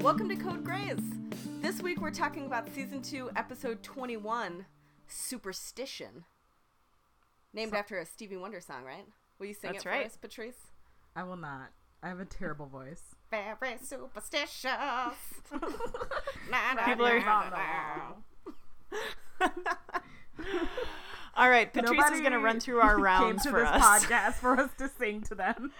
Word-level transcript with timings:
Welcome 0.00 0.28
to 0.28 0.36
Code 0.36 0.64
Grays. 0.64 0.98
This 1.60 1.80
week 1.82 2.00
we're 2.00 2.10
talking 2.10 2.46
about 2.46 2.68
season 2.74 3.02
2, 3.02 3.30
episode 3.36 3.82
21, 3.82 4.64
Superstition. 5.06 6.24
Named 7.52 7.74
after 7.74 7.98
a 7.98 8.06
Stevie 8.06 8.36
Wonder 8.36 8.60
song, 8.60 8.84
right? 8.84 9.06
Will 9.38 9.46
you 9.46 9.54
sing 9.54 9.72
That's 9.72 9.84
it 9.84 9.88
right. 9.88 10.00
for 10.02 10.06
us, 10.06 10.16
Patrice? 10.16 10.56
I 11.16 11.22
will 11.24 11.36
not. 11.36 11.70
I 12.02 12.08
have 12.08 12.20
a 12.20 12.24
terrible 12.24 12.66
voice. 12.66 13.02
Very 13.30 13.78
superstitious. 13.82 14.64
Na, 16.50 16.74
na, 16.74 16.84
People 16.84 17.06
are- 17.06 17.18
na, 17.20 17.50
na. 19.40 19.48
All 21.36 21.48
right, 21.50 21.72
Patrice 21.72 22.10
is 22.12 22.20
going 22.20 22.32
to 22.32 22.38
run 22.40 22.58
through 22.60 22.80
our 22.80 22.98
rounds 22.98 23.20
came 23.22 23.28
rounds 23.28 23.42
to 23.44 23.50
for 23.50 23.60
this 23.60 23.68
us. 23.70 24.04
podcast 24.04 24.34
for 24.34 24.58
us 24.60 24.70
to 24.78 24.88
sing 24.98 25.22
to 25.22 25.34
them. 25.34 25.72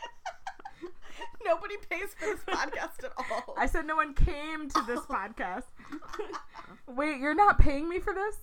Nobody 1.48 1.76
pays 1.88 2.10
for 2.18 2.26
this 2.26 2.40
podcast 2.46 3.04
at 3.04 3.12
all. 3.16 3.54
I 3.56 3.64
said 3.66 3.86
no 3.86 3.96
one 3.96 4.12
came 4.12 4.68
to 4.68 4.82
this 4.86 5.00
podcast. 5.10 5.64
Wait, 6.86 7.18
you're 7.18 7.34
not 7.34 7.58
paying 7.58 7.88
me 7.88 7.98
for 8.00 8.12
this? 8.12 8.36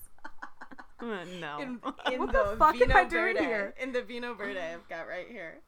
Uh, 0.99 1.23
no. 1.39 1.59
in, 1.59 1.79
in 2.13 2.19
What 2.19 2.31
the, 2.31 2.51
the 2.51 2.55
fuck 2.57 2.73
am 2.73 2.79
Vino 2.79 2.95
I 2.95 3.03
doing 3.03 3.35
Verde. 3.35 3.39
here? 3.39 3.73
In 3.79 3.91
the 3.91 4.01
Vino 4.01 4.33
Verde 4.33 4.59
I've 4.59 4.87
got 4.89 5.07
right 5.07 5.27
here. 5.29 5.59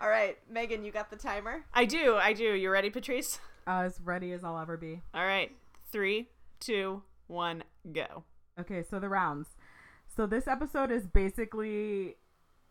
All 0.00 0.08
right, 0.08 0.36
Megan, 0.50 0.84
you 0.84 0.92
got 0.92 1.10
the 1.10 1.16
timer? 1.16 1.64
I 1.72 1.84
do. 1.86 2.16
I 2.16 2.32
do. 2.32 2.52
You 2.54 2.70
ready, 2.70 2.90
Patrice? 2.90 3.40
Uh, 3.66 3.82
as 3.86 3.98
ready 4.04 4.32
as 4.32 4.44
I'll 4.44 4.58
ever 4.58 4.76
be. 4.76 5.00
All 5.14 5.24
right. 5.24 5.50
Three, 5.90 6.28
two, 6.60 7.02
one, 7.26 7.64
go. 7.92 8.22
Okay, 8.60 8.84
so 8.88 9.00
the 9.00 9.08
rounds. 9.08 9.48
So 10.14 10.26
this 10.26 10.46
episode 10.46 10.90
is 10.90 11.06
basically 11.06 12.16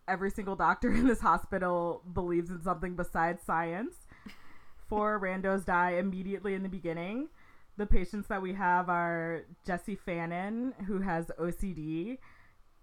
every 0.08 0.32
single 0.32 0.56
doctor 0.56 0.92
in 0.94 1.08
this 1.08 1.22
hospital 1.22 2.02
believes 2.14 2.50
in 2.50 2.62
something 2.62 2.96
besides 2.96 3.42
science. 3.44 3.96
Four 4.88 5.20
randos 5.24 5.66
die 5.66 5.92
immediately 5.92 6.54
in 6.54 6.64
the 6.64 6.70
beginning. 6.70 7.30
The 7.78 7.86
patients 7.86 8.28
that 8.28 8.42
we 8.42 8.54
have 8.54 8.90
are 8.90 9.44
Jesse 9.66 9.96
Fannin, 9.96 10.74
who 10.88 11.00
has 11.02 11.28
OCD, 11.40 12.18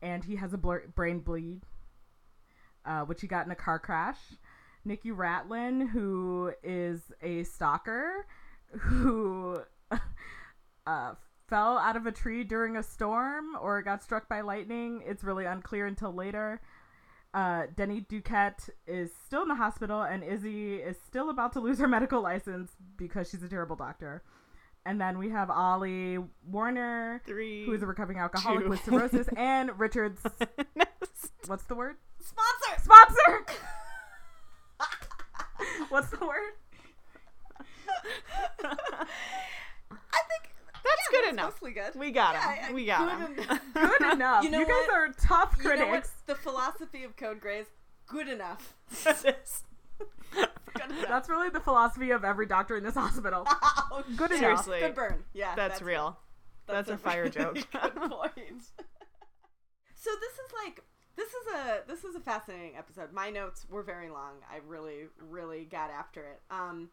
and 0.00 0.22
he 0.22 0.36
has 0.36 0.52
a 0.52 0.58
blur- 0.58 0.86
brain 0.94 1.18
bleed, 1.18 1.62
uh, 2.84 3.00
which 3.00 3.20
he 3.20 3.26
got 3.26 3.44
in 3.44 3.50
a 3.50 3.56
car 3.56 3.78
crash. 3.78 4.18
Nikki 4.84 5.10
Ratlin, 5.10 5.88
who 5.90 6.52
is 6.62 7.00
a 7.22 7.42
stalker, 7.44 8.26
who 8.78 9.58
uh, 10.86 11.14
fell 11.48 11.78
out 11.78 11.96
of 11.96 12.06
a 12.06 12.12
tree 12.12 12.44
during 12.44 12.76
a 12.76 12.82
storm 12.82 13.56
or 13.60 13.82
got 13.82 14.02
struck 14.02 14.28
by 14.28 14.42
lightning. 14.42 15.02
It's 15.06 15.24
really 15.24 15.44
unclear 15.44 15.86
until 15.86 16.12
later. 16.12 16.60
Uh, 17.34 17.66
Denny 17.74 18.00
Duquette 18.08 18.70
is 18.86 19.10
still 19.26 19.42
in 19.42 19.48
the 19.48 19.56
hospital, 19.56 20.02
and 20.02 20.22
Izzie 20.22 20.76
is 20.76 20.96
still 21.04 21.30
about 21.30 21.52
to 21.54 21.60
lose 21.60 21.80
her 21.80 21.88
medical 21.88 22.22
license 22.22 22.70
because 22.96 23.28
she's 23.28 23.42
a 23.42 23.48
terrible 23.48 23.74
doctor. 23.74 24.22
And 24.86 25.00
then 25.00 25.18
we 25.18 25.30
have 25.30 25.50
Ollie 25.50 26.18
Warner, 26.46 27.20
Three. 27.26 27.64
who 27.66 27.72
is 27.72 27.82
a 27.82 27.86
recovering 27.86 28.18
alcoholic 28.18 28.64
two, 28.64 28.70
with 28.70 28.84
cirrhosis, 28.84 29.26
and 29.36 29.76
Richard's 29.78 30.20
what's 31.46 31.64
the 31.64 31.74
word? 31.74 31.96
Sponsor! 32.20 32.84
Sponsor. 32.84 33.46
what's 35.88 36.10
the 36.10 36.24
word? 36.24 36.52
I 38.62 40.20
think 40.28 40.54
That's 40.84 41.02
yeah, 41.12 41.13
good 41.24 41.32
enough. 41.32 41.52
Mostly 41.54 41.72
good. 41.72 41.94
We 41.94 42.10
got 42.10 42.34
Yeah, 42.34 42.54
him. 42.66 42.74
We 42.74 42.86
got 42.86 43.18
good 43.18 43.38
him. 43.38 43.44
enough. 43.44 43.60
Good 43.74 44.12
enough. 44.12 44.44
You 44.44 44.50
You, 44.50 44.58
guys 44.66 44.68
what? 44.68 44.90
are 44.92 45.08
tough 45.20 45.56
You 45.58 45.64
know 45.64 45.70
critics. 45.76 46.12
The 46.26 46.34
philosophy 46.34 47.04
of 47.04 47.16
Code 47.16 47.40
good 48.06 48.28
enough. 48.28 48.74
Good 49.04 50.90
enough. 50.90 51.08
That's 51.08 51.28
really 51.28 51.50
the 51.50 51.60
philosophy 51.60 52.10
of 52.10 52.24
every 52.24 52.46
doctor 52.46 52.76
in 52.76 52.82
this 52.84 52.94
hospital. 52.94 53.44
Oh, 53.46 54.02
Good 54.16 54.30
shit. 54.30 54.38
enough. 54.42 54.64
Seriously. 54.64 54.80
Good 54.80 54.94
burn. 54.94 55.24
Yeah. 55.32 55.54
That's, 55.54 55.80
real. 55.80 56.18
That's, 56.66 56.88
a 56.90 56.96
fire 56.96 57.22
really 57.22 57.30
joke. 57.30 57.54
Good 57.54 57.94
point. 57.94 58.62
so 59.94 60.10
this 60.20 60.32
is 60.32 60.52
like 60.64 60.82
this 61.16 61.28
is 61.28 61.46
a 61.54 61.82
this 61.86 62.04
is 62.04 62.16
a 62.16 62.20
fascinating 62.20 62.76
episode. 62.76 63.12
My 63.12 63.30
notes 63.30 63.66
were 63.70 63.82
very 63.82 64.10
long. 64.10 64.34
I 64.50 64.58
really 64.66 65.04
really 65.18 65.64
got 65.64 65.90
after 65.90 66.22
it. 66.22 66.42
Um, 66.50 66.88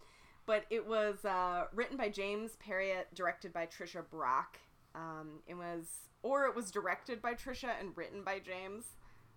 but 0.45 0.65
it 0.69 0.87
was 0.87 1.23
uh, 1.25 1.65
written 1.73 1.97
by 1.97 2.09
James 2.09 2.55
Parriott, 2.57 3.07
directed 3.13 3.53
by 3.53 3.65
Tricia 3.65 4.03
Brock. 4.09 4.59
Um, 4.95 5.39
it 5.47 5.55
was 5.55 6.09
or 6.23 6.45
it 6.45 6.55
was 6.55 6.71
directed 6.71 7.21
by 7.21 7.33
Tricia 7.33 7.79
and 7.79 7.95
written 7.95 8.23
by 8.23 8.39
James. 8.39 8.85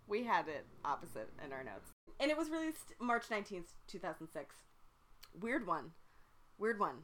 We 0.06 0.25
had 0.25 0.48
it 0.48 0.66
opposite 0.84 1.31
in 1.44 1.53
our 1.53 1.64
notes. 1.64 1.91
And 2.20 2.31
it 2.31 2.37
was 2.37 2.50
released 2.50 2.93
March 3.00 3.28
19th, 3.31 3.72
2006. 3.87 4.56
Weird 5.41 5.66
one. 5.66 5.93
Weird 6.59 6.78
one. 6.78 6.97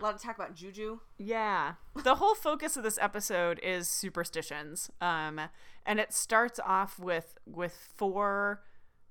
A 0.00 0.04
lot 0.04 0.14
of 0.14 0.22
talk 0.22 0.36
about 0.36 0.54
juju. 0.54 1.00
Yeah. 1.18 1.74
The 2.02 2.16
whole 2.16 2.34
focus 2.34 2.76
of 2.76 2.82
this 2.82 2.98
episode 3.00 3.58
is 3.62 3.88
superstitions. 3.88 4.90
Um 5.00 5.40
and 5.84 6.00
it 6.00 6.12
starts 6.12 6.60
off 6.64 6.98
with 6.98 7.38
with 7.46 7.88
four 7.96 8.62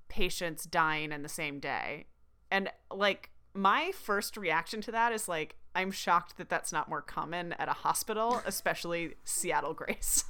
patients 0.08 0.64
dying 0.64 1.10
in 1.12 1.22
the 1.22 1.28
same 1.28 1.58
day. 1.58 2.06
And 2.50 2.70
like 2.92 3.30
my 3.56 3.92
first 3.92 4.36
reaction 4.36 4.80
to 4.82 4.92
that 4.92 5.12
is 5.12 5.28
like 5.28 5.56
I'm 5.74 5.90
shocked 5.90 6.36
that 6.38 6.48
that's 6.48 6.72
not 6.72 6.88
more 6.88 7.02
common 7.02 7.52
at 7.54 7.68
a 7.68 7.72
hospital, 7.72 8.40
especially 8.46 9.14
Seattle 9.24 9.74
Grace, 9.74 10.24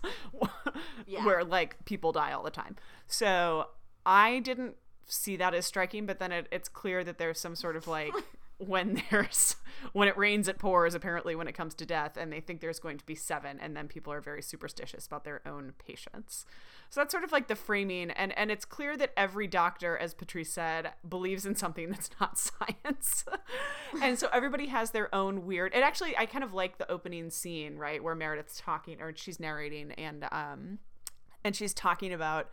Yeah. 1.07 1.25
where 1.25 1.45
like 1.45 1.85
people 1.85 2.13
die 2.13 2.33
all 2.33 2.43
the 2.43 2.51
time. 2.51 2.77
So 3.07 3.69
I 4.05 4.41
didn't 4.41 4.77
see 5.07 5.37
that 5.37 5.55
as 5.55 5.65
striking, 5.67 6.07
but 6.07 6.19
then 6.19 6.33
it, 6.33 6.49
it's 6.51 6.69
clear 6.69 7.05
that 7.05 7.19
there's 7.19 7.39
some 7.39 7.55
sort 7.55 7.77
of 7.77 7.87
like 7.87 8.13
when 8.59 9.03
there's 9.11 9.57
when 9.93 10.09
it 10.09 10.17
rains 10.17 10.49
it 10.49 10.59
pours 10.59 10.95
apparently 10.95 11.35
when 11.35 11.47
it 11.47 11.53
comes 11.53 11.75
to 11.75 11.85
death 11.85 12.17
and 12.17 12.33
they 12.33 12.41
think 12.41 12.61
there's 12.61 12.79
going 12.79 12.97
to 12.97 13.05
be 13.05 13.15
seven 13.15 13.59
and 13.61 13.77
then 13.77 13.87
people 13.87 14.13
are 14.13 14.21
very 14.21 14.43
superstitious 14.43 15.07
about 15.07 15.25
their 15.25 15.47
own 15.47 15.73
patients 15.85 16.47
so 16.89 17.01
that's 17.01 17.13
sort 17.13 17.25
of 17.25 17.33
like 17.33 17.49
the 17.49 17.55
framing 17.55 18.11
and 18.13 18.37
and 18.39 18.51
it's 18.51 18.65
clear 18.65 18.97
that 18.97 19.13
every 19.17 19.47
doctor 19.47 19.97
as 19.99 20.15
patrice 20.15 20.51
said 20.51 20.93
believes 21.09 21.45
in 21.45 21.55
something 21.55 21.91
that's 21.91 22.11
not 22.21 22.39
science. 22.39 23.25
And 24.03 24.19
so 24.19 24.29
everybody 24.33 24.67
has 24.67 24.91
their 24.91 25.15
own 25.15 25.45
weird 25.47 25.75
it 25.75 25.81
actually 25.81 26.17
i 26.17 26.27
kind 26.27 26.45
of 26.45 26.55
like 26.55 26.79
the 26.79 26.91
opening 26.91 27.31
scene 27.31 27.77
right 27.77 28.03
where 28.03 28.15
meredith's 28.15 28.61
talking 28.61 29.01
or 29.01 29.15
she's 29.15 29.39
narrating 29.39 29.93
and 29.93 30.27
um 30.33 30.79
and 31.45 31.55
she's 31.55 31.75
talking 31.75 32.13
about 32.13 32.49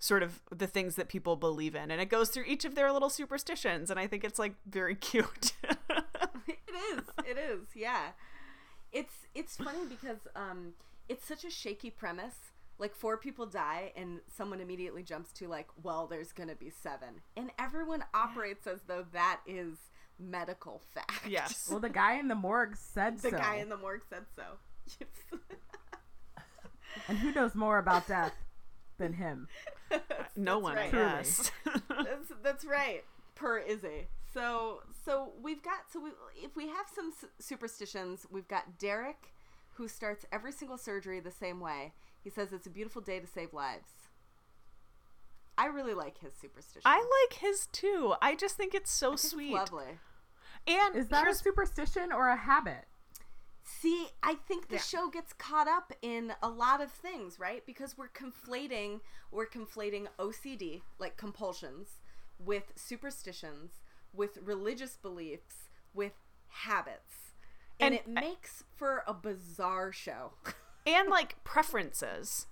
sort 0.00 0.22
of 0.24 0.40
the 0.50 0.66
things 0.66 0.96
that 0.96 1.08
people 1.08 1.36
believe 1.36 1.74
in 1.76 1.90
and 1.92 2.00
it 2.00 2.06
goes 2.08 2.30
through 2.30 2.44
each 2.46 2.64
of 2.64 2.74
their 2.74 2.90
little 2.90 3.10
superstitions 3.10 3.90
and 3.90 4.00
i 4.00 4.06
think 4.06 4.24
it's 4.24 4.38
like 4.38 4.54
very 4.66 4.94
cute 5.10 5.52
it 6.48 6.98
is. 6.98 7.02
It 7.26 7.36
is. 7.38 7.60
Yeah. 7.74 8.10
It's 8.92 9.12
it's 9.34 9.56
funny 9.56 9.84
because 9.88 10.18
um 10.34 10.72
it's 11.08 11.26
such 11.26 11.44
a 11.44 11.50
shaky 11.50 11.90
premise. 11.90 12.34
Like 12.78 12.94
four 12.94 13.18
people 13.18 13.44
die 13.46 13.92
and 13.96 14.20
someone 14.34 14.60
immediately 14.60 15.02
jumps 15.02 15.32
to 15.34 15.48
like, 15.48 15.68
well, 15.82 16.06
there's 16.06 16.32
gonna 16.32 16.54
be 16.54 16.70
seven. 16.70 17.20
And 17.36 17.50
everyone 17.58 18.04
operates 18.14 18.66
as 18.66 18.80
though 18.86 19.04
that 19.12 19.40
is 19.46 19.76
medical 20.18 20.80
fact. 20.94 21.26
yes 21.28 21.66
Well, 21.70 21.80
the 21.80 21.88
guy 21.90 22.14
in 22.18 22.28
the 22.28 22.34
morgue 22.34 22.76
said 22.76 23.20
so 23.20 23.30
The 23.30 23.36
so. 23.36 23.42
guy 23.42 23.56
in 23.56 23.68
the 23.68 23.76
morgue 23.76 24.02
said 24.08 24.24
so. 24.34 24.42
and 27.08 27.18
who 27.18 27.32
knows 27.32 27.54
more 27.54 27.78
about 27.78 28.08
death 28.08 28.32
than 28.98 29.12
him? 29.14 29.48
No 30.36 30.54
that's 30.54 30.62
one 30.62 30.74
right. 30.76 30.86
i 30.86 30.90
Truly. 30.90 31.04
guess 31.06 31.50
that's 31.88 32.32
that's 32.42 32.64
right. 32.64 33.04
Per 33.34 33.58
Izzie. 33.58 34.08
So 34.32 34.82
so 35.04 35.32
we've 35.42 35.62
got 35.62 35.90
so 35.92 36.00
we 36.00 36.10
if 36.36 36.54
we 36.56 36.68
have 36.68 36.86
some 36.94 37.12
s- 37.16 37.28
superstitions, 37.44 38.26
we've 38.30 38.48
got 38.48 38.78
Derek, 38.78 39.32
who 39.74 39.88
starts 39.88 40.24
every 40.32 40.52
single 40.52 40.78
surgery 40.78 41.20
the 41.20 41.30
same 41.30 41.58
way. 41.60 41.92
He 42.22 42.30
says 42.30 42.52
it's 42.52 42.66
a 42.66 42.70
beautiful 42.70 43.00
day 43.02 43.18
to 43.18 43.26
save 43.26 43.52
lives. 43.52 43.88
I 45.58 45.66
really 45.66 45.94
like 45.94 46.18
his 46.18 46.32
superstition. 46.40 46.82
i 46.86 46.96
like 46.98 47.38
his 47.40 47.66
too 47.70 48.14
i 48.22 48.34
just 48.34 48.56
think 48.56 48.74
it's 48.74 48.90
so 48.90 49.12
It's 49.12 49.28
sweet 49.30 49.52
lovely. 49.52 49.98
and 50.66 50.96
Is 50.96 51.08
that 51.08 51.28
a 51.28 51.34
superstition 51.34 52.12
or 52.12 52.28
a 52.28 52.36
habit? 52.36 52.86
See, 53.78 54.08
I 54.22 54.34
think 54.34 54.68
the 54.68 54.74
Yeah. 54.76 54.80
show 54.82 55.08
gets 55.08 55.32
caught 55.32 55.68
up 55.68 55.92
in 56.02 56.34
a 56.42 56.48
lot 56.48 56.80
of 56.80 56.90
things, 56.90 57.38
right? 57.38 57.64
Because 57.64 57.96
we're 57.96 58.08
conflating 58.08 59.00
we're 59.30 59.46
conflating 59.46 60.08
OCD, 60.18 60.82
like 60.98 61.16
compulsions, 61.16 62.00
with 62.38 62.72
superstitions, 62.74 63.80
with 64.12 64.38
religious 64.38 64.96
beliefs, 64.96 65.68
with 65.94 66.14
habits. 66.48 67.34
And, 67.78 67.94
And 67.94 68.00
it 68.00 68.08
makes 68.08 68.64
for 68.74 69.04
a 69.06 69.14
bizarre 69.14 69.92
show. 69.92 70.32
and 70.86 71.08
like 71.08 71.42
preferences 71.44 72.46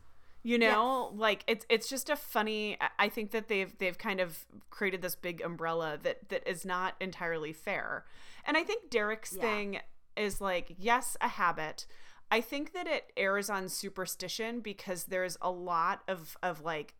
you 0.44 0.56
know 0.58 1.10
like 1.16 1.42
it's 1.48 1.66
it's 1.68 1.88
just 1.88 2.08
a 2.08 2.14
funny 2.14 2.76
I- 2.80 2.90
i 3.06 3.08
think 3.08 3.32
that 3.32 3.48
they've 3.48 3.76
they've 3.78 3.98
kind 3.98 4.20
of 4.20 4.46
created 4.70 5.02
this 5.02 5.16
big 5.16 5.40
umbrella 5.40 5.98
that 6.02 6.28
that 6.28 6.46
is 6.48 6.64
not 6.64 6.94
entirely 7.00 7.52
fair 7.52 8.04
and 8.44 8.56
i 8.56 8.62
think 8.62 8.88
derek's 8.90 9.32
Yeah. 9.34 9.40
thing 9.42 9.80
is 10.18 10.40
like 10.40 10.74
yes 10.78 11.16
a 11.20 11.28
habit. 11.28 11.86
I 12.30 12.40
think 12.40 12.72
that 12.74 12.86
it 12.86 13.12
errs 13.16 13.48
on 13.48 13.68
superstition 13.68 14.60
because 14.60 15.04
there's 15.04 15.38
a 15.40 15.50
lot 15.50 16.02
of 16.08 16.36
of 16.42 16.62
like 16.62 16.94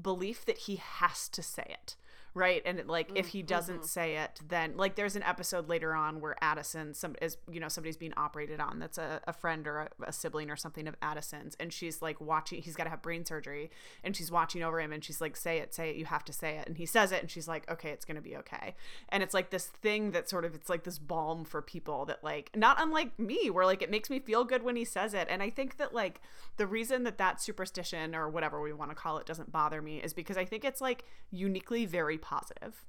belief 0.00 0.44
that 0.46 0.58
he 0.58 0.76
has 0.76 1.28
to 1.28 1.42
say 1.42 1.66
it 1.68 1.96
right? 2.34 2.62
And 2.64 2.78
it, 2.78 2.86
like 2.86 3.10
if 3.14 3.28
he 3.28 3.42
doesn't 3.42 3.76
mm-hmm. 3.76 3.84
say 3.84 4.16
it 4.16 4.40
then 4.48 4.76
like 4.76 4.96
there's 4.96 5.16
an 5.16 5.22
episode 5.22 5.68
later 5.68 5.94
on 5.94 6.20
where 6.20 6.36
addison 6.42 6.94
some 6.94 7.14
is 7.20 7.36
you 7.50 7.60
know 7.60 7.68
somebody's 7.68 7.96
being 7.96 8.14
operated 8.16 8.60
on 8.60 8.78
that's 8.78 8.98
a, 8.98 9.20
a 9.26 9.32
friend 9.32 9.66
or 9.66 9.80
a, 9.80 9.88
a 10.08 10.12
sibling 10.12 10.50
or 10.50 10.56
something 10.56 10.86
of 10.88 10.96
addison's 11.02 11.56
and 11.60 11.72
she's 11.72 12.02
like 12.02 12.20
watching 12.20 12.62
he's 12.62 12.74
got 12.74 12.84
to 12.84 12.90
have 12.90 13.02
brain 13.02 13.24
surgery 13.24 13.70
and 14.02 14.16
she's 14.16 14.30
watching 14.30 14.62
over 14.62 14.80
him 14.80 14.92
and 14.92 15.04
she's 15.04 15.20
like 15.20 15.36
say 15.36 15.58
it 15.58 15.74
say 15.74 15.90
it 15.90 15.96
you 15.96 16.04
have 16.04 16.24
to 16.24 16.32
say 16.32 16.56
it 16.56 16.66
and 16.66 16.78
he 16.78 16.86
says 16.86 17.12
it 17.12 17.20
and 17.20 17.30
she's 17.30 17.48
like 17.48 17.70
okay 17.70 17.90
it's 17.90 18.04
gonna 18.04 18.20
be 18.20 18.36
okay. 18.36 18.74
And 19.08 19.22
it's 19.22 19.34
like 19.34 19.50
this 19.50 19.66
thing 19.66 20.12
that 20.12 20.28
sort 20.28 20.44
of 20.44 20.54
it's 20.54 20.68
like 20.68 20.84
this 20.84 20.98
balm 20.98 21.44
for 21.44 21.62
people 21.62 22.04
that 22.06 22.22
like 22.22 22.50
not 22.56 22.76
unlike 22.80 23.18
me 23.18 23.50
where 23.50 23.66
like 23.66 23.82
it 23.82 23.90
makes 23.90 24.10
me 24.10 24.18
feel 24.18 24.44
good 24.44 24.62
when 24.62 24.76
he 24.76 24.84
says 24.84 25.14
it 25.14 25.26
and 25.30 25.42
i 25.42 25.50
think 25.50 25.76
that 25.76 25.94
like 25.94 26.20
the 26.56 26.66
reason 26.66 27.04
that 27.04 27.18
that 27.18 27.40
superstition 27.40 28.14
or 28.14 28.28
whatever 28.28 28.60
we 28.60 28.72
want 28.72 28.90
to 28.90 28.94
call 28.94 29.18
it 29.18 29.26
doesn't 29.26 29.52
bother 29.52 29.82
me 29.82 29.98
is 29.98 30.12
because 30.12 30.36
i 30.36 30.44
think 30.44 30.64
it's 30.64 30.80
like 30.80 31.04
uniquely 31.30 31.86
very 31.86 32.18
positive 32.22 32.86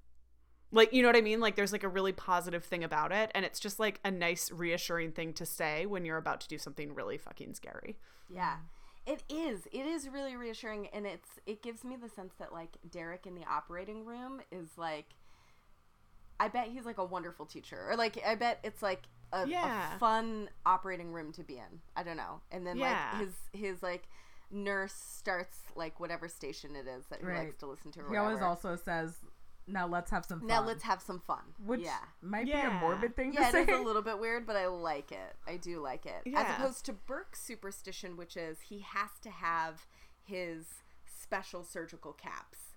like 0.72 0.94
you 0.94 1.02
know 1.02 1.10
what 1.10 1.16
i 1.18 1.22
mean 1.22 1.40
like 1.42 1.56
there's 1.56 1.72
like 1.74 1.84
a 1.84 1.88
really 1.90 2.14
positive 2.14 2.64
thing 2.64 2.84
about 2.84 3.12
it 3.12 3.30
and 3.36 3.44
it's 3.46 3.60
just 3.60 3.80
like 3.80 4.00
a 4.06 4.10
nice 4.12 4.50
reassuring 4.52 5.12
thing 5.12 5.34
to 5.34 5.46
say 5.46 5.86
when 5.86 6.06
you're 6.06 6.18
about 6.18 6.40
to 6.40 6.48
do 6.48 6.58
something 6.58 6.94
really 6.96 7.18
fucking 7.18 7.54
scary 7.54 7.98
Yeah. 8.30 8.58
It 9.06 9.22
is. 9.30 9.68
It 9.74 9.86
is 9.86 10.08
really 10.08 10.38
reassuring 10.38 10.88
and 10.94 11.06
it's 11.06 11.28
it 11.46 11.62
gives 11.62 11.84
me 11.84 11.98
the 11.98 12.08
sense 12.08 12.36
that 12.40 12.54
like 12.54 12.78
Derek 12.90 13.26
in 13.26 13.36
the 13.36 13.44
operating 13.46 14.06
room 14.06 14.40
is 14.50 14.70
like 14.78 15.08
I 16.40 16.48
bet 16.48 16.70
he's 16.70 16.86
like 16.86 16.98
a 16.98 17.04
wonderful 17.06 17.46
teacher. 17.46 17.86
Or 17.90 17.98
like 17.98 18.18
I 18.26 18.36
bet 18.36 18.60
it's 18.64 18.82
like 18.82 19.02
a, 19.34 19.46
Yeah. 19.46 19.96
a 19.96 20.00
fun 20.00 20.50
operating 20.66 21.12
room 21.12 21.34
to 21.34 21.44
be 21.44 21.56
in. 21.58 21.82
I 21.98 22.04
don't 22.04 22.16
know. 22.18 22.42
And 22.50 22.66
then 22.66 22.78
Yeah. 22.78 23.10
like 23.14 23.28
his 23.28 23.34
his 23.62 23.84
like 23.84 24.08
nurse 24.54 24.94
starts 24.94 25.58
like 25.76 26.00
whatever 26.00 26.28
station 26.28 26.76
it 26.76 26.88
is 26.88 27.06
that 27.08 27.20
he 27.20 27.26
Right. 27.26 27.40
likes 27.46 27.58
to 27.58 27.66
listen 27.66 27.92
to 27.94 28.02
or 28.02 28.10
He 28.12 28.18
always 28.18 28.42
also 28.42 28.76
says, 28.76 29.18
"Now 29.68 29.88
let's 29.88 30.12
have 30.12 30.26
some 30.26 30.40
fun." 30.40 30.48
now 30.48 30.62
let's 30.62 30.84
have 30.84 31.02
some 31.02 31.20
fun. 31.20 31.56
which 31.66 31.82
yeah. 31.82 32.00
might 32.22 32.46
be 32.46 32.52
a 32.52 32.70
morbid 32.70 33.16
thing 33.16 33.34
Yeah, 33.34 33.42
to 33.42 33.48
it 33.48 33.52
say. 33.52 33.62
it 33.64 33.70
is 33.70 33.80
a 33.80 33.84
little 33.84 34.02
bit 34.02 34.20
weird, 34.20 34.46
but 34.46 34.56
I 34.56 34.68
like 34.68 35.12
it. 35.12 35.36
I 35.48 35.58
do 35.58 35.80
like 35.80 36.06
it. 36.06 36.22
Yeah. 36.26 36.42
As 36.44 36.56
opposed 36.60 36.86
to 36.86 36.94
Burke's 36.94 37.42
superstition, 37.42 38.16
which 38.16 38.38
is 38.38 38.62
he 38.62 38.80
has 38.80 39.10
to 39.22 39.30
have 39.32 39.88
his 40.24 40.84
special 41.06 41.64
surgical 41.64 42.14
caps. 42.14 42.76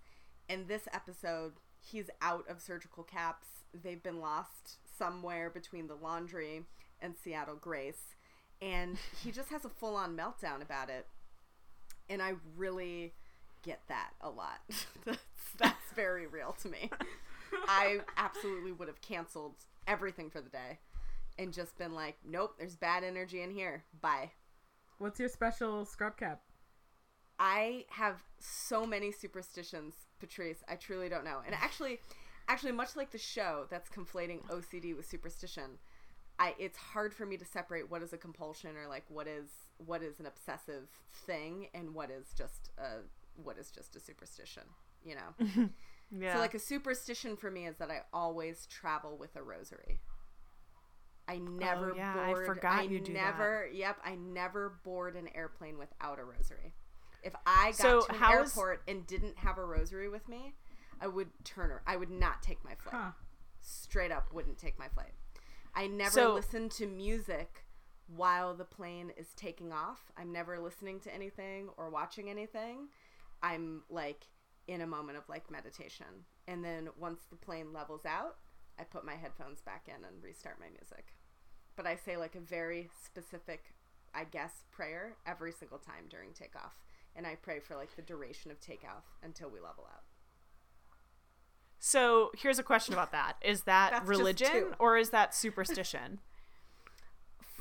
In 0.49 0.67
this 0.69 0.89
episode, 0.93 1.55
he's 1.81 2.09
out 2.23 2.49
of 2.49 2.61
surgical 2.61 3.05
caps. 3.05 3.49
They've 3.75 4.03
been 4.03 4.21
lost 4.21 4.79
somewhere 4.97 5.51
between 5.51 5.89
the 5.89 5.95
laundry 5.97 6.65
and 7.01 7.17
Seattle 7.17 7.57
Grace. 7.57 8.15
And 8.63 8.97
he 9.23 9.31
just 9.33 9.51
has 9.51 9.65
a 9.67 9.69
full 9.69 9.97
on 9.97 10.17
meltdown 10.17 10.63
about 10.63 10.89
it. 10.89 11.07
And 12.09 12.23
I 12.23 12.35
really 12.57 13.13
get 13.63 13.81
that 13.89 14.11
a 14.21 14.31
lot. 14.31 14.61
that's, 15.05 15.19
that's 15.59 15.93
very 15.95 16.27
real 16.27 16.57
to 16.63 16.69
me. 16.69 16.91
I 17.69 18.01
absolutely 18.17 18.73
would 18.73 18.89
have 18.89 19.01
canceled 19.01 19.55
everything 19.87 20.31
for 20.31 20.41
the 20.41 20.51
day 20.51 20.79
and 21.39 21.53
just 21.53 21.77
been 21.79 21.95
like, 21.95 22.17
nope, 22.25 22.55
there's 22.59 22.77
bad 22.77 23.05
energy 23.05 23.43
in 23.43 23.51
here. 23.51 23.85
Bye. 24.01 24.31
What's 24.99 25.21
your 25.21 25.29
special 25.29 25.85
scrub 25.85 26.17
cap? 26.17 26.43
I 27.39 27.85
have 27.91 28.23
so 28.39 28.87
many 28.87 29.13
superstitions, 29.13 29.95
Patrice. 30.19 30.63
I 30.69 30.77
truly 30.77 31.09
don't 31.09 31.25
know. 31.25 31.41
And 31.45 31.55
actually, 31.55 32.01
actually, 32.49 32.73
much 32.73 32.97
like 32.97 33.11
the 33.11 33.19
show 33.19 33.67
that's 33.69 33.91
conflating 33.91 34.43
OCD 34.49 34.97
with 34.97 35.07
superstition, 35.07 35.79
I 36.39 36.55
it's 36.59 36.77
hard 36.79 37.15
for 37.15 37.25
me 37.27 37.37
to 37.37 37.45
separate 37.45 37.91
what 37.91 38.03
is 38.03 38.13
a 38.13 38.19
compulsion 38.19 38.77
or 38.77 38.87
like 38.89 39.05
what 39.09 39.27
is 39.27 39.49
what 39.79 40.03
is 40.03 40.21
an 40.21 40.27
obsessive 40.27 40.89
thing 41.27 41.69
and 41.75 41.95
what 41.95 42.11
is 42.11 42.27
just 42.37 42.71
a 42.79 43.01
what 43.43 43.59
is 43.59 43.71
just 43.71 43.97
a 43.97 44.01
superstition. 44.01 44.65
You 45.05 45.17
know. 45.17 45.69
yeah 46.11 46.35
So 46.35 46.39
like 46.41 46.55
a 46.55 46.59
superstition 46.59 47.37
for 47.37 47.51
me 47.51 47.67
is 47.67 47.77
that 47.79 47.91
I 47.91 48.01
always 48.13 48.67
travel 48.67 49.17
with 49.19 49.35
a 49.37 49.43
rosary. 49.43 50.01
I 51.29 51.37
oh, 51.37 51.51
never 51.59 51.93
Oh, 51.93 51.97
yeah, 51.97 52.15
I 52.21 52.27
board. 52.33 52.47
forgot 52.47 52.91
you 52.91 53.01
do 53.01 53.13
that. 53.13 53.23
never. 53.39 53.69
Yep, 53.73 53.97
I 54.05 54.15
never 54.15 54.79
board 54.85 55.17
an 55.17 55.29
airplane 55.35 55.77
without 55.79 56.19
a 56.19 56.25
rosary. 56.25 56.75
If 57.23 57.35
I 57.45 57.71
got 57.71 57.75
So 57.77 58.01
to 58.03 58.11
an 58.11 58.17
is- 58.17 58.57
airport 58.57 58.83
and 58.87 59.07
didn't 59.07 59.39
have 59.39 59.59
a 59.59 59.65
rosary 59.65 60.09
with 60.09 60.29
me, 60.29 60.55
I 61.01 61.09
would 61.09 61.29
turn. 61.45 61.73
I 61.87 61.97
would 61.97 62.11
not 62.11 62.43
take 62.43 62.65
my 62.65 62.75
flight. 62.77 62.95
Huh. 62.95 63.11
Straight 63.61 64.13
up, 64.13 64.33
wouldn't 64.33 64.59
take 64.59 64.79
my 64.79 64.89
flight. 64.89 65.13
I 65.77 65.87
never 65.87 66.11
So- 66.11 66.35
listen 66.35 66.69
to 66.71 66.87
music 66.87 67.65
while 68.07 68.55
the 68.55 68.65
plane 68.65 69.11
is 69.11 69.35
taking 69.35 69.73
off. 69.73 70.11
I'm 70.17 70.33
never 70.33 70.59
listening 70.59 71.01
to 71.01 71.15
anything 71.15 71.69
or 71.77 71.91
watching 71.91 72.31
anything. 72.31 72.89
I'm 73.43 73.85
like 73.91 74.27
in 74.67 74.81
a 74.81 74.87
moment 74.87 75.19
of 75.19 75.29
like 75.29 75.51
meditation. 75.51 76.25
And 76.49 76.65
then 76.65 76.89
once 76.97 77.27
the 77.27 77.37
plane 77.37 77.73
levels 77.75 78.07
out, 78.07 78.39
I 78.79 78.85
put 78.85 79.05
my 79.05 79.17
headphones 79.17 79.61
back 79.61 79.87
in 79.89 80.03
and 80.05 80.23
restart 80.23 80.59
my 80.59 80.71
music. 80.71 81.15
But 81.77 81.87
I 81.87 81.97
say 81.97 82.17
like 82.17 82.35
a 82.37 82.41
very 82.41 82.89
specific, 83.05 83.75
I 84.15 84.25
guess, 84.25 84.65
prayer 84.71 85.19
every 85.27 85.53
single 85.53 85.79
time 85.79 86.09
during 86.09 86.33
takeoff. 86.33 86.81
And 87.15 87.27
I 87.27 87.35
pray 87.35 87.61
for 87.61 87.77
like 87.77 87.95
the 87.97 88.03
duration 88.03 88.51
of 88.51 88.61
takeoff 88.61 89.05
until 89.23 89.51
we 89.51 89.61
level 89.61 89.87
out. 89.93 90.05
So 91.79 92.31
here's 92.37 92.59
a 92.59 92.63
question 92.63 92.95
about 92.95 93.13
that 93.13 93.35
is 93.43 93.63
that 93.63 94.07
religion 94.07 94.75
or 94.79 94.97
is 94.97 95.11
that 95.11 95.35
superstition 95.35 96.19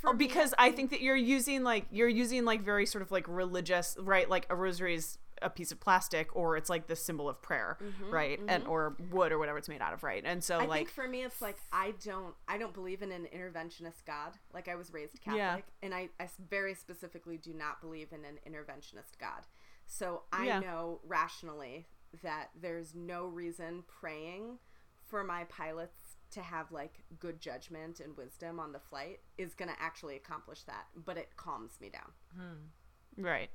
Oh, 0.06 0.14
because 0.14 0.54
I 0.58 0.72
think 0.72 0.92
that 0.92 1.02
you're 1.02 1.18
mm. 1.18 1.26
using 1.26 1.64
like 1.64 1.86
you're 1.92 2.08
using 2.08 2.46
like 2.46 2.62
very 2.62 2.86
sort 2.86 3.02
of 3.02 3.12
like 3.12 3.26
religious, 3.28 3.98
right? 4.00 4.30
Like 4.30 4.46
a 4.50 4.56
rosary 4.56 4.96
is 4.96 5.18
a 5.42 5.50
piece 5.50 5.72
of 5.72 5.80
plastic, 5.80 6.34
or 6.36 6.58
it's 6.58 6.70
like 6.70 6.88
the 6.88 6.96
symbol 6.96 7.28
of 7.28 7.42
prayer, 7.42 7.78
mm-hmm, 7.84 8.14
right? 8.14 8.40
And 8.48 8.64
mm-hmm. 8.64 8.72
or 8.72 8.96
wood 9.12 9.32
or 9.32 9.40
whatever 9.40 9.58
it's 9.58 9.68
made 9.68 9.82
out 9.82 9.94
of, 9.94 10.04
right? 10.04 10.24
And 10.26 10.44
so 10.44 10.60
I 10.60 10.66
like 10.66 10.78
think 10.78 10.90
for 10.92 11.08
me, 11.08 11.24
it's 11.24 11.42
like 11.42 11.58
I 11.72 11.94
don't, 12.04 12.36
I 12.48 12.58
don't 12.58 12.74
believe 12.74 13.02
in 13.02 13.12
an 13.12 13.28
interventionist 13.36 14.06
God. 14.06 14.34
Like 14.54 14.68
I 14.68 14.76
was 14.76 14.94
raised 14.94 15.20
Catholic, 15.22 15.40
Yeah. 15.40 15.58
and 15.82 15.94
I 15.94 16.10
very 16.50 16.74
specifically 16.74 17.38
do 17.38 17.54
not 17.54 17.82
believe 17.82 18.10
in 18.12 18.24
an 18.26 18.38
interventionist 18.48 19.18
God. 19.20 19.42
So 19.88 20.24
I 20.32 20.48
Yeah. 20.48 20.60
know 20.60 21.00
rationally 21.06 21.88
that 22.22 22.50
there's 22.60 22.94
no 22.96 23.26
reason 23.26 23.84
praying 23.88 24.60
for 25.06 25.24
my 25.24 25.44
pilots 25.46 26.18
to 26.32 26.42
have 26.42 26.72
like 26.72 27.04
good 27.20 27.40
judgment 27.40 28.00
and 28.00 28.18
wisdom 28.18 28.60
on 28.60 28.72
the 28.72 28.80
flight 28.80 29.20
is 29.38 29.54
going 29.54 29.70
to 29.70 29.82
actually 29.82 30.16
accomplish 30.16 30.64
that, 30.64 30.86
but 31.06 31.18
it 31.18 31.38
calms 31.38 31.80
me 31.80 31.90
down. 31.90 32.12
Hmm. 32.36 33.24
right. 33.24 33.50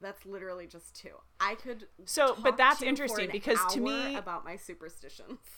That's 0.00 0.26
literally 0.26 0.66
just 0.66 0.94
two. 0.94 1.14
I 1.40 1.54
could 1.54 1.86
So, 2.04 2.36
but 2.42 2.58
that's 2.58 2.82
interesting 2.82 3.30
because 3.32 3.58
to 3.72 3.80
me- 3.80 4.16
about 4.16 4.44
my 4.44 4.56
superstitions. 4.56 5.38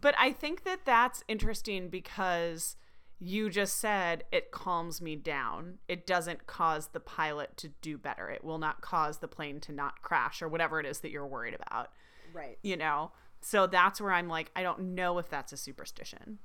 But 0.00 0.16
I 0.18 0.32
think 0.32 0.64
that 0.64 0.80
that's 0.84 1.22
interesting 1.28 1.88
because 1.88 2.74
you 3.20 3.48
just 3.50 3.78
said 3.78 4.24
it 4.32 4.50
calms 4.50 5.00
me 5.00 5.16
down. 5.16 5.78
It 5.88 6.06
doesn't 6.06 6.46
cause 6.46 6.88
the 6.88 7.00
pilot 7.00 7.56
to 7.58 7.68
do 7.80 7.96
better. 7.96 8.28
It 8.30 8.44
will 8.44 8.58
not 8.58 8.80
cause 8.80 9.18
the 9.18 9.28
plane 9.28 9.60
to 9.60 9.72
not 9.72 10.02
crash 10.02 10.42
or 10.42 10.48
whatever 10.48 10.80
it 10.80 10.86
is 10.86 11.00
that 11.00 11.10
you're 11.10 11.26
worried 11.26 11.54
about, 11.54 11.90
Right. 12.32 12.58
you 12.62 12.76
know? 12.76 13.12
So 13.40 13.66
that's 13.66 14.00
where 14.00 14.12
I'm 14.12 14.28
like, 14.28 14.50
I 14.56 14.62
don't 14.62 14.94
know 14.94 15.18
if 15.18 15.28
that's 15.30 15.52
a 15.52 15.56
superstition. 15.56 16.38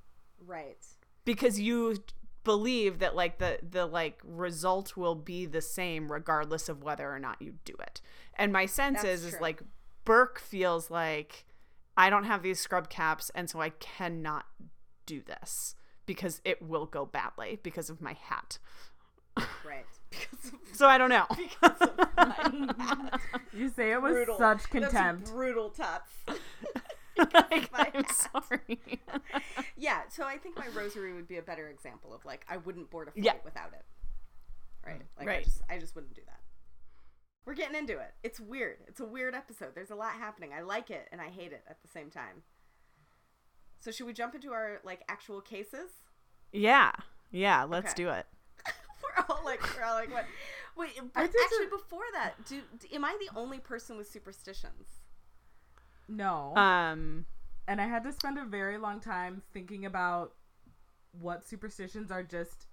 Right. 0.46 0.78
because 1.26 1.60
you 1.60 1.98
believe 2.46 3.00
that 3.00 3.14
like 3.16 3.38
the 3.40 3.60
the 3.70 3.86
like 3.86 4.22
result 4.24 4.96
will 4.96 5.16
be 5.16 5.46
the 5.46 5.62
same 5.62 6.10
regardless 6.12 6.70
of 6.70 6.82
whether 6.82 7.12
or 7.12 7.20
not 7.20 7.42
you 7.42 7.56
do 7.66 7.74
it 7.82 8.00
and 8.36 8.54
my 8.54 8.66
sense 8.66 9.02
That's 9.02 9.24
is 9.26 9.34
is 9.34 9.42
like 9.42 9.62
burke 10.06 10.40
feels 10.40 10.90
like 10.90 11.46
i 11.98 12.10
don't 12.10 12.24
have 12.24 12.42
these 12.42 12.60
scrub 12.60 12.90
caps 12.90 13.30
and 13.36 13.50
so 13.50 13.60
i 13.60 13.70
cannot 13.72 14.46
do 15.06 15.22
this 15.22 15.76
because 16.16 16.42
it 16.44 16.60
will 16.62 16.86
go 16.88 17.06
badly 17.06 17.60
because 17.62 17.90
of 17.90 18.02
my 18.02 18.14
hat 18.14 18.58
Right. 19.64 19.86
Because 20.10 20.46
of, 20.54 20.60
so 20.76 20.88
i 20.88 20.98
don't 20.98 21.10
know 21.10 21.26
because 21.38 21.82
of 21.82 21.98
my 22.18 22.74
hat. 22.84 23.22
You 23.54 23.70
say 23.70 23.92
it 23.92 24.02
with 24.02 24.12
Brutal. 24.14 24.38
such 24.38 24.58
That's 24.58 24.66
contempt. 24.66 25.32
brutal 25.32 25.70
tuts. 25.70 26.12
like, 27.18 27.72
my 27.72 27.92
i'm 27.94 28.04
hat. 28.04 28.12
sorry 28.34 28.80
yeah, 29.78 30.02
so 30.10 30.26
I 30.26 30.38
think 30.38 30.58
my 30.58 30.68
rosary 30.76 31.14
would 31.14 31.28
be 31.28 31.38
a 31.38 31.42
better 31.42 31.68
example 31.70 32.14
of 32.14 32.26
like 32.26 32.46
I 32.50 32.58
wouldn't 32.58 32.90
board 32.90 33.08
a 33.08 33.12
flight 33.12 33.24
Yeah. 33.26 33.34
without 33.46 33.72
it. 33.74 33.86
Right. 34.86 35.02
Like 35.18 35.28
I 35.28 35.32
Right. 35.32 35.44
just 35.46 35.62
I 35.70 35.78
just 35.80 35.96
wouldn't 35.96 36.14
do 36.16 36.22
that. 36.26 36.40
We're 37.46 37.54
getting 37.56 37.78
into 37.78 37.94
it. 37.94 38.12
It's 38.24 38.40
weird. 38.40 38.78
It's 38.88 39.00
a 39.00 39.06
weird 39.06 39.36
episode. 39.36 39.70
There's 39.76 39.90
a 39.92 39.96
lot 39.96 40.14
happening. 40.14 40.52
I 40.54 40.62
like 40.62 40.90
it 40.92 41.08
and 41.14 41.22
I 41.22 41.30
hate 41.30 41.52
it 41.54 41.64
at 41.70 41.82
the 41.82 41.88
same 41.88 42.10
time. 42.10 42.44
So 43.80 43.92
should 43.92 44.06
we 44.08 44.14
jump 44.14 44.36
into 44.36 44.52
our 44.52 44.80
like 44.84 45.04
actual 45.10 45.42
cases? 45.42 45.90
yeah 46.52 46.92
yeah 47.32 47.64
let's 47.64 47.92
Okay. 47.94 48.04
do 48.04 48.10
it 48.10 48.26
we're 49.04 49.24
all 49.30 49.46
like 49.46 49.62
we're 49.78 49.84
all 49.84 49.94
like 49.94 50.12
what 50.12 50.26
wait 50.76 50.90
but 51.14 51.24
actually 51.24 51.66
the- 51.66 51.78
before 51.78 52.02
that 52.14 52.34
do, 52.46 52.62
d 52.80 52.88
am 52.96 53.06
i 53.06 53.16
the 53.20 53.40
only 53.40 53.60
person 53.60 53.98
with 53.98 54.10
superstitions 54.10 54.88
No. 56.08 56.56
um 56.56 57.28
and 57.68 57.80
I 57.80 57.86
had 57.86 58.04
to 58.06 58.12
spend 58.12 58.40
a 58.40 58.46
very 58.46 58.80
long 58.80 59.00
time 59.00 59.44
thinking 59.54 59.86
about 59.86 60.34
what 61.12 61.48
superstitions 61.48 62.10
are 62.10 62.24
just 62.24 62.66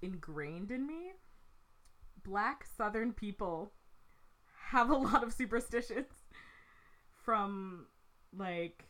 ingrained 0.00 0.70
in 0.70 0.86
me. 0.86 1.12
Black 2.24 2.64
Southern 2.64 3.12
people 3.12 3.72
have 4.70 4.88
a 4.88 4.94
lot 4.96 5.22
of 5.22 5.34
superstitions. 5.34 6.06
from 7.24 7.86
like 8.34 8.84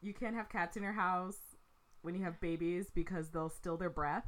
you 0.00 0.14
can't 0.14 0.34
have 0.36 0.48
cats 0.48 0.76
in 0.76 0.82
your 0.82 0.92
house 0.92 1.38
when 2.02 2.14
you 2.14 2.22
have 2.24 2.40
babies 2.40 2.86
because 2.94 3.30
they'll 3.30 3.48
steal 3.48 3.76
their 3.76 3.90
breath. 3.90 4.26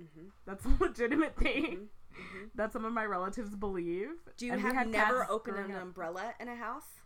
Mhm. 0.00 0.30
That's 0.44 0.64
a 0.64 0.76
legitimate 0.80 1.36
thing 1.36 1.88
Mhm. 2.12 2.50
that 2.54 2.72
some 2.72 2.84
of 2.84 2.92
my 2.92 3.04
relatives 3.04 3.54
believe. 3.56 4.10
Do 4.36 4.46
you 4.46 4.52
And 4.52 4.60
have 4.60 4.86
never 4.88 5.20
cats 5.20 5.30
opened 5.30 5.58
an 5.58 5.72
up. 5.72 5.82
umbrella 5.82 6.34
in 6.38 6.48
a 6.48 6.56
house? 6.56 7.00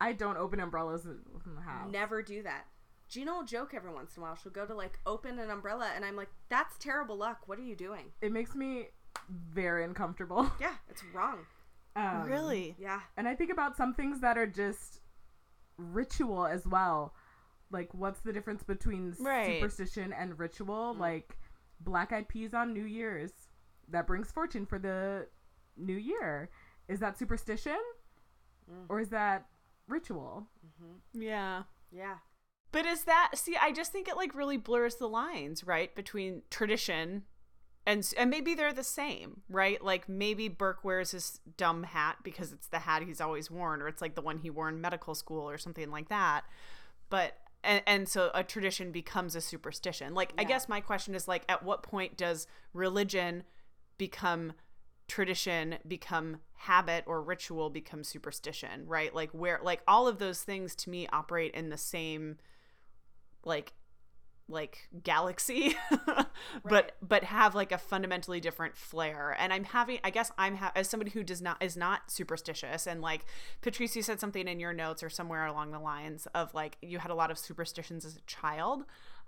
I 0.00 0.12
don't 0.12 0.36
open 0.36 0.60
umbrellas 0.60 1.06
in 1.06 1.22
in 1.46 1.54
the 1.54 1.60
house. 1.62 1.90
Never 1.90 2.22
do 2.22 2.42
that. 2.44 2.66
Gina 3.08 3.32
will 3.32 3.44
joke 3.44 3.72
every 3.74 3.90
once 3.92 4.16
in 4.16 4.22
a 4.22 4.26
while. 4.26 4.34
She'll 4.36 4.52
go 4.52 4.66
to 4.66 4.74
like 4.74 4.98
open 5.06 5.38
an 5.38 5.50
umbrella, 5.50 5.90
and 5.94 6.04
I'm 6.04 6.14
like, 6.14 6.28
"That's 6.48 6.76
terrible 6.78 7.16
luck. 7.16 7.48
What 7.48 7.58
are 7.58 7.62
you 7.62 7.74
doing?" 7.74 8.12
It 8.20 8.32
makes 8.32 8.54
me 8.54 8.90
very 9.28 9.82
uncomfortable. 9.84 10.50
Yeah, 10.60 10.76
it's 10.88 11.02
wrong. 11.14 11.46
Um, 11.96 12.28
really? 12.28 12.76
Yeah, 12.78 13.00
And 13.16 13.26
I 13.26 13.34
think 13.34 13.50
about 13.50 13.76
some 13.76 13.92
things 13.94 14.20
that 14.20 14.38
are 14.38 14.46
just 14.46 15.00
ritual 15.78 16.46
as 16.46 16.66
well. 16.66 17.14
Like, 17.70 17.92
what's 17.94 18.20
the 18.20 18.32
difference 18.32 18.62
between 18.62 19.14
Right. 19.18 19.56
superstition 19.56 20.12
and 20.12 20.38
ritual? 20.38 20.94
Mm. 20.94 20.98
Like, 20.98 21.38
black 21.80 22.12
eyed 22.12 22.28
peas 22.28 22.54
on 22.54 22.72
New 22.72 22.84
Year's. 22.84 23.32
That 23.88 24.06
brings 24.06 24.30
fortune 24.30 24.66
for 24.66 24.78
the 24.78 25.28
new 25.76 25.96
year. 25.96 26.50
Is 26.88 27.00
that 27.00 27.18
superstition? 27.18 27.78
Mm. 28.70 28.86
Or 28.88 29.00
is 29.00 29.08
that 29.10 29.48
ritual? 29.86 30.46
Yeah. 31.12 31.62
yeah. 31.90 32.18
But 32.70 32.84
is 32.84 33.04
that 33.04 33.32
see? 33.34 33.56
I 33.56 33.72
just 33.72 33.92
think 33.92 34.08
it 34.08 34.16
like 34.16 34.34
really 34.34 34.58
blurs 34.58 34.96
the 34.96 35.08
lines, 35.08 35.64
right, 35.64 35.94
between 35.94 36.42
tradition 36.50 37.24
and 37.88 38.12
and 38.18 38.28
maybe 38.28 38.54
they're 38.54 38.74
the 38.74 38.84
same, 38.84 39.40
right? 39.48 39.82
Like 39.82 40.10
maybe 40.10 40.48
Burke 40.48 40.84
wears 40.84 41.12
his 41.12 41.40
dumb 41.56 41.84
hat 41.84 42.18
because 42.22 42.52
it's 42.52 42.68
the 42.68 42.80
hat 42.80 43.02
he's 43.02 43.20
always 43.20 43.50
worn, 43.50 43.80
or 43.80 43.88
it's 43.88 44.02
like 44.02 44.14
the 44.14 44.20
one 44.20 44.38
he 44.38 44.50
wore 44.50 44.68
in 44.68 44.80
medical 44.80 45.14
school 45.14 45.48
or 45.48 45.56
something 45.56 45.90
like 45.90 46.10
that. 46.10 46.44
But 47.08 47.38
and, 47.64 47.82
and 47.86 48.06
so 48.06 48.30
a 48.34 48.44
tradition 48.44 48.92
becomes 48.92 49.34
a 49.34 49.40
superstition. 49.40 50.14
Like 50.14 50.34
I 50.36 50.44
guess 50.44 50.68
my 50.68 50.82
question 50.82 51.14
is 51.14 51.26
like, 51.26 51.44
at 51.48 51.62
what 51.62 51.82
point 51.82 52.18
does 52.18 52.46
religion 52.74 53.44
become 53.96 54.52
tradition 55.08 55.78
become 55.88 56.36
habit 56.52 57.04
or 57.06 57.22
ritual 57.22 57.70
become 57.70 58.04
superstition 58.04 58.86
right 58.86 59.14
like 59.14 59.30
where 59.30 59.58
like 59.62 59.80
all 59.88 60.06
of 60.06 60.18
those 60.18 60.42
things 60.42 60.74
to 60.74 60.90
me 60.90 61.08
operate 61.10 61.54
in 61.54 61.70
the 61.70 61.78
same 61.78 62.36
like 63.42 63.72
like 64.48 64.88
galaxy 65.02 65.76
Right. 65.90 66.26
but 66.64 66.96
but 67.06 67.24
have 67.24 67.54
like 67.54 67.72
a 67.72 67.78
fundamentally 67.78 68.40
different 68.40 68.76
flair. 68.76 69.36
And 69.38 69.52
i'm 69.52 69.64
having 69.64 69.98
i 70.04 70.10
guess 70.10 70.30
i'm 70.38 70.56
ha- 70.56 70.72
as 70.74 70.88
somebody 70.88 71.10
who 71.10 71.22
does 71.22 71.42
not 71.42 71.62
is 71.62 71.76
not 71.76 72.10
superstitious 72.10 72.86
and 72.86 73.02
like 73.02 73.24
patrice 73.60 73.94
you 73.94 74.02
said 74.02 74.20
something 74.20 74.48
in 74.48 74.58
your 74.60 74.72
notes 74.72 75.02
or 75.02 75.10
somewhere 75.10 75.46
along 75.46 75.70
the 75.72 75.78
lines 75.78 76.26
of 76.34 76.54
like 76.54 76.78
you 76.80 76.98
had 76.98 77.10
a 77.10 77.14
lot 77.14 77.30
of 77.30 77.38
superstitions 77.38 78.04
as 78.04 78.16
a 78.16 78.20
child 78.22 78.84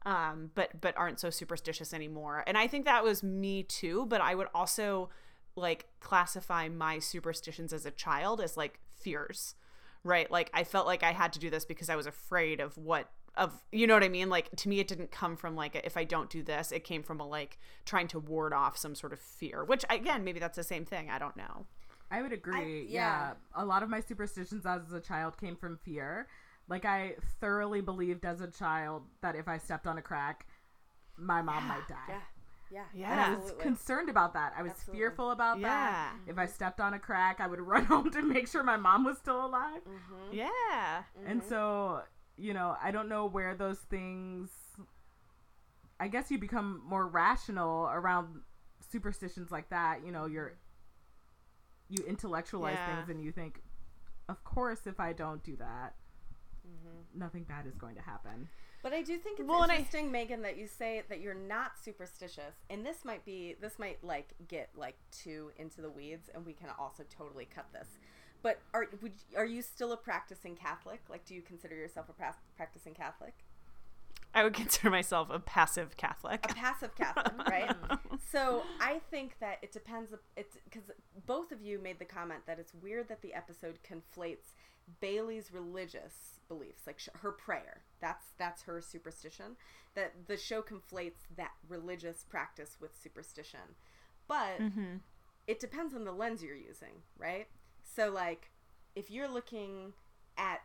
um 0.06 0.50
but 0.54 0.80
but 0.80 0.96
aren't 0.96 1.20
so 1.20 1.28
superstitious 1.30 1.92
anymore. 1.92 2.42
And 2.46 2.56
i 2.56 2.66
think 2.66 2.84
that 2.86 3.04
was 3.04 3.22
me 3.22 3.62
too 3.62 4.06
but 4.06 4.20
i 4.20 4.34
would 4.34 4.48
also 4.54 5.10
like 5.56 5.86
classify 6.00 6.68
my 6.68 6.98
superstitions 6.98 7.72
as 7.72 7.84
a 7.84 7.90
child 7.90 8.40
as 8.40 8.56
like 8.56 8.78
fears 9.00 9.54
right? 10.02 10.30
Like 10.30 10.48
i 10.54 10.64
felt 10.64 10.86
like 10.86 11.02
i 11.02 11.12
had 11.12 11.30
to 11.34 11.38
do 11.38 11.50
this 11.50 11.66
because 11.66 11.90
i 11.90 11.96
was 11.96 12.06
afraid 12.06 12.58
of 12.60 12.78
what 12.78 13.10
of 13.37 13.62
you 13.72 13.87
know 13.87 13.94
what 13.94 14.02
i 14.04 14.08
mean 14.08 14.28
like 14.28 14.50
to 14.56 14.68
me 14.68 14.80
it 14.80 14.88
didn't 14.88 15.10
come 15.10 15.37
from 15.37 15.54
like 15.54 15.75
a, 15.75 15.87
if 15.87 15.96
i 15.96 16.04
don't 16.04 16.30
do 16.30 16.42
this 16.42 16.72
it 16.72 16.82
came 16.84 17.02
from 17.02 17.20
a 17.20 17.26
like 17.26 17.58
trying 17.84 18.08
to 18.08 18.18
ward 18.18 18.52
off 18.52 18.76
some 18.76 18.94
sort 18.94 19.12
of 19.12 19.20
fear 19.20 19.64
which 19.64 19.84
again 19.88 20.25
maybe 20.25 20.40
that's 20.40 20.56
the 20.56 20.64
same 20.64 20.84
thing 20.84 21.08
i 21.10 21.18
don't 21.18 21.37
know 21.37 21.66
I 22.12 22.22
would 22.22 22.32
agree. 22.32 22.87
yeah. 22.88 23.28
yeah. 23.28 23.32
A 23.54 23.64
lot 23.64 23.84
of 23.84 23.88
my 23.88 24.00
superstitions 24.00 24.66
as 24.66 24.92
a 24.92 24.99
child 25.00 25.37
came 25.38 25.54
from 25.54 25.78
fear. 25.84 26.26
Like, 26.68 26.84
I 26.84 27.14
thoroughly 27.40 27.80
believed 27.80 28.25
as 28.25 28.40
a 28.40 28.49
child 28.49 29.04
that 29.20 29.37
if 29.37 29.46
I 29.46 29.58
stepped 29.58 29.87
on 29.87 29.96
a 29.96 30.02
crack, 30.02 30.44
my 31.16 31.40
mom 31.40 31.68
might 31.68 31.87
die. 31.87 31.96
Yeah, 32.08 32.20
yeah, 32.72 32.82
Yeah. 32.92 33.12
And 33.12 33.20
I 33.20 33.28
was 33.30 33.38
absolutely. 33.38 33.62
concerned 33.62 34.08
about 34.08 34.32
that. 34.34 34.54
I 34.58 34.62
was 34.62 34.72
Absolutely. 34.72 34.99
fearful 34.99 35.30
about 35.30 35.60
Yeah. 35.60 35.68
that. 35.68 36.12
If 36.26 36.37
I 36.37 36.46
stepped 36.46 36.80
on 36.80 36.94
a 36.94 36.99
crack, 36.99 37.38
I 37.38 37.46
would 37.46 37.60
run 37.75 37.84
home 37.84 38.10
to 38.10 38.22
make 38.22 38.49
sure 38.49 38.64
my 38.64 38.76
mom 38.76 39.04
was 39.04 39.16
still 39.18 39.46
alive. 39.46 39.82
Mhm. 39.87 40.32
yeah 40.32 41.04
And 41.28 41.40
so, 41.44 42.02
you 42.40 42.54
know, 42.54 42.76
I 42.82 42.90
don't 42.90 43.09
know 43.09 43.26
where 43.26 43.54
those 43.54 43.78
things. 43.78 44.50
I 45.99 46.09
guess 46.09 46.30
you 46.30 46.38
become 46.38 46.82
more 46.87 47.06
rational 47.06 47.87
around 47.92 48.40
superstitions 48.90 49.50
like 49.50 49.68
that. 49.70 50.04
You 50.04 50.12
know, 50.12 50.26
you're 50.26 50.54
you 51.88 52.04
intellectualize 52.06 52.76
Yeah. 52.78 52.97
things 52.97 53.09
and 53.11 53.23
you 53.25 53.32
think, 53.32 53.61
of 54.28 54.42
course, 54.44 54.87
if 54.87 55.00
I 55.00 55.12
don't 55.12 55.42
do 55.42 55.56
that, 55.56 55.94
Mm-hmm. 56.66 57.18
nothing 57.18 57.42
bad 57.44 57.66
is 57.66 57.75
going 57.75 57.97
to 57.97 58.02
happen. 58.02 58.49
But 58.82 58.92
I 58.92 59.02
do 59.02 59.18
think 59.18 59.40
it's 59.40 59.49
Well, 59.49 59.62
and 59.62 59.73
I- 59.73 59.76
interesting, 59.76 60.11
Megan, 60.12 60.42
that 60.42 60.56
you 60.56 60.66
say 60.68 61.02
that 61.09 61.20
you're 61.20 61.35
not 61.35 61.73
superstitious, 61.82 62.54
and 62.68 62.85
this 62.87 63.04
might 63.04 63.25
be 63.25 63.54
this 63.61 63.78
might 63.78 64.02
like 64.04 64.35
get 64.47 64.70
like 64.76 64.97
too 65.11 65.50
into 65.56 65.80
the 65.80 65.90
weeds, 65.90 66.28
and 66.35 66.47
we 66.47 66.52
can 66.52 66.68
also 66.78 67.02
totally 67.11 67.47
cut 67.47 67.66
this. 67.73 67.99
But 68.42 68.61
are 68.73 68.87
would 69.02 69.12
are 69.37 69.44
you 69.44 69.62
still 69.62 69.92
a 69.92 69.97
practicing 69.97 70.56
Catholic? 70.56 71.00
Like, 71.09 71.25
do 71.25 71.35
you 71.35 71.42
consider 71.42 71.75
yourself 71.75 72.09
a 72.09 72.12
pra- 72.12 72.37
practicing 72.56 72.94
Catholic? 72.94 73.35
i 74.35 74.42
would 74.42 74.54
consider 74.62 74.90
myself 74.90 75.28
a 75.30 75.38
passive 75.38 75.97
catholic 75.97 76.44
A 76.49 76.54
passive 76.54 76.94
Catholic, 76.94 77.32
right? 77.49 77.75
So 78.30 78.62
I 78.80 79.00
think 79.11 79.38
that 79.40 79.59
it 79.62 79.73
depends. 79.73 80.12
It's 80.37 80.56
because 80.64 80.85
both 81.26 81.52
of 81.52 81.61
you 81.61 81.78
made 81.78 81.99
the 81.99 82.04
comment 82.04 82.42
that 82.47 82.59
it's 82.59 82.75
weird 82.75 83.09
that 83.09 83.23
the 83.23 83.35
episode 83.35 83.78
conflates 83.82 84.54
Bailey's 85.00 85.52
religious 85.52 86.40
beliefs, 86.49 86.82
like 86.87 86.99
sh- 86.99 87.09
her 87.23 87.32
prayer. 87.32 87.82
That's 88.00 88.26
that's 88.38 88.62
her 88.62 88.80
superstition. 88.80 89.56
That 89.94 90.12
the 90.28 90.37
show 90.37 90.62
conflates 90.62 91.26
that 91.37 91.50
religious 91.68 92.25
practice 92.28 92.76
with 92.80 92.97
superstition, 93.00 93.75
but 94.28 94.61
mm-hmm. 94.61 94.97
it 95.47 95.59
depends 95.59 95.94
on 95.94 96.04
the 96.04 96.12
lens 96.12 96.42
you're 96.42 96.54
using, 96.54 97.02
right? 97.18 97.49
So 97.94 98.11
like, 98.11 98.50
if 98.94 99.11
you're 99.11 99.28
looking 99.28 99.92
at 100.37 100.61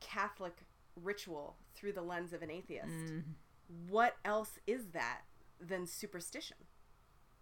Catholic 0.00 0.56
ritual 1.02 1.56
through 1.74 1.92
the 1.92 2.02
lens 2.02 2.32
of 2.32 2.42
an 2.42 2.50
atheist 2.50 2.88
Mm. 2.92 3.22
what 3.88 4.16
else 4.24 4.58
is 4.66 4.88
that 4.88 5.22
than 5.60 5.86
superstition? 5.86 6.56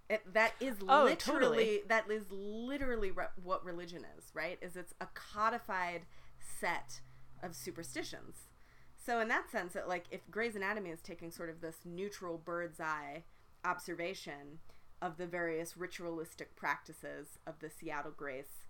It, 0.08 0.32
that 0.32 0.54
is 0.60 0.76
Oh, 0.88 1.04
literally 1.04 1.16
totally. 1.16 1.82
that 1.86 2.10
is 2.10 2.24
literally 2.30 3.10
re- 3.10 3.26
what 3.42 3.64
religion 3.64 4.04
is, 4.16 4.30
right? 4.34 4.58
Is 4.62 4.76
it's 4.76 4.94
a 5.00 5.06
codified 5.06 6.06
set 6.38 7.00
of 7.42 7.54
superstitions. 7.56 8.48
So 8.96 9.20
in 9.20 9.28
that 9.28 9.50
sense, 9.50 9.72
that 9.72 9.88
like 9.88 10.04
if 10.10 10.30
Grey's 10.30 10.54
Anatomy 10.56 10.90
is 10.90 11.00
taking 11.02 11.30
sort 11.30 11.50
of 11.50 11.60
this 11.60 11.76
neutral 11.84 12.38
bird's 12.38 12.78
eye 12.80 13.24
observation 13.64 14.60
of 15.00 15.16
the 15.16 15.26
various 15.26 15.76
ritualistic 15.76 16.54
practices 16.56 17.38
of 17.46 17.58
the 17.58 17.68
Seattle 17.70 18.12
Grace 18.16 18.61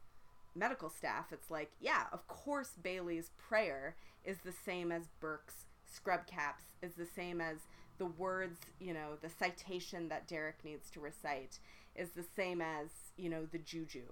medical 0.55 0.89
staff, 0.89 1.33
it's 1.33 1.51
like, 1.51 1.71
yeah, 1.81 2.05
of 2.13 2.27
course 2.29 2.71
Bailey's 2.83 3.31
prayer 3.37 3.97
is 4.25 4.39
the 4.45 4.53
same 4.53 4.93
as 4.93 5.09
Burke's 5.21 5.67
scrub 5.87 6.27
caps, 6.27 6.65
is 6.83 6.95
the 6.95 7.07
same 7.07 7.41
as 7.41 7.59
the 7.99 8.07
words, 8.07 8.59
you 8.81 8.95
know, 8.95 9.17
the 9.21 9.29
citation 9.29 10.09
that 10.09 10.27
Derek 10.27 10.65
needs 10.65 10.91
to 10.91 11.01
recite 11.01 11.59
is 11.95 12.11
the 12.11 12.25
same 12.37 12.61
as, 12.61 12.89
you 13.17 13.29
know, 13.29 13.47
the 13.47 13.59
juju, 13.59 14.05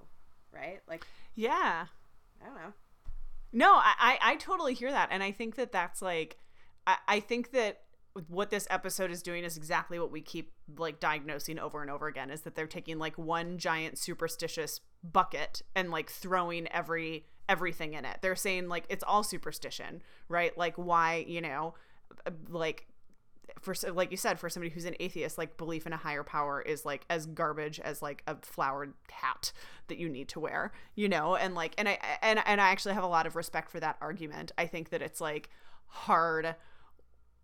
right? 0.53 0.81
Like, 0.89 1.07
yeah 1.35 1.87
I 2.43 2.47
don't 2.47 2.57
know. 2.57 2.73
No, 3.53 3.75
I, 3.75 4.19
I, 4.23 4.37
totally 4.37 4.75
hear 4.75 4.93
that. 4.93 5.09
And 5.11 5.23
I 5.23 5.33
think 5.33 5.57
that 5.57 5.73
that's 5.73 6.01
like, 6.01 6.39
I, 6.87 6.97
I 7.09 7.21
think 7.21 7.51
that 7.51 7.81
what 8.29 8.51
this 8.51 8.67
episode 8.71 9.11
is 9.11 9.23
doing 9.23 9.45
is 9.45 9.57
exactly 9.57 9.99
what 9.99 10.13
we 10.13 10.21
keep 10.21 10.53
like 10.79 11.01
diagnosing 11.01 11.59
over 11.59 11.83
and 11.83 11.91
over 11.91 12.07
again 12.07 12.31
is 12.31 12.43
that 12.43 12.55
they're 12.55 12.67
taking 12.67 12.99
like 12.99 13.17
one 13.19 13.59
giant 13.59 13.99
superstitious 13.99 14.81
bucket 15.03 15.63
and 15.75 15.91
like 15.91 16.11
throwing 16.11 16.69
every 16.69 17.25
everything 17.49 17.95
in 17.95 18.05
it. 18.05 18.19
They're 18.23 18.37
saying 18.37 18.69
like 18.69 18.85
it's 18.89 19.05
all 19.07 19.23
superstition, 19.23 20.03
right? 20.29 20.57
Like 20.57 20.77
why, 20.77 21.25
you 21.27 21.41
know, 21.41 21.75
uh, 22.27 22.31
like 22.49 22.87
for 23.61 23.75
like 23.93 24.11
you 24.11 24.17
said 24.17 24.39
for 24.39 24.49
somebody 24.49 24.71
who's 24.71 24.85
an 24.85 24.95
atheist 25.01 25.37
like 25.37 25.57
belief 25.57 25.87
in 25.87 25.93
a 25.93 25.97
higher 25.97 26.23
power 26.23 26.63
is 26.63 26.85
like 26.85 27.05
as 27.11 27.27
garbage 27.27 27.81
as 27.81 28.01
like 28.01 28.23
a 28.27 28.37
flowered 28.43 28.95
hat 29.11 29.53
that 29.89 29.99
you 29.99 30.09
need 30.09 30.29
to 30.29 30.41
wear 30.41 30.73
you 30.95 31.09
know 31.09 31.35
and 31.35 31.55
like 31.55 31.75
and 31.77 31.89
i 31.89 31.99
and, 32.23 32.41
and 32.47 32.61
i 32.61 32.69
actually 32.69 32.95
have 32.95 33.03
a 33.03 33.09
lot 33.09 33.27
of 33.27 33.37
respect 33.37 33.71
for 33.71 33.81
that 33.81 33.97
argument 34.01 34.53
i 34.57 34.67
think 34.67 34.91
that 34.91 35.03
it's 35.03 35.21
like 35.21 35.51
hard 35.87 36.55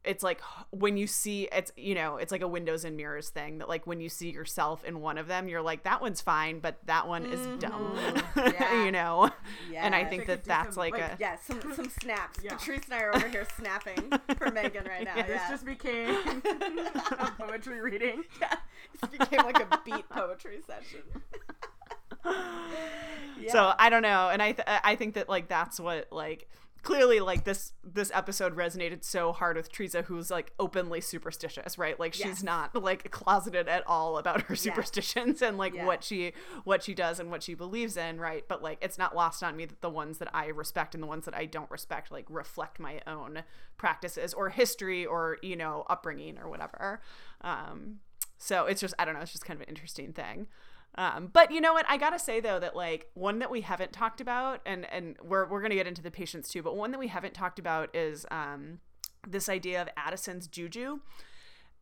it's 0.06 0.22
like 0.22 0.40
when 0.70 0.96
you 0.96 1.06
see 1.06 1.48
it's 1.52 1.72
you 1.76 1.94
know 1.94 2.16
it's 2.16 2.32
like 2.32 2.42
a 2.42 2.48
windows 2.48 2.84
and 2.84 2.96
mirrors 2.96 3.28
thing 3.28 3.58
that 3.58 3.68
like 3.68 3.86
when 3.86 4.00
you 4.00 4.08
see 4.08 4.30
yourself 4.30 4.84
in 4.84 5.00
one 5.00 5.18
of 5.18 5.26
them 5.26 5.48
you're 5.48 5.62
like 5.62 5.82
that 5.84 6.00
one's 6.00 6.20
fine 6.20 6.60
but 6.60 6.78
that 6.86 7.06
one 7.08 7.26
is 7.26 7.40
mm-hmm. 7.40 7.58
dumb 7.58 7.98
Yeah. 8.36 8.84
you 8.84 8.92
know 8.92 9.30
Yeah. 9.70 9.84
and 9.84 9.94
i 9.94 10.04
think 10.04 10.26
could 10.26 10.38
that 10.38 10.44
that's 10.44 10.74
some, 10.74 10.82
like, 10.82 10.92
like, 10.94 11.02
a 11.02 11.16
Yeah, 11.18 11.36
some 11.36 11.60
some 11.74 11.88
snaps. 12.00 12.38
Yeah. 12.42 12.56
Patrice 12.56 12.84
and 12.86 12.94
I 12.94 13.00
are 13.02 13.14
over 13.16 13.28
here 13.28 13.46
snapping 13.56 14.12
for 14.38 14.50
Megan 14.50 14.84
right 14.84 15.04
now. 15.16 15.16
This 15.16 15.28
Yeah. 15.28 15.50
just 15.50 15.64
became 15.64 16.08
a 17.18 17.32
poetry 17.38 17.80
reading. 17.80 18.24
yeah. 18.40 18.54
This 19.00 19.10
became 19.10 19.44
like 19.44 19.60
a 19.60 19.80
beat 19.84 20.08
poetry 20.08 20.60
session. 20.66 21.02
So 23.48 23.72
I 23.78 23.90
don't 23.90 24.02
know, 24.02 24.30
and 24.30 24.42
I 24.42 24.52
th- 24.52 24.66
I 24.66 24.96
think 24.96 25.14
that 25.14 25.28
like 25.28 25.48
that's 25.48 25.78
what 25.78 26.08
like 26.10 26.48
clearly 26.86 27.18
like 27.18 27.42
this 27.42 27.72
this 27.82 28.12
episode 28.14 28.56
resonated 28.56 29.02
so 29.02 29.32
hard 29.32 29.56
with 29.56 29.72
Teresa, 29.72 30.02
who's 30.02 30.30
like 30.30 30.52
openly 30.60 31.00
superstitious, 31.00 31.76
right? 31.76 31.98
Like 31.98 32.14
she's 32.14 32.24
Yes. 32.26 32.42
not 32.44 32.80
like 32.80 33.10
closeted 33.10 33.66
at 33.68 33.82
all 33.88 34.18
about 34.18 34.42
her 34.42 34.54
superstitions 34.54 35.42
and 35.42 35.58
like 35.58 35.74
Yeah. 35.74 35.84
what 35.84 36.04
she 36.04 36.32
what 36.62 36.84
she 36.84 36.94
does 36.94 37.18
and 37.18 37.28
what 37.30 37.42
she 37.42 37.54
believes 37.54 37.96
in, 37.96 38.20
right? 38.20 38.44
But 38.46 38.62
like 38.62 38.78
it's 38.80 38.98
not 38.98 39.16
lost 39.16 39.42
on 39.42 39.56
me 39.56 39.64
that 39.64 39.80
the 39.80 39.90
ones 39.90 40.18
that 40.18 40.28
I 40.32 40.46
respect 40.46 40.94
and 40.94 41.02
the 41.02 41.08
ones 41.08 41.24
that 41.24 41.36
I 41.36 41.44
don't 41.46 41.70
respect 41.72 42.12
like 42.12 42.26
reflect 42.28 42.78
my 42.78 43.00
own 43.04 43.42
practices 43.76 44.32
or 44.32 44.50
history 44.50 45.04
or 45.04 45.38
you 45.42 45.56
know 45.56 45.84
upbringing 45.90 46.38
or 46.38 46.48
whatever. 46.48 47.00
Um, 47.40 47.96
so 48.38 48.66
it's 48.66 48.80
just 48.80 48.94
I 48.96 49.04
don't 49.04 49.14
know, 49.14 49.20
it's 49.22 49.32
just 49.32 49.44
kind 49.44 49.56
of 49.56 49.62
an 49.62 49.68
interesting 49.68 50.12
thing. 50.12 50.46
Um, 50.98 51.28
but 51.32 51.50
you 51.50 51.60
know 51.60 51.74
what? 51.74 51.84
I 51.88 51.98
gotta 51.98 52.18
say 52.18 52.40
though 52.40 52.58
that 52.58 52.74
like 52.74 53.10
one 53.14 53.38
that 53.40 53.50
we 53.50 53.60
haven't 53.60 53.92
talked 53.92 54.20
about, 54.20 54.60
and 54.64 54.90
and 54.90 55.16
we're 55.22 55.46
we're 55.46 55.60
gonna 55.60 55.74
get 55.74 55.86
into 55.86 56.02
the 56.02 56.10
patients 56.10 56.48
too, 56.48 56.62
but 56.62 56.76
one 56.76 56.90
that 56.92 56.98
we 56.98 57.08
haven't 57.08 57.34
talked 57.34 57.58
about 57.58 57.94
is 57.94 58.24
um, 58.30 58.80
this 59.26 59.48
idea 59.48 59.82
of 59.82 59.88
Addison's 59.96 60.46
juju. 60.46 61.00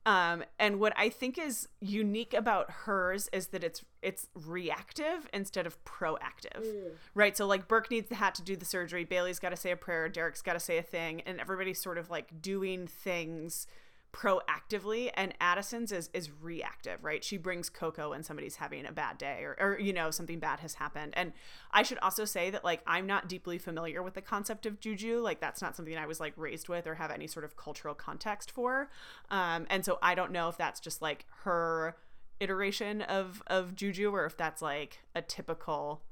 Um, 0.06 0.44
and 0.58 0.80
what 0.80 0.92
I 0.96 1.08
think 1.08 1.38
is 1.38 1.66
unique 1.80 2.34
about 2.34 2.70
hers 2.70 3.30
is 3.32 3.46
that 3.48 3.64
it's 3.64 3.82
it's 4.02 4.28
reactive 4.34 5.28
instead 5.32 5.66
of 5.66 5.82
proactive, 5.84 6.66
right? 7.14 7.34
So 7.34 7.46
like 7.46 7.68
Burke 7.68 7.90
needs 7.90 8.08
the 8.10 8.16
hat 8.16 8.34
to 8.34 8.42
do 8.42 8.54
the 8.54 8.66
surgery, 8.66 9.04
Bailey's 9.04 9.38
got 9.38 9.50
to 9.50 9.56
say 9.56 9.70
a 9.70 9.76
prayer, 9.76 10.08
Derek's 10.10 10.42
got 10.42 10.54
to 10.54 10.60
say 10.60 10.76
a 10.76 10.82
thing, 10.82 11.22
and 11.22 11.40
everybody's 11.40 11.80
sort 11.80 11.96
of 11.96 12.10
like 12.10 12.42
doing 12.42 12.86
things 12.86 13.66
proactively 14.14 15.10
and 15.14 15.34
addison's 15.40 15.90
is 15.90 16.08
is 16.14 16.30
reactive 16.40 17.02
right? 17.02 17.24
She 17.24 17.36
brings 17.36 17.68
cocoa 17.68 18.10
when 18.10 18.22
somebody's 18.22 18.56
having 18.56 18.86
a 18.86 18.92
bad 18.92 19.18
day 19.18 19.40
or, 19.42 19.56
or 19.58 19.78
you 19.78 19.92
know 19.92 20.10
something 20.10 20.38
bad 20.38 20.60
has 20.60 20.74
happened. 20.74 21.14
And 21.16 21.32
i 21.72 21.82
should 21.82 21.98
also 21.98 22.24
say 22.24 22.48
that 22.50 22.64
like 22.64 22.80
i'm 22.86 23.06
not 23.06 23.28
deeply 23.28 23.58
familiar 23.58 24.02
with 24.02 24.14
the 24.14 24.22
concept 24.22 24.66
of 24.66 24.78
juju. 24.78 25.18
Like 25.18 25.40
that's 25.40 25.60
not 25.60 25.74
something 25.74 25.96
i 25.96 26.06
was 26.06 26.20
like 26.20 26.32
raised 26.36 26.68
with 26.68 26.86
or 26.86 26.94
have 26.94 27.10
any 27.10 27.26
sort 27.26 27.44
of 27.44 27.56
cultural 27.56 27.94
context 27.94 28.50
for. 28.52 28.88
Um 29.30 29.66
and 29.68 29.84
so 29.84 29.98
i 30.00 30.14
don't 30.14 30.30
know 30.30 30.48
if 30.48 30.56
that's 30.56 30.78
just 30.78 31.02
like 31.02 31.26
her 31.42 31.96
iteration 32.38 33.02
of 33.02 33.42
of 33.48 33.74
juju 33.74 34.10
or 34.10 34.26
if 34.26 34.36
that's 34.36 34.62
like 34.62 35.00
a 35.16 35.22
typical 35.22 36.02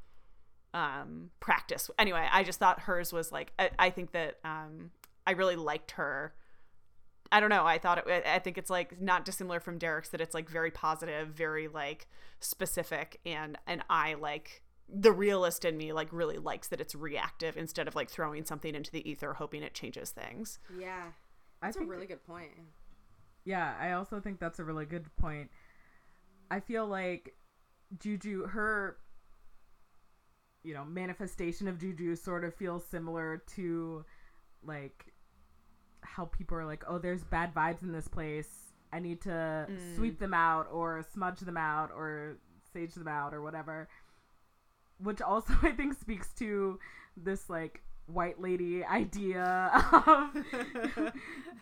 um 0.75 1.31
practice. 1.39 1.89
Anyway 1.99 2.27
i 2.33 2.43
just 2.43 2.59
thought 2.59 2.81
hers 2.81 3.13
was 3.13 3.31
like 3.31 3.53
i, 3.61 3.71
I 3.79 3.91
think 3.91 4.11
that 4.13 4.39
um 4.45 4.91
i 5.25 5.33
really 5.33 5.57
liked 5.57 5.93
her 5.93 6.35
I 7.33 7.41
don't 7.41 7.51
know. 7.51 7.65
I 7.65 7.79
thought 7.79 8.07
it. 8.07 8.25
I 8.27 8.39
think 8.39 8.59
it's 8.59 8.71
like 8.71 9.01
not 9.01 9.25
dissimilar 9.25 9.59
from 9.59 9.79
Derek's 9.79 10.11
that 10.11 10.21
it's 10.21 10.35
like 10.35 10.49
very 10.49 10.71
positive, 10.71 11.29
very 11.29 11.67
like 11.67 12.07
specific, 12.41 13.19
and 13.25 13.59
and 13.67 13.83
I 13.89 14.15
like 14.15 14.63
the 14.95 15.13
realist 15.13 15.65
in 15.65 15.79
me 15.79 15.93
like 15.93 16.09
really 16.13 16.37
likes 16.37 16.69
that 16.69 16.81
it's 16.81 16.95
reactive 16.95 17.57
instead 17.57 17.89
of 17.89 17.95
like 17.95 18.11
throwing 18.11 18.45
something 18.45 18.75
into 18.75 18.91
the 18.91 19.09
ether 19.09 19.33
hoping 19.33 19.63
it 19.63 19.73
changes 19.73 20.11
things. 20.11 20.59
Yeah. 20.79 21.05
I 21.63 21.69
That's 21.69 21.77
a 21.79 21.85
really 21.85 22.07
good 22.07 22.25
point. 22.27 22.51
Yeah, 23.45 23.75
I 23.81 23.93
also 23.93 24.21
think 24.21 24.39
that's 24.39 24.59
a 24.59 24.65
really 24.65 24.85
good 24.85 25.05
point. 25.17 25.49
I 26.51 26.61
feel 26.61 26.87
like 26.87 27.35
Juju, 27.99 28.47
her, 28.49 28.99
you 30.63 30.75
know, 30.75 30.85
manifestation 30.85 31.69
of 31.69 31.79
Juju 31.79 32.17
sort 32.17 32.45
of 32.45 32.55
feels 32.55 32.85
similar 32.85 33.43
to 33.55 34.05
like 34.65 35.12
how 36.03 36.27
people 36.27 36.57
are 36.59 36.67
like, 36.67 36.85
oh, 36.87 36.99
there's 36.99 37.25
bad 37.25 37.55
vibes 37.55 37.83
in 37.83 37.93
this 37.93 38.09
place. 38.09 38.73
I 38.93 38.99
need 38.99 39.23
to 39.23 39.67
mm. 39.71 39.97
sweep 39.97 40.19
them 40.19 40.35
out 40.35 40.69
or 40.71 41.05
smudge 41.15 41.41
them 41.41 41.57
out 41.57 41.91
or 41.95 42.37
sage 42.73 42.95
them 42.95 43.09
out 43.09 43.33
or 43.33 43.43
whatever. 43.43 43.89
Which 44.99 45.23
also 45.23 45.55
I 45.63 45.73
think 45.73 45.99
speaks 45.99 46.29
to 46.39 46.79
this 47.17 47.49
like 47.49 47.83
white 48.07 48.41
lady 48.41 48.85
idea 48.85 49.71
of 50.07 50.31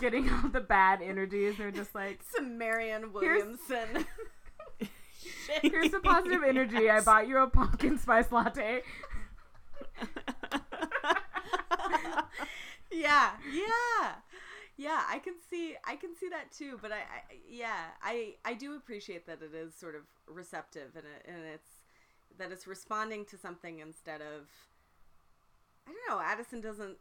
getting 0.01 0.29
out 0.29 0.53
the 0.53 0.61
bad 0.61 1.03
energies. 1.03 1.57
They're 1.59 1.71
just 1.71 1.95
like, 1.95 2.21
Some 2.35 2.59
Marianne 2.59 3.13
Williamson. 3.13 4.07
Here's 5.63 5.91
the 5.91 6.01
positive 6.01 6.43
energy. 6.43 6.89
I 6.89 7.01
bought 7.01 7.29
you 7.29 7.39
a 7.39 7.47
pumpkin 7.47 7.99
spice 7.99 8.31
latte. 8.33 8.83
yeah, 12.91 13.33
yeah, 13.53 14.13
yeah. 14.81 15.03
I 15.09 15.19
can 15.19 15.35
see, 15.49 15.75
I 15.85 15.97
can 15.97 16.15
see 16.15 16.29
that 16.29 16.51
too. 16.53 16.79
But 16.81 16.93
I, 16.93 16.97
I 16.97 17.21
yeah, 17.49 17.85
I, 18.03 18.35
I 18.45 18.55
do 18.55 18.75
appreciate 18.77 19.27
that 19.27 19.41
it 19.43 19.55
is 19.55 19.75
sort 19.75 19.95
of 19.95 20.03
receptive 20.27 20.97
and 20.97 21.05
it, 21.05 21.27
and 21.29 21.45
it's 21.55 21.71
that 22.39 22.51
it's 22.53 22.67
responding 22.67 23.25
to 23.27 23.37
something 23.37 23.79
instead 23.79 24.21
of. 24.21 24.49
I 25.87 25.93
don't 25.93 26.09
know. 26.09 26.23
Addison 26.25 26.61
doesn't 26.61 26.99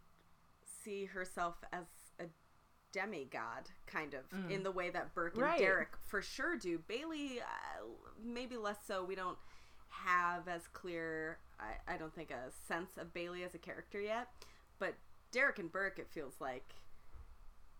see 0.83 1.05
herself 1.05 1.55
as 1.71 1.85
a 2.19 2.23
demigod, 2.91 3.69
kind 3.85 4.13
of, 4.15 4.21
in 4.49 4.63
the 4.63 4.71
way 4.71 4.89
that 4.89 5.13
Burke 5.13 5.33
and 5.35 5.43
Right. 5.43 5.59
Derek 5.59 5.89
for 6.07 6.21
sure 6.21 6.55
do. 6.57 6.79
Bailey, 6.87 7.39
uh, 7.39 7.85
maybe 8.23 8.57
less 8.57 8.77
so. 8.87 9.03
We 9.03 9.15
don't 9.15 9.37
have 9.89 10.47
as 10.47 10.67
clear, 10.73 11.37
I, 11.59 11.93
I 11.93 11.97
don't 11.97 12.13
think, 12.15 12.31
a 12.31 12.51
sense 12.67 12.97
of 12.97 13.13
Bailey 13.13 13.43
as 13.43 13.53
a 13.53 13.59
character 13.59 14.01
yet. 14.01 14.29
But 14.79 14.95
Derek 15.31 15.59
and 15.59 15.71
Burke, 15.71 15.99
it 15.99 16.07
feels 16.09 16.35
like 16.39 16.73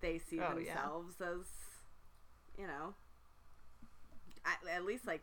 they 0.02 0.18
see 0.20 0.40
Oh, 0.40 0.58
yeah. 0.58 0.74
themselves 0.74 1.22
as, 1.22 1.48
you 2.58 2.68
know, 2.68 2.94
at, 4.46 4.58
at 4.76 4.86
least 4.86 5.06
like 5.08 5.22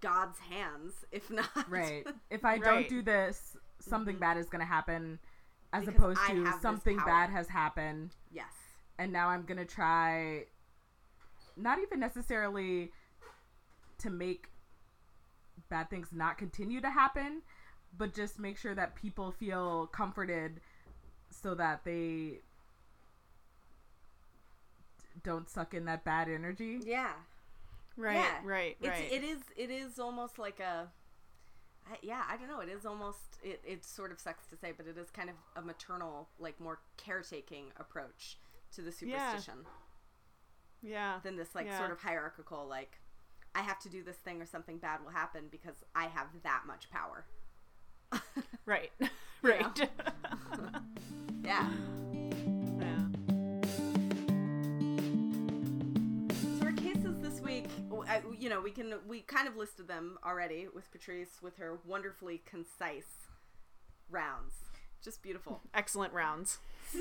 God's 0.00 0.38
hands, 0.38 0.92
if 1.12 1.30
not. 1.30 1.48
Right. 1.68 2.06
If 2.30 2.44
I 2.44 2.54
Right. 2.54 2.62
don't 2.64 2.88
do 2.88 3.02
this, 3.02 3.56
something 3.80 4.14
mm-hmm. 4.14 4.20
bad 4.20 4.36
is 4.36 4.48
going 4.48 4.60
to 4.60 4.66
happen, 4.66 5.18
as 5.72 5.84
Because 5.84 5.94
opposed 5.98 6.20
I 6.20 6.34
to 6.34 6.52
something 6.60 6.96
bad 6.98 7.30
has 7.30 7.48
happened, 7.48 8.14
yes. 8.30 8.52
and 8.98 9.12
now 9.12 9.28
I'm 9.28 9.42
going 9.44 9.58
to 9.58 9.64
try, 9.66 10.44
not 11.56 11.78
even 11.78 12.00
necessarily 12.00 12.92
to 13.98 14.10
make 14.10 14.48
bad 15.68 15.90
things 15.90 16.08
not 16.12 16.38
continue 16.38 16.80
to 16.80 16.90
happen, 16.90 17.42
but 17.96 18.14
just 18.14 18.38
make 18.38 18.56
sure 18.56 18.74
that 18.74 18.94
people 18.94 19.30
feel 19.32 19.86
comforted 19.88 20.60
so 21.30 21.54
that 21.54 21.84
they 21.84 22.40
don't 25.28 25.48
suck 25.50 25.74
in 25.74 25.84
that 25.84 26.04
bad 26.04 26.28
energy. 26.28 26.80
Yeah. 26.84 27.12
Right, 27.98 28.14
yeah. 28.14 28.38
right, 28.44 28.76
It's, 28.80 28.88
right. 28.88 29.12
It 29.12 29.22
is. 29.22 29.38
It 29.56 29.70
is 29.70 29.98
almost 29.98 30.38
like 30.38 30.58
a. 30.58 30.88
I, 31.90 31.96
yeah, 32.00 32.22
I 32.30 32.36
don't 32.36 32.48
know. 32.48 32.60
It 32.60 32.68
is 32.70 32.86
almost. 32.86 33.38
It, 33.42 33.60
it 33.66 33.84
sort 33.84 34.10
of 34.10 34.18
sucks 34.18 34.46
to 34.46 34.56
say, 34.56 34.72
but 34.74 34.86
it 34.86 34.96
is 34.96 35.10
kind 35.10 35.28
of 35.28 35.34
a 35.56 35.66
maternal, 35.66 36.28
like 36.38 36.58
more 36.60 36.78
caretaking 36.96 37.66
approach 37.76 38.38
to 38.74 38.82
the 38.82 38.92
superstition 38.92 39.66
yeah. 40.82 41.18
than 41.22 41.36
this 41.36 41.54
like 41.54 41.66
Yeah. 41.66 41.78
sort 41.78 41.90
of 41.90 42.00
hierarchical 42.00 42.66
like. 42.66 42.98
I 43.54 43.62
have 43.62 43.80
to 43.80 43.88
do 43.88 44.04
this 44.04 44.16
thing 44.16 44.40
or 44.40 44.46
something 44.46 44.78
bad 44.78 45.00
will 45.02 45.10
happen 45.10 45.44
because 45.50 45.82
I 45.94 46.04
have 46.04 46.28
that 46.44 46.62
much 46.66 46.90
power. 46.90 47.24
Right. 48.66 48.90
right. 49.42 49.64
Yeah. 51.42 51.66
yeah. 51.66 51.68
Week, 57.48 57.66
you 58.38 58.48
know, 58.48 58.60
we 58.60 58.70
can 58.70 58.94
we 59.08 59.20
kind 59.22 59.48
of 59.48 59.56
listed 59.56 59.88
them 59.88 60.18
already 60.24 60.66
with 60.74 60.90
Patrice 60.92 61.40
with 61.42 61.56
her 61.56 61.78
wonderfully 61.84 62.42
concise 62.44 63.26
rounds. 64.10 64.54
Just 65.02 65.22
beautiful. 65.22 65.60
Excellent 65.74 66.12
rounds. 66.12 66.58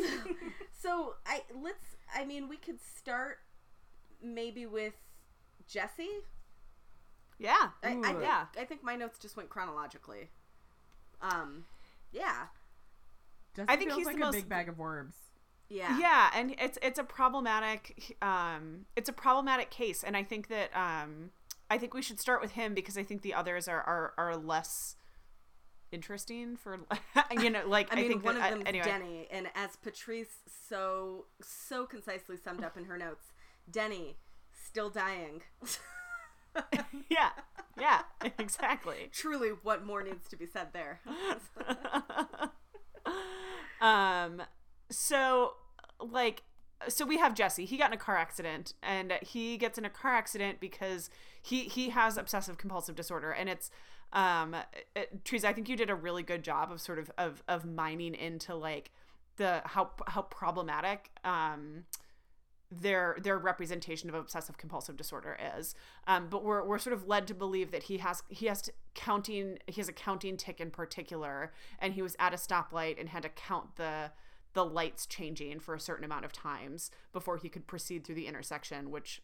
So 0.80 1.16
I 1.26 1.42
let's 1.60 1.84
I 2.16 2.24
mean 2.24 2.48
we 2.48 2.56
could 2.56 2.80
start 2.80 3.40
maybe 4.24 4.66
with 4.68 4.94
Jesse. 5.68 6.08
Yeah. 7.40 7.70
I, 7.84 7.88
I 7.90 7.92
think 7.94 8.22
Yeah. 8.22 8.46
I 8.58 8.64
think 8.64 8.84
my 8.84 8.96
notes 8.96 9.18
just 9.18 9.36
went 9.36 9.50
chronologically. 9.50 10.30
Um 11.22 11.66
yeah. 12.12 12.46
Just 13.56 13.70
I 13.72 13.76
think 13.76 13.90
feels 13.90 13.98
he's 14.00 14.06
like 14.08 14.18
the 14.18 14.22
a 14.22 14.26
most- 14.28 14.36
big 14.36 14.48
bag 14.50 14.70
of 14.70 14.78
worms. 14.78 15.16
Yeah. 15.70 16.00
yeah 16.00 16.30
and 16.34 16.56
it's 16.60 16.78
it's 16.82 16.98
a 16.98 17.04
problematic 17.04 18.16
um 18.22 18.86
it's 18.96 19.10
a 19.10 19.14
problematic 19.14 19.70
case 19.70 20.04
and 20.04 20.16
i 20.16 20.24
think 20.24 20.48
that 20.48 20.70
um 20.74 21.32
i 21.70 21.78
think 21.78 21.94
we 21.94 22.02
should 22.02 22.20
start 22.22 22.42
with 22.42 22.52
him 22.52 22.74
because 22.74 22.98
i 22.98 23.04
think 23.04 23.22
the 23.22 23.34
others 23.34 23.68
are 23.68 23.82
are, 23.82 24.14
are 24.18 24.38
less 24.38 24.96
interesting 25.92 26.56
for 26.56 26.80
you 27.42 27.50
know 27.50 27.62
like 27.66 27.88
I 27.92 27.96
mean, 27.96 28.08
think 28.10 28.26
one 28.26 28.36
that, 28.36 28.52
of 28.52 28.60
them 28.60 28.68
anyway 28.68 28.86
Denny, 28.86 29.28
and 29.32 29.48
as 29.56 29.76
Patrice 29.78 30.40
so 30.70 31.26
so 31.42 31.86
concisely 31.86 32.38
summed 32.38 32.64
up 32.64 32.78
in 32.78 32.86
her 32.86 32.98
notes, 32.98 33.28
Denny 33.70 34.18
still 34.54 34.90
dying. 34.90 35.42
yeah 37.10 37.30
yeah 37.80 38.02
exactly 38.40 39.10
Truly, 39.12 39.50
what 39.50 39.86
more 39.86 40.04
needs 40.04 40.28
to 40.30 40.36
be 40.36 40.46
said 40.46 40.70
there? 40.74 41.00
um 43.80 44.42
so 44.90 45.54
like 46.00 46.44
so 46.88 47.06
we 47.06 47.18
have 47.18 47.34
Jesse. 47.34 47.66
He 47.66 47.78
got 47.78 47.90
in 47.90 47.94
a 47.94 47.98
car 47.98 48.18
accident 48.18 48.74
and 48.84 49.14
he 49.22 49.58
gets 49.58 49.78
in 49.78 49.86
a 49.86 49.90
car 49.90 50.14
accident 50.14 50.60
because 50.60 51.10
he 51.42 51.64
he 51.64 51.90
has 51.90 52.18
obsessive 52.18 52.58
compulsive 52.58 52.96
disorder 52.96 53.32
and 53.32 53.50
it's 53.50 53.72
um 54.14 54.56
it, 54.96 55.26
Teresa, 55.26 55.50
I 55.50 55.54
think 55.54 55.70
you 55.70 55.76
did 55.76 55.90
a 55.90 55.96
really 55.96 56.24
good 56.24 56.44
job 56.44 56.72
of 56.72 56.80
sort 56.80 57.00
of 57.00 57.12
of 57.18 57.44
of 57.48 57.66
mining 57.66 58.16
into 58.16 58.56
like 58.56 58.92
the 59.38 59.62
how 59.66 59.92
how 60.08 60.24
problematic 60.24 61.10
um 61.24 61.86
their 62.70 63.18
their 63.22 63.38
representation 63.38 64.10
of 64.10 64.16
obsessive 64.16 64.58
compulsive 64.58 64.98
disorder 64.98 65.38
is 65.58 65.74
um, 66.06 66.28
but 66.30 66.44
we're, 66.44 66.66
we're 66.66 66.78
sort 66.78 66.94
of 66.94 67.08
led 67.08 67.26
to 67.28 67.34
believe 67.34 67.72
that 67.72 67.84
he 67.84 67.98
has 67.98 68.24
he 68.28 68.48
has 68.48 68.62
to 68.62 68.74
counting 68.94 69.58
he 69.68 69.80
has 69.80 69.88
a 69.88 69.94
counting 69.94 70.36
tic 70.36 70.60
in 70.60 70.70
particular 70.70 71.54
and 71.80 71.94
he 71.94 72.02
was 72.02 72.16
at 72.20 72.34
a 72.34 72.38
stoplight 72.38 73.00
and 73.00 73.10
had 73.10 73.24
to 73.24 73.30
count 73.30 73.78
the 73.78 74.12
the 74.54 74.66
lights 74.66 75.06
changing 75.06 75.60
for 75.60 75.76
a 75.76 75.80
certain 75.80 76.04
amount 76.06 76.26
of 76.26 76.32
times 76.34 76.90
before 77.14 77.38
he 77.38 77.50
could 77.50 77.68
proceed 77.68 78.04
through 78.06 78.16
the 78.16 78.28
intersection 78.28 78.90
which 78.92 79.22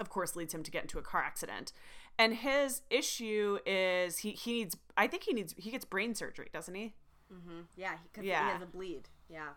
of 0.00 0.08
course 0.10 0.36
leads 0.36 0.54
him 0.54 0.62
to 0.62 0.70
get 0.70 0.82
into 0.82 0.98
a 0.98 1.02
car 1.02 1.22
accident 1.22 1.72
and 2.18 2.34
his 2.34 2.82
issue 2.90 3.58
is 3.66 4.18
he 4.18 4.32
he 4.32 4.52
needs 4.52 4.76
i 4.96 5.06
think 5.06 5.24
he 5.24 5.32
needs 5.32 5.54
he 5.56 5.70
gets 5.70 5.84
brain 5.84 6.14
surgery 6.14 6.48
doesn't 6.52 6.74
he 6.74 6.94
Mm-hmm. 7.30 7.60
Yeah, 7.76 7.92
because 8.10 8.24
Yeah. 8.24 8.46
he 8.46 8.52
has 8.54 8.62
a 8.62 8.64
bleed. 8.64 9.10
Yeah. 9.28 9.48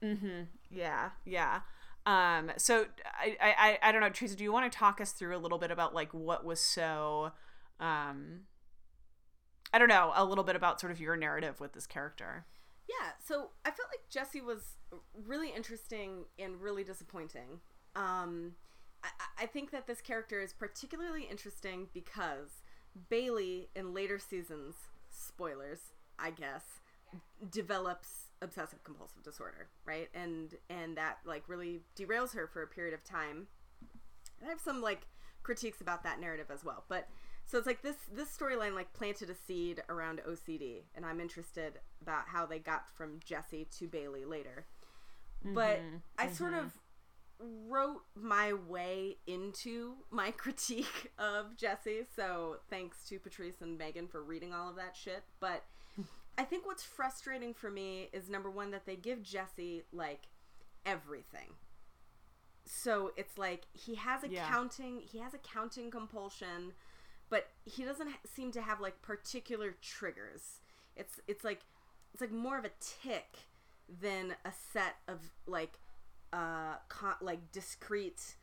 Mm-hmm. 0.00 0.42
Yeah, 0.70 1.10
yeah. 1.24 1.62
Um, 2.06 2.52
so 2.56 2.86
I, 3.04 3.36
I, 3.40 3.78
I 3.82 3.90
don't 3.90 4.00
know, 4.00 4.10
Teresa, 4.10 4.36
do 4.36 4.44
you 4.44 4.52
want 4.52 4.70
to 4.70 4.78
talk 4.78 5.00
us 5.00 5.10
through 5.10 5.36
a 5.36 5.38
little 5.38 5.58
bit 5.58 5.72
about 5.72 5.92
like 5.92 6.14
what 6.14 6.44
was 6.44 6.60
so, 6.60 7.32
um, 7.80 8.42
I 9.72 9.78
don't 9.80 9.88
know, 9.88 10.12
a 10.14 10.24
little 10.24 10.44
bit 10.44 10.54
about 10.54 10.80
sort 10.80 10.92
of 10.92 11.00
your 11.00 11.16
narrative 11.16 11.58
with 11.58 11.72
this 11.72 11.84
character. 11.88 12.46
Yeah, 12.88 13.10
so 13.24 13.50
I 13.64 13.70
felt 13.70 13.88
like 13.90 14.08
Jesse 14.10 14.40
was 14.40 14.76
really 15.26 15.50
interesting 15.50 16.24
and 16.38 16.60
really 16.60 16.84
disappointing. 16.84 17.60
Um, 17.96 18.52
I, 19.02 19.08
I- 19.42 19.46
think 19.46 19.70
that 19.72 19.86
this 19.86 20.00
character 20.00 20.40
is 20.40 20.52
particularly 20.52 21.24
interesting 21.30 21.88
because 21.92 22.62
Bailey 23.08 23.68
in 23.74 23.92
later 23.94 24.18
seasons, 24.18 24.74
spoilers, 25.10 25.80
I 26.18 26.30
guess, 26.30 26.62
develops 27.50 28.08
obsessive 28.42 28.84
compulsive 28.84 29.22
disorder, 29.22 29.68
right? 29.84 30.08
And 30.14 30.54
and 30.70 30.96
that 30.96 31.18
like 31.24 31.44
really 31.48 31.80
derails 31.98 32.34
her 32.34 32.46
for 32.46 32.62
a 32.62 32.66
period 32.66 32.94
of 32.94 33.02
time. 33.04 33.46
And 34.40 34.48
I 34.48 34.50
have 34.50 34.60
some 34.60 34.82
like 34.82 35.06
critiques 35.42 35.80
about 35.80 36.02
that 36.04 36.20
narrative 36.20 36.46
as 36.52 36.64
well. 36.64 36.84
But 36.88 37.08
so 37.46 37.58
it's 37.58 37.66
like 37.66 37.82
this 37.82 37.96
this 38.12 38.28
storyline 38.36 38.74
like 38.74 38.92
planted 38.92 39.30
a 39.30 39.34
seed 39.34 39.82
around 39.88 40.20
OCD, 40.28 40.82
and 40.94 41.06
I'm 41.06 41.20
interested 41.20 41.78
about 42.02 42.24
how 42.26 42.44
they 42.44 42.58
got 42.58 42.90
from 42.94 43.20
Jesse 43.24 43.66
to 43.78 43.86
Bailey 43.86 44.24
later. 44.24 44.66
But 45.44 45.78
mm-hmm, 45.78 45.96
I 46.18 46.28
sort 46.28 46.52
mm-hmm. 46.52 46.66
of 46.66 46.72
wrote 47.68 48.02
my 48.14 48.52
way 48.52 49.18
into 49.26 49.94
my 50.10 50.30
critique 50.36 51.12
of 51.18 51.56
Jesse. 51.56 52.02
So 52.14 52.56
thanks 52.68 53.04
to 53.08 53.18
Patrice 53.18 53.60
and 53.60 53.78
Megan 53.78 54.08
for 54.08 54.22
reading 54.22 54.52
all 54.52 54.68
of 54.68 54.76
that 54.76 54.96
shit. 54.96 55.22
But 55.38 55.64
I 56.38 56.44
think 56.44 56.66
what's 56.66 56.82
frustrating 56.82 57.54
for 57.54 57.70
me 57.70 58.08
is 58.12 58.28
number 58.28 58.50
one 58.50 58.70
that 58.72 58.86
they 58.86 58.96
give 58.96 59.22
Jesse 59.22 59.84
like 59.92 60.28
everything. 60.84 61.54
So 62.64 63.12
it's 63.16 63.38
like 63.38 63.66
he 63.72 63.94
has 63.94 64.24
a 64.24 64.28
Yeah. 64.28 64.48
counting 64.48 65.00
he 65.00 65.18
has 65.18 65.34
a 65.34 65.38
counting 65.38 65.90
compulsion, 65.90 66.72
but 67.28 67.48
he 67.64 67.84
doesn't 67.84 68.10
seem 68.24 68.52
to 68.52 68.62
have 68.62 68.80
like 68.80 69.02
particular 69.02 69.74
triggers. 69.82 70.60
It's 70.96 71.20
it's 71.26 71.44
like 71.44 71.60
it's 72.12 72.20
like 72.20 72.32
more 72.32 72.58
of 72.58 72.64
a 72.64 72.70
tic 72.80 73.38
than 73.88 74.34
a 74.44 74.52
set 74.72 74.96
of 75.08 75.30
like 75.46 75.78
uh 76.32 76.76
con- 76.88 77.16
like 77.20 77.52
discrete 77.52 78.36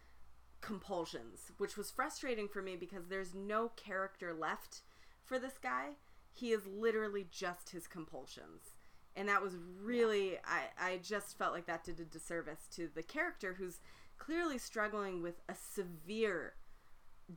compulsions, 0.61 1.51
which 1.57 1.77
was 1.77 1.91
frustrating 1.91 2.47
for 2.47 2.61
me 2.61 2.75
because 2.75 3.07
there's 3.07 3.33
no 3.33 3.69
character 3.75 4.33
left 4.33 4.81
for 5.25 5.37
this 5.37 5.57
guy. 5.61 5.91
He 6.31 6.51
is 6.51 6.65
literally 6.65 7.27
just 7.29 7.69
his 7.71 7.87
compulsions. 7.87 8.75
And 9.15 9.29
that 9.29 9.41
was 9.41 9.55
really 9.81 10.37
I 10.45 10.61
I 10.79 10.99
just 11.03 11.37
felt 11.37 11.53
like 11.53 11.67
that 11.67 11.83
did 11.83 11.99
a 11.99 12.05
disservice 12.05 12.67
to 12.75 12.89
the 12.93 13.03
character 13.03 13.55
who's 13.55 13.79
clearly 14.17 14.57
struggling 14.57 15.21
with 15.21 15.41
a 15.49 15.55
severe 15.55 16.53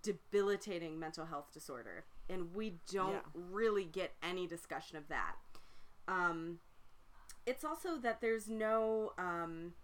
debilitating 0.03 0.99
mental 0.99 1.27
health 1.27 1.53
disorder 1.53 2.05
and 2.29 2.55
we 2.55 2.79
don't 2.93 3.13
Yeah. 3.13 3.21
really 3.35 3.85
get 3.85 4.15
any 4.23 4.47
discussion 4.47 4.97
of 4.97 5.09
that. 5.09 5.37
Um 6.09 6.61
it's 7.47 7.65
also 7.65 7.97
that 7.99 8.21
there's 8.21 8.49
no 8.49 9.13
um 9.19 9.75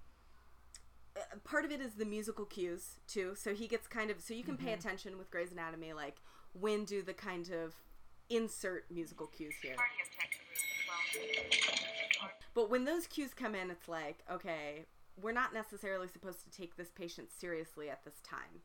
uh, 1.16 1.20
part 1.44 1.64
of 1.64 1.70
it 1.70 1.81
is 1.81 1.94
the 1.94 2.05
musical 2.05 2.44
cues 2.44 2.98
too 3.07 3.35
so 3.37 3.55
he 3.55 3.68
gets 3.68 3.87
kind 3.87 4.11
of 4.11 4.20
so 4.20 4.33
you 4.35 4.42
can 4.42 4.57
pay 4.57 4.72
attention 4.72 5.18
with 5.18 5.31
Grey's 5.31 5.53
Anatomy 5.53 5.92
like 5.92 6.16
when 6.53 6.85
do 6.85 7.03
the 7.03 7.12
kind 7.14 7.51
of 7.51 7.75
insert 8.31 8.90
musical 8.90 9.27
cues 9.27 9.55
here 9.62 9.77
but 12.55 12.70
when 12.70 12.85
those 12.85 13.07
cues 13.07 13.35
come 13.35 13.55
in 13.55 13.70
it's 13.70 13.88
like 13.88 14.25
okay 14.31 14.87
we're 15.20 15.33
not 15.33 15.53
necessarily 15.53 16.09
supposed 16.09 16.42
to 16.44 16.51
take 16.51 16.77
this 16.77 16.90
patient 16.90 17.31
seriously 17.31 17.90
at 17.90 18.05
this 18.05 18.20
time 18.22 18.62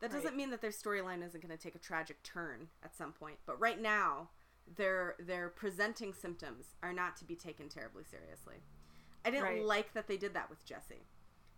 that 0.00 0.10
doesn't 0.10 0.24
Right. 0.30 0.36
mean 0.36 0.50
that 0.50 0.60
their 0.60 0.70
storyline 0.70 1.22
isn't 1.24 1.40
going 1.42 1.56
to 1.56 1.62
take 1.62 1.74
a 1.74 1.78
tragic 1.78 2.22
turn 2.22 2.68
at 2.82 2.94
some 2.96 3.12
point 3.12 3.38
but 3.46 3.58
right 3.60 3.80
now 3.80 4.30
their 4.76 5.16
their 5.18 5.48
presenting 5.48 6.12
symptoms 6.12 6.74
are 6.82 6.92
not 6.92 7.16
to 7.18 7.24
be 7.24 7.34
taken 7.36 7.68
terribly 7.68 8.04
seriously 8.04 8.56
i 9.24 9.30
didn't 9.30 9.44
Right. 9.44 9.62
like 9.64 9.92
that 9.94 10.06
they 10.08 10.16
did 10.16 10.34
that 10.34 10.48
with 10.50 10.64
jesse 10.64 11.06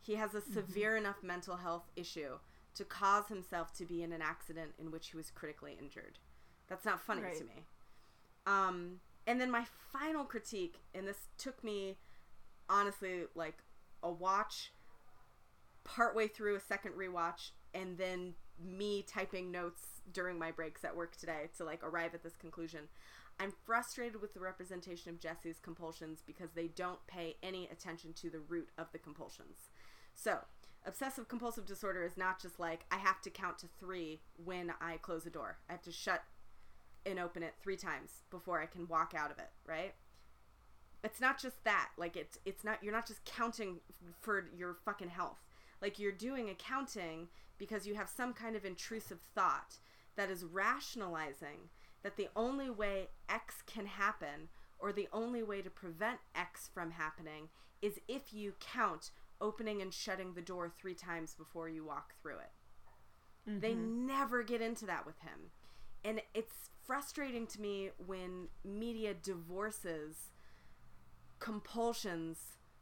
he 0.01 0.15
has 0.17 0.35
a 0.35 0.41
severe 0.41 0.97
enough 0.97 1.23
mental 1.23 1.57
health 1.57 1.91
issue 1.97 2.39
to 2.75 2.85
cause 2.85 3.29
himself 3.29 3.73
to 3.75 3.85
be 3.85 4.03
in 4.03 4.13
an 4.13 4.23
accident 4.23 4.73
in 4.79 4.91
which 4.91 5.09
he 5.11 5.17
was 5.17 5.31
critically 5.31 5.77
injured 5.81 6.19
that's 6.69 6.85
not 6.85 7.01
funny 7.01 7.23
Right. 7.23 7.37
to 7.37 7.45
me 7.45 7.67
um 8.47 9.01
and 9.27 9.41
then 9.41 9.51
my 9.51 9.65
final 9.93 10.25
critique 10.25 10.79
and 10.95 11.07
this 11.07 11.29
took 11.39 11.63
me 11.63 11.99
honestly 12.69 13.25
like 13.35 13.59
a 14.03 14.11
watch 14.11 14.73
partway 15.85 16.29
through 16.29 16.57
a 16.57 16.61
second 16.61 16.93
rewatch 16.93 17.51
and 17.75 17.97
then 17.99 18.35
me 18.63 19.03
typing 19.03 19.51
notes 19.51 19.83
during 20.13 20.39
my 20.39 20.51
breaks 20.51 20.85
at 20.85 20.97
work 20.97 21.17
today 21.17 21.49
to 21.57 21.65
like 21.65 21.83
arrive 21.83 22.15
at 22.15 22.23
this 22.23 22.37
conclusion. 22.37 22.81
I'm 23.41 23.53
frustrated 23.65 24.21
with 24.21 24.35
the 24.35 24.41
representation 24.41 25.11
of 25.11 25.21
Jesse's 25.21 25.59
compulsions 25.59 26.23
because 26.27 26.51
they 26.55 26.69
don't 26.69 27.05
pay 27.07 27.37
any 27.43 27.69
attention 27.73 28.13
to 28.15 28.31
the 28.31 28.41
root 28.41 28.69
of 28.77 28.93
the 28.93 28.99
compulsions. 28.99 29.71
So, 30.15 30.39
obsessive 30.85 31.29
compulsive 31.29 31.65
disorder 31.65 32.05
is 32.05 32.17
not 32.17 32.41
just 32.41 32.61
like 32.61 32.85
I 32.91 32.99
have 32.99 33.21
to 33.23 33.31
count 33.31 33.59
to 33.61 33.69
3 33.81 34.21
when 34.45 34.73
I 34.81 34.99
close 34.99 35.25
a 35.27 35.31
door. 35.31 35.59
I 35.69 35.73
have 35.73 35.83
to 35.83 35.93
shut 35.93 36.23
and 37.07 37.19
open 37.19 37.43
it 37.43 37.55
3 37.63 37.77
times 37.77 38.23
before 38.31 38.61
I 38.61 38.67
can 38.67 38.87
walk 38.87 39.15
out 39.17 39.31
of 39.31 39.39
it, 39.39 39.51
right? 39.67 39.95
it's 41.05 41.21
not 41.21 41.41
just 41.41 41.63
that 41.65 41.91
like 41.97 42.17
it's 42.17 42.39
it's 42.45 42.65
not 42.65 42.83
you're 42.83 42.93
not 42.93 43.07
just 43.07 43.25
counting 43.25 43.81
for 44.21 44.49
your 44.57 44.77
fucking 44.85 45.09
health 45.09 45.39
like 45.81 45.99
you're 45.99 46.13
doing 46.13 46.49
accounting 46.49 47.29
because 47.63 47.87
you 47.87 47.95
have 47.95 48.09
some 48.09 48.33
kind 48.33 48.57
of 48.57 48.65
intrusive 48.65 49.21
thought 49.37 49.77
that 50.17 50.29
is 50.29 50.43
rationalizing 50.43 51.71
that 52.03 52.17
the 52.17 52.27
only 52.35 52.69
way 52.69 53.07
x 53.29 53.63
can 53.67 53.87
happen 53.87 54.49
or 54.81 54.93
the 54.93 55.07
only 55.13 55.45
way 55.45 55.63
to 55.63 55.71
prevent 55.71 56.19
x 56.35 56.69
from 56.75 56.91
happening 56.91 57.49
is 57.81 58.01
if 58.09 58.35
you 58.35 58.55
count 58.59 59.13
opening 59.41 59.81
and 59.81 59.95
shutting 59.95 60.35
the 60.35 60.43
door 60.43 60.69
3 60.77 60.93
times 60.95 61.37
before 61.37 61.69
you 61.69 61.85
walk 61.85 62.15
through 62.21 62.39
it. 62.39 63.61
They 63.61 63.75
mm-hmm. 63.75 64.09
never 64.09 64.43
get 64.43 64.61
into 64.61 64.85
that 64.87 65.07
with 65.07 65.21
him. 65.21 65.53
And 66.05 66.21
it's 66.35 66.71
frustrating 66.85 67.47
to 67.47 67.61
me 67.61 67.91
when 68.05 68.49
media 68.65 69.15
divorces 69.15 70.33
compulsions 71.39 72.39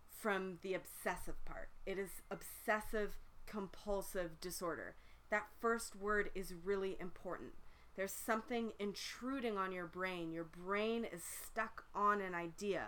from 0.09 0.59
the 0.63 0.73
obsessive 0.73 1.45
part. 1.45 1.69
It 1.85 1.99
is 1.99 2.23
obsessive 2.31 3.19
compulsive 3.51 4.41
disorder. 4.41 4.95
That 5.31 5.49
first 5.61 5.97
word 5.97 6.31
is 6.35 6.55
really 6.65 6.97
important. 7.01 7.53
There's 7.97 8.13
something 8.13 8.73
intruding 8.79 9.59
on 9.59 9.73
your 9.73 9.87
brain. 9.87 10.33
Your 10.33 10.45
brain 10.45 11.05
is 11.05 11.23
stuck 11.23 11.85
on 11.95 12.21
an 12.21 12.35
idea, 12.35 12.85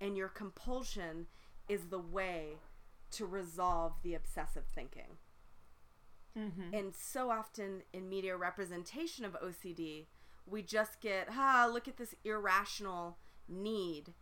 and 0.00 0.16
your 0.16 0.28
compulsion 0.28 1.26
is 1.68 1.86
the 1.86 1.98
way 1.98 2.58
to 3.12 3.26
resolve 3.26 3.92
the 4.02 4.14
obsessive 4.14 4.64
thinking. 4.74 5.18
And 6.74 6.94
so 6.94 7.30
often 7.30 7.82
in 7.92 8.08
media 8.08 8.36
representation 8.36 9.24
of 9.24 9.36
OCD, 9.40 10.06
we 10.46 10.62
just 10.62 11.00
get, 11.00 11.28
ah, 11.30 11.68
look 11.70 11.86
at 11.86 11.98
this 11.98 12.14
irrational 12.24 13.18
need 13.48 14.14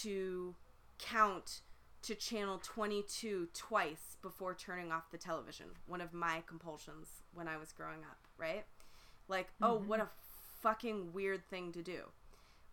to 0.00 0.54
count 0.98 1.60
to 2.02 2.14
channel 2.14 2.60
22 2.62 3.48
twice 3.52 4.16
before 4.22 4.54
turning 4.54 4.92
off 4.92 5.10
the 5.10 5.18
television. 5.18 5.66
One 5.86 6.00
of 6.00 6.12
my 6.12 6.42
compulsions 6.46 7.08
when 7.34 7.48
I 7.48 7.56
was 7.56 7.72
growing 7.72 8.00
up, 8.00 8.18
right? 8.38 8.64
Like, 9.28 9.48
oh, 9.60 9.78
mm-hmm. 9.78 9.88
what 9.88 10.00
a 10.00 10.08
fucking 10.62 11.12
weird 11.12 11.44
thing 11.50 11.72
to 11.72 11.82
do. 11.82 12.02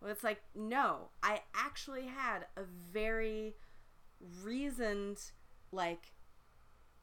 Well, 0.01 0.11
it's 0.11 0.23
like, 0.23 0.41
no, 0.53 1.09
I 1.23 1.41
actually 1.55 2.05
had 2.05 2.45
a 2.57 2.63
very 2.91 3.55
reasoned, 4.43 5.19
like, 5.71 6.11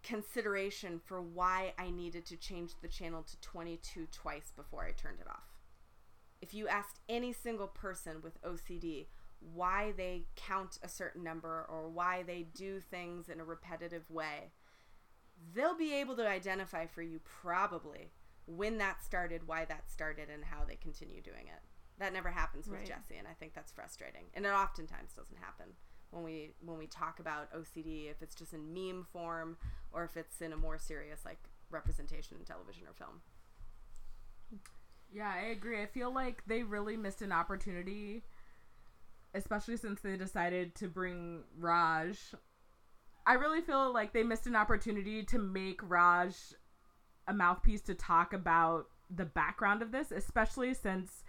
consideration 0.03 1.01
for 1.05 1.21
why 1.21 1.75
I 1.79 1.91
needed 1.91 2.25
to 2.27 2.37
change 2.37 2.73
the 2.81 2.89
channel 2.89 3.23
to 3.23 3.41
22 3.41 4.07
twice 4.13 4.53
before 4.57 4.85
I 4.85 4.93
turned 4.93 5.21
it 5.21 5.29
off. 5.29 5.51
if 6.43 6.55
you 6.55 6.69
asked 6.69 7.01
any 7.09 7.33
single 7.33 7.67
person 7.67 8.23
with 8.23 8.41
OCD 8.43 9.07
why 9.41 9.93
they 9.97 10.27
count 10.37 10.79
a 10.83 10.89
certain 10.89 11.25
number 11.25 11.67
or 11.69 11.89
why 11.89 12.23
they 12.23 12.43
do 12.55 12.81
things 12.81 13.29
in 13.29 13.41
a 13.41 13.45
repetitive 13.45 14.09
way, 14.11 14.53
they'll 15.55 15.77
be 15.77 15.95
able 15.95 16.17
to 16.17 16.29
identify 16.29 16.87
for 16.87 17.03
you 17.03 17.21
probably 17.25 18.13
when 18.47 18.79
that 18.79 19.03
started, 19.03 19.47
why 19.47 19.65
that 19.65 19.91
started, 19.91 20.29
and 20.29 20.45
how 20.45 20.65
they 20.67 20.77
continue 20.77 21.21
doing 21.23 21.47
it. 21.47 21.63
That 21.99 22.13
never 22.13 22.31
happens 22.31 22.69
with 22.69 22.81
Right. 22.81 22.89
Jesse, 22.89 23.17
and 23.17 23.29
I 23.29 23.35
think 23.35 23.55
that's 23.55 23.73
frustrating. 23.73 24.27
And 24.35 24.47
it 24.47 24.51
oftentimes 24.53 25.13
doesn't 25.13 25.39
happen 25.39 25.67
when 26.11 26.23
we 26.25 26.55
when 26.61 26.79
we 26.79 26.87
talk 26.87 27.21
about 27.21 27.53
OCD, 27.53 28.11
if 28.11 28.23
it's 28.23 28.35
just 28.35 28.53
in 28.53 28.73
meme 28.73 29.07
form 29.13 29.57
or 29.93 30.05
if 30.05 30.17
it's 30.17 30.41
in 30.41 30.53
a 30.53 30.57
more 30.57 30.79
serious 30.79 31.25
like 31.25 31.39
representation 31.71 32.37
in 32.39 32.45
television 32.45 32.87
or 32.87 32.95
film. 32.95 33.21
Yeah, 35.13 35.33
I 35.35 35.47
agree. 35.49 35.83
I 35.83 35.87
feel 35.87 36.13
like 36.13 36.43
they 36.47 36.63
really 36.63 36.97
missed 36.97 37.23
an 37.23 37.33
opportunity, 37.33 38.23
especially 39.35 39.77
since 39.77 40.01
they 40.01 40.17
decided 40.17 40.75
to 40.77 40.89
bring 40.89 41.43
Raj. 41.59 42.19
I 43.27 43.35
really 43.35 43.61
feel 43.61 43.93
like 43.93 44.13
they 44.13 44.23
missed 44.23 44.47
an 44.47 44.57
opportunity 44.57 45.23
to 45.25 45.39
make 45.39 45.81
Raj 45.89 46.35
a 47.29 47.33
mouthpiece 47.35 47.83
to 47.83 47.95
talk 47.95 48.33
about 48.33 48.87
the 49.09 49.25
background 49.25 49.83
of 49.83 49.93
this, 49.93 50.11
especially 50.11 50.75
since 50.75 51.25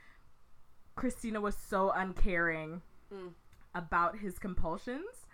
Cristina 0.95 1.41
was 1.41 1.55
so 1.55 1.91
uncaring 1.91 2.81
Mm. 3.11 3.33
about 3.75 4.17
his 4.19 4.39
compulsions. 4.39 5.27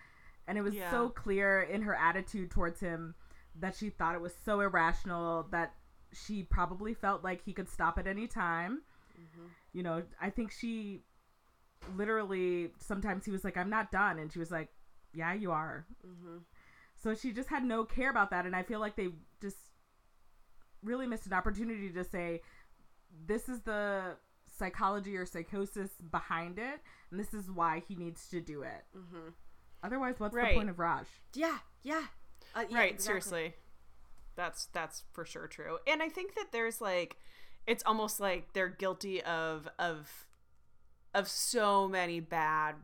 And 0.47 0.58
it 0.58 0.62
was 0.62 0.73
Yeah. 0.75 0.89
so 0.89 1.10
clear 1.10 1.62
in 1.62 1.82
her 1.84 1.93
attitude 1.95 2.49
towards 2.51 2.80
him 2.80 3.15
that 3.56 3.75
she 3.75 3.89
thought 3.89 4.15
it 4.15 4.21
was 4.21 4.36
so 4.36 4.62
irrational 4.62 5.43
that 5.51 5.75
she 6.12 6.43
probably 6.43 6.93
felt 6.93 7.23
like 7.23 7.41
he 7.41 7.53
could 7.53 7.67
stop 7.69 7.97
at 7.99 8.08
any 8.08 8.27
time. 8.27 8.84
You 9.73 9.84
know, 9.84 10.03
I 10.21 10.30
think 10.30 10.51
she 10.51 11.03
literally 11.96 12.72
sometimes 12.80 13.26
he 13.26 13.32
was 13.32 13.44
like, 13.44 13.58
I'm 13.58 13.70
not 13.70 13.92
done. 13.92 14.20
And 14.20 14.32
she 14.32 14.40
was 14.40 14.52
like, 14.52 14.70
Yeah, 15.13 15.34
you 15.34 15.52
are. 15.52 15.86
Mm-hmm. 16.06 16.38
So 17.02 17.13
she 17.13 17.32
just 17.32 17.50
had 17.50 17.63
no 17.63 17.84
care 17.84 18.10
about 18.10 18.32
that. 18.32 18.46
And 18.46 18.56
I 18.56 18.63
feel 18.63 18.80
like 18.80 18.96
they 18.96 19.10
just 19.42 19.58
really 20.84 21.08
missed 21.08 21.26
an 21.28 21.34
opportunity 21.34 21.90
to 21.90 22.04
say, 22.04 22.42
This 23.26 23.48
is 23.50 23.62
the 23.62 24.16
psychology 24.58 25.16
or 25.16 25.26
psychosis 25.26 25.92
behind 26.12 26.58
it. 26.60 26.80
And 27.12 27.20
this 27.20 27.34
is 27.34 27.50
why 27.52 27.84
he 27.88 27.96
needs 27.96 28.28
to 28.30 28.42
do 28.42 28.63
it. 28.63 28.84
Mm-hmm. 28.98 29.30
Otherwise, 29.84 30.16
what's 30.20 30.34
Right. 30.36 30.50
the 30.50 30.56
point 30.56 30.70
of 30.70 30.80
Raj? 30.80 31.06
Yeah, 31.36 31.58
yeah. 31.84 32.04
Uh, 32.56 32.63
yeah, 32.70 32.78
right 32.78 32.94
exactly. 32.94 33.04
seriously 33.22 33.54
that's 34.36 34.68
that's 34.68 35.04
for 35.12 35.26
sure 35.26 35.48
true 35.48 35.80
and 35.86 36.02
i 36.02 36.08
think 36.08 36.34
that 36.36 36.46
there's 36.52 36.80
like 36.80 37.18
it's 37.66 37.84
almost 37.86 38.20
like 38.20 38.54
they're 38.54 38.70
guilty 38.70 39.22
of 39.24 39.68
of 39.80 40.27
of 41.17 41.27
so 41.27 41.88
many 41.88 42.19
bad 42.19 42.75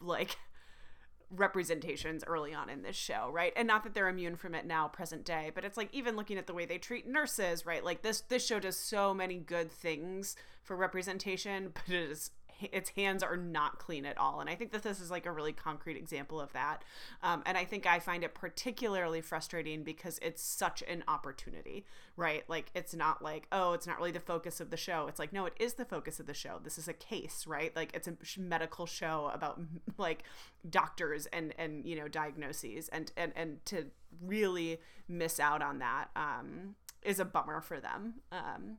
like 0.00 0.36
representations 1.30 2.24
early 2.26 2.52
on 2.52 2.68
in 2.68 2.82
this 2.82 2.96
show 2.96 3.30
right? 3.32 3.52
And 3.54 3.68
not 3.68 3.84
that 3.84 3.94
they're 3.94 4.08
immune 4.08 4.36
from 4.36 4.54
it 4.54 4.66
now 4.66 4.88
present 4.88 5.24
day 5.24 5.52
but 5.54 5.64
it's 5.64 5.76
like 5.76 5.88
even 5.92 6.16
looking 6.16 6.38
at 6.38 6.46
the 6.46 6.54
way 6.54 6.64
they 6.64 6.78
treat 6.78 7.06
nurses 7.06 7.66
right? 7.66 7.84
Like 7.84 8.02
this 8.02 8.22
this 8.22 8.46
show 8.46 8.58
does 8.58 8.76
so 8.76 9.12
many 9.12 9.36
good 9.36 9.70
things 9.70 10.36
for 10.62 10.76
representation 10.76 11.72
but 11.74 11.94
it 11.94 12.10
is 12.10 12.30
its 12.72 12.90
hands 12.90 13.22
are 13.22 13.36
not 13.36 13.78
clean 13.78 14.04
at 14.06 14.18
all. 14.18 14.40
And 14.40 14.48
i 14.48 14.54
think 14.54 14.72
that 14.72 14.82
this 14.82 15.00
is 15.00 15.10
like 15.10 15.26
a 15.26 15.32
really 15.32 15.52
concrete 15.52 15.96
example 15.96 16.40
of 16.40 16.52
that. 16.52 16.82
Um, 17.22 17.42
and 17.46 17.56
i 17.56 17.64
think 17.64 17.86
i 17.86 17.98
find 17.98 18.24
it 18.24 18.34
particularly 18.34 19.20
frustrating 19.20 19.82
because 19.82 20.18
it's 20.22 20.42
such 20.42 20.82
an 20.88 21.04
opportunity 21.08 21.84
right? 22.16 22.44
Like 22.48 22.70
it's 22.74 22.94
not 22.94 23.22
like 23.22 23.46
oh 23.52 23.72
it's 23.72 23.86
not 23.86 23.98
really 23.98 24.10
the 24.10 24.20
focus 24.20 24.60
of 24.60 24.70
the 24.70 24.76
show. 24.76 25.06
It's 25.08 25.18
like 25.18 25.32
no 25.32 25.46
it 25.46 25.54
is 25.58 25.74
the 25.74 25.84
focus 25.84 26.20
of 26.20 26.26
the 26.26 26.34
show. 26.34 26.58
This 26.62 26.78
is 26.78 26.88
a 26.88 26.92
case 26.92 27.46
right? 27.46 27.74
Like 27.74 27.94
it's 27.94 28.08
a 28.08 28.16
medical 28.38 28.86
show 28.86 29.30
about 29.32 29.60
like 29.98 30.24
doctors 30.68 31.26
and 31.26 31.54
and 31.58 31.86
you 31.86 31.96
know 31.96 32.08
diagnoses. 32.08 32.88
And 32.88 33.12
and 33.16 33.32
and 33.36 33.64
to 33.66 33.86
really 34.20 34.80
miss 35.08 35.40
out 35.40 35.62
on 35.62 35.78
that 35.78 36.08
um 36.16 36.74
is 37.02 37.18
a 37.18 37.24
bummer 37.24 37.60
for 37.60 37.80
them. 37.80 38.14
Um 38.30 38.78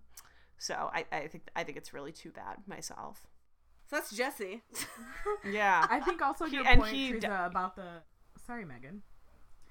so 0.57 0.89
i 0.93 1.05
i 1.11 1.27
think 1.27 1.43
i 1.55 1.63
think 1.63 1.77
it's 1.77 1.93
really 1.93 2.11
too 2.11 2.31
bad 2.31 2.57
myself 2.67 3.27
So 3.93 3.99
that's 3.99 4.11
Jesse. 4.15 4.63
yeah 5.47 5.85
I 5.87 5.99
think 5.99 6.19
also 6.23 6.45
He- 6.45 6.55
your 6.55 6.65
and 6.65 6.81
point, 6.81 6.95
he 6.95 7.09
Teresa, 7.11 7.27
d- 7.27 7.33
about 7.51 7.75
the. 7.75 8.01
Sorry, 8.47 8.65
Megan. 8.65 9.03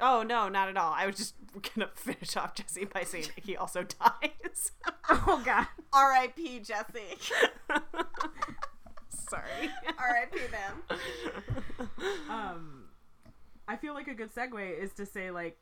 Oh 0.00 0.22
no, 0.22 0.48
not 0.48 0.68
at 0.68 0.76
all. 0.76 0.94
I 0.96 1.06
was 1.06 1.16
just 1.16 1.34
gonna 1.74 1.90
finish 1.96 2.36
off 2.36 2.54
Jesse 2.54 2.84
by 2.84 3.02
saying 3.02 3.26
he 3.42 3.56
also 3.56 3.82
dies. 4.00 4.70
Oh, 5.10 5.42
God. 5.44 5.66
R.I.P. 5.92 6.60
Jesse. 6.60 7.18
Sorry. 9.28 9.70
R.I.P. 9.98 10.38
Man. 10.50 11.88
um 12.30 12.84
i 13.68 13.76
feel 13.76 13.92
like 13.94 14.06
a 14.08 14.14
good 14.14 14.32
segue 14.32 14.78
is 14.82 14.92
to 14.92 15.04
say 15.04 15.30
like 15.32 15.58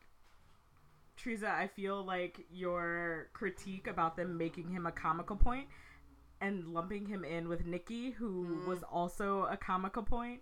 Teresa, 1.16 1.50
I 1.50 1.66
feel 1.68 2.02
like 2.04 2.46
your 2.50 3.28
critique 3.34 3.86
about 3.86 4.16
them 4.16 4.38
making 4.38 4.70
him 4.70 4.86
a 4.86 4.92
comical 4.92 5.36
point 5.36 5.66
and 6.40 6.68
lumping 6.68 7.06
him 7.06 7.24
in 7.24 7.48
with 7.48 7.64
Nikki, 7.66 8.10
who 8.12 8.60
was 8.66 8.82
also 8.82 9.46
a 9.50 9.56
comical 9.56 10.02
point, 10.02 10.40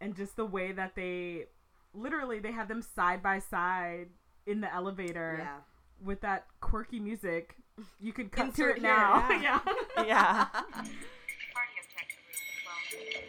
and 0.00 0.14
just 0.16 0.36
the 0.36 0.44
way 0.46 0.72
that 0.72 0.94
they 0.94 1.46
literally 1.92 2.38
they 2.40 2.52
had 2.52 2.68
them 2.68 2.82
side 2.82 3.22
by 3.22 3.38
side 3.38 4.08
in 4.46 4.60
the 4.60 4.72
elevator 4.72 5.36
Yeah. 5.40 5.56
with 6.04 6.20
that 6.22 6.46
quirky 6.60 7.00
music. 7.00 7.56
You 8.00 8.12
could 8.12 8.30
cut 8.30 8.46
Insert 8.46 8.76
to 8.76 8.82
it 8.82 8.86
here, 8.86 8.96
now. 8.96 9.28
yeah. 9.30 9.60
yeah. 9.96 10.04
yeah. 10.06 10.44
Party 10.44 11.74
object 11.82 12.14
room 12.16 13.28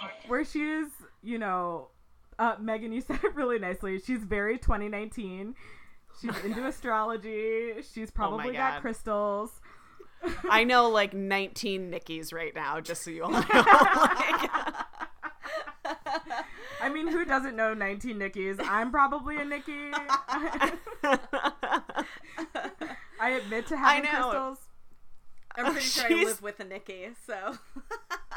12. 0.00 0.12
where 0.28 0.44
she 0.44 0.60
is, 0.62 0.88
you 1.22 1.38
know, 1.38 1.88
uh, 2.38 2.56
Megan, 2.60 2.92
you 2.92 3.00
said 3.06 3.20
it 3.22 3.34
really 3.34 3.58
nicely. 3.58 3.98
She's 3.98 4.24
very 4.24 4.58
2019. 4.58 5.54
She's 6.20 6.44
into 6.44 6.66
astrology. 6.66 7.72
She's 7.92 8.10
probably 8.10 8.52
got 8.54 8.80
crystals. 8.80 9.60
I 10.50 10.64
know 10.64 10.88
like 10.88 11.14
19 11.14 11.90
Nickies 11.90 12.32
right 12.32 12.54
now, 12.54 12.80
just 12.80 13.02
so 13.02 13.10
you 13.10 13.24
all 13.24 13.30
know. 13.32 13.38
Like, 13.38 13.50
I 16.80 16.90
mean, 16.92 17.08
who 17.08 17.24
doesn't 17.24 17.56
know 17.56 17.74
19 17.74 18.18
Nickies? 18.18 18.56
I'm 18.60 18.90
probably 18.90 19.36
a 19.36 19.44
Nikki. 19.44 19.90
I 23.18 23.30
admit 23.30 23.66
to 23.68 23.76
having 23.76 24.04
know. 24.04 24.10
crystals. 24.10 24.58
I'm 25.56 25.72
pretty 25.72 25.86
sure 25.86 26.04
I 26.06 26.24
live 26.24 26.42
with 26.42 26.60
a 26.60 26.64
Nikki, 26.64 27.08
so. 27.26 27.56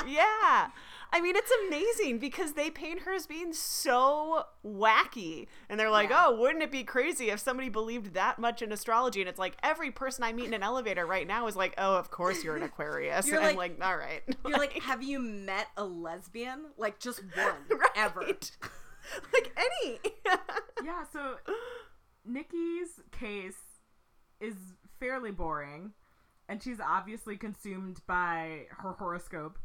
yeah. 0.08 0.70
I 1.12 1.22
mean, 1.22 1.36
it's 1.36 1.52
amazing 1.68 2.20
because 2.20 2.54
they 2.54 2.70
paint 2.70 3.02
her 3.02 3.14
as 3.14 3.26
being 3.26 3.52
so 3.54 4.44
wacky. 4.66 5.48
And 5.68 5.80
they're 5.80 5.90
like, 5.90 6.10
Yeah. 6.10 6.26
oh, 6.28 6.40
wouldn't 6.40 6.62
it 6.64 6.72
be 6.72 6.84
crazy 6.84 7.30
if 7.32 7.40
somebody 7.40 7.70
believed 7.70 8.14
that 8.14 8.38
much 8.38 8.62
in 8.62 8.72
astrology? 8.72 9.20
And 9.22 9.28
it's 9.30 9.40
like 9.40 9.58
every 9.64 9.90
person 9.92 10.24
I 10.24 10.34
meet 10.34 10.46
in 10.46 10.54
an 10.54 10.62
elevator 10.64 11.06
right 11.08 11.26
now 11.26 11.48
is 11.48 11.56
like, 11.56 11.74
oh, 11.80 11.96
of 11.96 12.12
course 12.12 12.44
you're 12.44 12.56
an 12.58 12.64
Aquarius. 12.72 13.28
You're 13.28 13.38
and 13.38 13.48
I'm 13.48 13.56
like- 13.56 13.80
like, 13.80 13.88
all 13.90 13.98
right. 13.98 14.22
You're 14.48 14.58
like, 14.60 14.74
have 14.84 15.02
you 15.02 15.20
met 15.20 15.68
a 15.78 15.84
lesbian? 15.84 16.66
Like, 16.78 17.00
just 17.00 17.22
one. 17.36 17.80
Ever. 17.96 18.20
Right. 18.20 18.52
like 19.34 19.52
any. 19.58 20.00
Yeah, 20.84 21.04
so 21.12 21.38
Nikki's 22.26 23.00
case 23.12 23.58
is 24.40 24.56
fairly 25.00 25.32
boring, 25.32 25.92
and 26.48 26.62
she's 26.62 26.80
obviously 26.80 27.38
consumed 27.38 28.02
by 28.08 28.66
her 28.78 28.92
horoscope. 28.94 29.58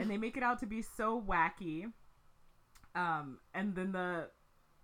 And 0.00 0.10
they 0.10 0.16
make 0.16 0.36
it 0.36 0.42
out 0.42 0.58
to 0.60 0.66
be 0.66 0.82
so 0.82 1.22
wacky. 1.26 1.92
Um, 2.94 3.38
and 3.54 3.74
then 3.74 3.92
the 3.92 4.28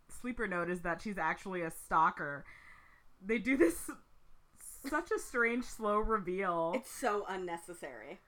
sleeper 0.08 0.46
note 0.46 0.70
is 0.70 0.80
that 0.82 1.02
she's 1.02 1.18
actually 1.18 1.62
a 1.62 1.70
stalker. 1.70 2.44
They 3.24 3.38
do 3.38 3.56
this 3.56 3.90
such 4.88 5.10
a 5.10 5.18
strange 5.18 5.64
slow 5.64 5.98
reveal. 5.98 6.72
It's 6.74 6.90
so 6.90 7.24
unnecessary. 7.28 8.20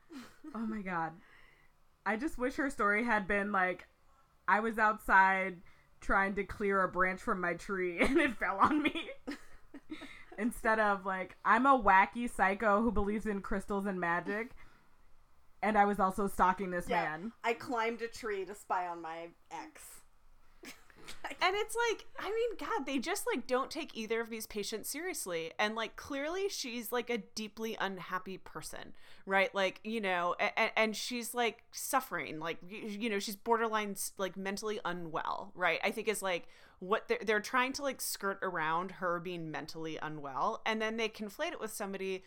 Oh 0.54 0.66
my 0.66 0.80
god. 0.80 1.12
I 2.04 2.16
just 2.16 2.38
wish 2.38 2.54
her 2.54 2.70
story 2.70 3.04
had 3.04 3.28
been 3.28 3.52
like 3.52 3.86
I 4.46 4.60
was 4.60 4.78
outside 4.78 5.58
trying 6.00 6.34
to 6.36 6.44
clear 6.44 6.82
a 6.82 6.88
branch 6.88 7.20
from 7.20 7.40
my 7.40 7.54
tree 7.54 7.98
and 8.00 8.18
it 8.18 8.36
fell 8.36 8.58
on 8.58 8.82
me. 8.82 9.10
Instead 10.38 10.78
of 10.78 11.04
like 11.04 11.36
I'm 11.44 11.66
a 11.66 11.78
wacky 11.78 12.30
psycho 12.30 12.82
who 12.82 12.90
believes 12.90 13.26
in 13.26 13.40
crystals 13.40 13.86
and 13.86 14.00
magic 14.00 14.52
and 15.62 15.76
I 15.78 15.84
was 15.84 15.98
also 16.00 16.26
stalking 16.28 16.70
this 16.70 16.86
Yeah. 16.88 17.02
man. 17.02 17.32
I 17.44 17.54
climbed 17.54 18.02
a 18.02 18.08
tree 18.08 18.44
to 18.44 18.54
spy 18.54 18.86
on 18.86 19.00
my 19.02 19.28
ex. 19.50 19.82
And 21.40 21.54
it's 21.56 21.74
like, 21.88 22.04
I 22.18 22.28
mean, 22.28 22.56
God, 22.58 22.84
they 22.84 22.98
just 22.98 23.26
like 23.26 23.46
don't 23.46 23.70
take 23.70 23.96
either 23.96 24.20
of 24.20 24.28
these 24.28 24.46
patients 24.46 24.90
seriously. 24.90 25.52
And 25.58 25.74
like, 25.74 25.96
clearly, 25.96 26.48
she's 26.50 26.92
like 26.92 27.08
a 27.08 27.18
deeply 27.18 27.78
unhappy 27.80 28.36
person, 28.36 28.92
right? 29.24 29.54
Like, 29.54 29.80
you 29.84 30.02
know, 30.02 30.34
and, 30.38 30.70
and 30.76 30.96
she's 30.96 31.32
like 31.32 31.62
suffering, 31.72 32.40
like, 32.40 32.58
you, 32.68 32.78
you 32.88 33.08
know, 33.10 33.18
she's 33.20 33.36
borderline 33.36 33.96
like 34.18 34.36
mentally 34.36 34.80
unwell, 34.84 35.52
right? 35.54 35.80
I 35.82 35.92
think 35.92 36.08
is 36.08 36.20
like 36.20 36.46
what 36.80 37.08
they're, 37.08 37.18
they're 37.24 37.40
trying 37.40 37.72
to 37.74 37.82
like 37.82 38.02
skirt 38.02 38.38
around 38.42 38.90
her 38.92 39.18
being 39.18 39.50
mentally 39.50 39.98
unwell. 40.02 40.60
And 40.66 40.82
then 40.82 40.98
they 40.98 41.08
conflate 41.08 41.52
it 41.52 41.60
with 41.60 41.72
somebody 41.72 42.22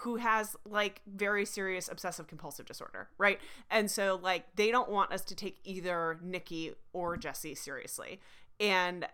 who 0.00 0.16
has 0.16 0.54
like 0.64 1.00
very 1.06 1.44
serious 1.44 1.88
obsessive 1.88 2.26
compulsive 2.26 2.66
disorder, 2.66 3.08
right? 3.16 3.40
And 3.70 3.90
so 3.90 4.18
like 4.22 4.44
they 4.56 4.70
don't 4.70 4.90
want 4.90 5.12
us 5.12 5.22
to 5.26 5.34
take 5.34 5.58
either 5.64 6.18
Nikki 6.22 6.74
or 6.92 7.16
Jesse 7.16 7.54
seriously. 7.54 8.20
And 8.60 9.06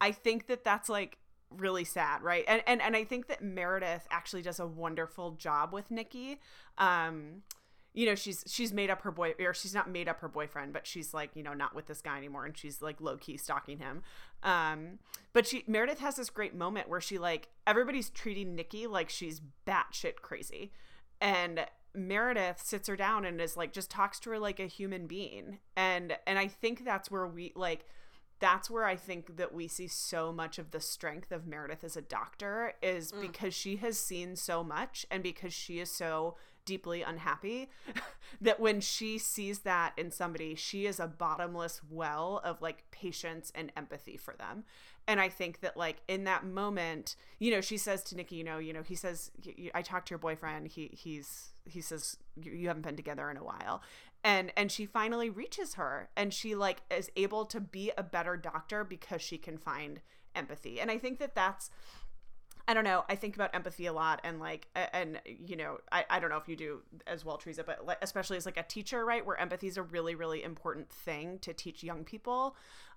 I 0.00 0.12
think 0.12 0.46
that 0.46 0.64
that's 0.64 0.88
like 0.88 1.18
really 1.50 1.84
sad, 1.84 2.22
right? 2.22 2.44
And 2.46 2.62
and 2.66 2.80
and 2.80 2.96
I 2.96 3.04
think 3.04 3.26
that 3.26 3.42
Meredith 3.42 4.06
actually 4.10 4.42
does 4.42 4.60
a 4.60 4.66
wonderful 4.66 5.32
job 5.32 5.72
with 5.72 5.90
Nikki. 5.90 6.40
Um 6.78 7.42
you 7.92 8.06
know 8.06 8.14
she's 8.14 8.44
she's 8.46 8.72
made 8.72 8.90
up 8.90 9.02
her 9.02 9.10
boy 9.10 9.34
or 9.40 9.52
she's 9.52 9.74
not 9.74 9.90
made 9.90 10.08
up 10.08 10.20
her 10.20 10.28
boyfriend 10.28 10.72
but 10.72 10.86
she's 10.86 11.12
like 11.12 11.30
you 11.34 11.42
know 11.42 11.54
not 11.54 11.74
with 11.74 11.86
this 11.86 12.00
guy 12.00 12.16
anymore 12.16 12.44
and 12.44 12.56
she's 12.56 12.80
like 12.80 13.00
low 13.00 13.16
key 13.16 13.36
stalking 13.36 13.78
him. 13.78 14.02
Um 14.42 14.98
but 15.32 15.46
she 15.46 15.64
meredith 15.66 15.98
has 15.98 16.16
this 16.16 16.30
great 16.30 16.54
moment 16.54 16.88
where 16.88 17.00
she 17.00 17.18
like 17.18 17.48
everybody's 17.66 18.10
treating 18.10 18.54
nikki 18.54 18.86
like 18.86 19.10
she's 19.10 19.40
batshit 19.66 20.16
crazy. 20.22 20.72
And 21.20 21.66
meredith 21.94 22.60
sits 22.60 22.88
her 22.88 22.96
down 22.96 23.24
and 23.24 23.40
is 23.40 23.56
like 23.56 23.72
just 23.72 23.90
talks 23.90 24.20
to 24.20 24.30
her 24.30 24.38
like 24.38 24.60
a 24.60 24.66
human 24.66 25.06
being. 25.06 25.58
And 25.76 26.16
and 26.26 26.38
i 26.38 26.46
think 26.46 26.84
that's 26.84 27.10
where 27.10 27.26
we 27.26 27.52
like 27.56 27.86
that's 28.40 28.70
where 28.70 28.86
I 28.86 28.96
think 28.96 29.36
that 29.36 29.54
we 29.54 29.68
see 29.68 29.86
so 29.86 30.32
much 30.32 30.58
of 30.58 30.70
the 30.70 30.80
strength 30.80 31.30
of 31.30 31.46
Meredith 31.46 31.84
as 31.84 31.94
a 31.94 32.00
doctor 32.00 32.72
is 32.82 33.12
because 33.12 33.54
she 33.54 33.76
has 33.76 33.98
seen 33.98 34.34
so 34.34 34.64
much 34.64 35.04
and 35.10 35.22
because 35.22 35.52
she 35.52 35.78
is 35.78 35.90
so 35.90 36.36
deeply 36.70 37.02
unhappy 37.02 37.68
that 38.40 38.60
when 38.60 38.80
she 38.80 39.18
sees 39.18 39.60
that 39.60 39.92
in 39.96 40.12
somebody, 40.12 40.54
she 40.54 40.86
is 40.86 41.00
a 41.00 41.08
bottomless 41.08 41.80
well 41.90 42.40
of 42.44 42.62
like 42.62 42.88
patience 42.92 43.50
and 43.56 43.72
empathy 43.76 44.16
for 44.16 44.34
them. 44.34 44.62
And 45.08 45.18
I 45.20 45.28
think 45.28 45.60
that 45.62 45.76
like 45.76 45.96
in 46.06 46.22
that 46.24 46.46
moment, 46.46 47.16
you 47.40 47.50
know, 47.50 47.60
she 47.60 47.76
says 47.76 48.04
to 48.04 48.16
Nikki, 48.16 48.36
you 48.36 48.44
know, 48.44 48.58
you 48.58 48.72
know, 48.72 48.84
he 48.84 48.94
says, 48.94 49.32
I 49.74 49.82
talked 49.82 50.06
to 50.08 50.12
your 50.12 50.20
boyfriend. 50.20 50.68
He 50.68 50.90
he's 50.92 51.48
he 51.64 51.80
says 51.80 52.16
you 52.40 52.68
haven't 52.68 52.82
been 52.82 52.96
together 52.96 53.28
in 53.30 53.36
a 53.36 53.44
while 53.44 53.82
and 54.22 54.52
and 54.56 54.70
she 54.70 54.86
finally 54.86 55.28
reaches 55.28 55.74
her 55.74 56.08
and 56.16 56.32
she 56.32 56.54
like 56.54 56.82
is 56.90 57.10
able 57.16 57.44
to 57.44 57.60
be 57.60 57.90
a 57.98 58.02
better 58.02 58.36
doctor 58.36 58.84
because 58.84 59.20
she 59.20 59.38
can 59.38 59.58
find 59.58 60.00
empathy 60.34 60.80
and 60.80 60.90
i 60.90 60.98
think 60.98 61.18
that 61.18 61.34
that's 61.34 61.70
I 62.70 62.72
don't 62.72 62.84
know. 62.84 63.04
I 63.08 63.16
think 63.16 63.34
about 63.34 63.52
empathy 63.52 63.86
a 63.86 63.92
lot, 63.92 64.20
and 64.22 64.38
like, 64.38 64.68
and 64.76 65.20
you 65.26 65.56
know, 65.56 65.78
I, 65.90 66.04
I 66.08 66.20
don't 66.20 66.30
know 66.30 66.36
if 66.36 66.48
you 66.48 66.54
do 66.54 66.82
as 67.04 67.24
well, 67.24 67.36
Teresa, 67.36 67.64
but 67.64 67.84
like, 67.84 67.98
especially 68.00 68.36
as 68.36 68.46
like 68.46 68.56
a 68.56 68.62
teacher, 68.62 69.04
right, 69.04 69.26
where 69.26 69.36
empathy 69.36 69.66
is 69.66 69.76
a 69.76 69.82
really 69.82 70.14
really 70.14 70.44
important 70.44 70.88
thing 70.88 71.40
to 71.40 71.52
teach 71.52 71.82
young 71.82 72.04
people, 72.04 72.54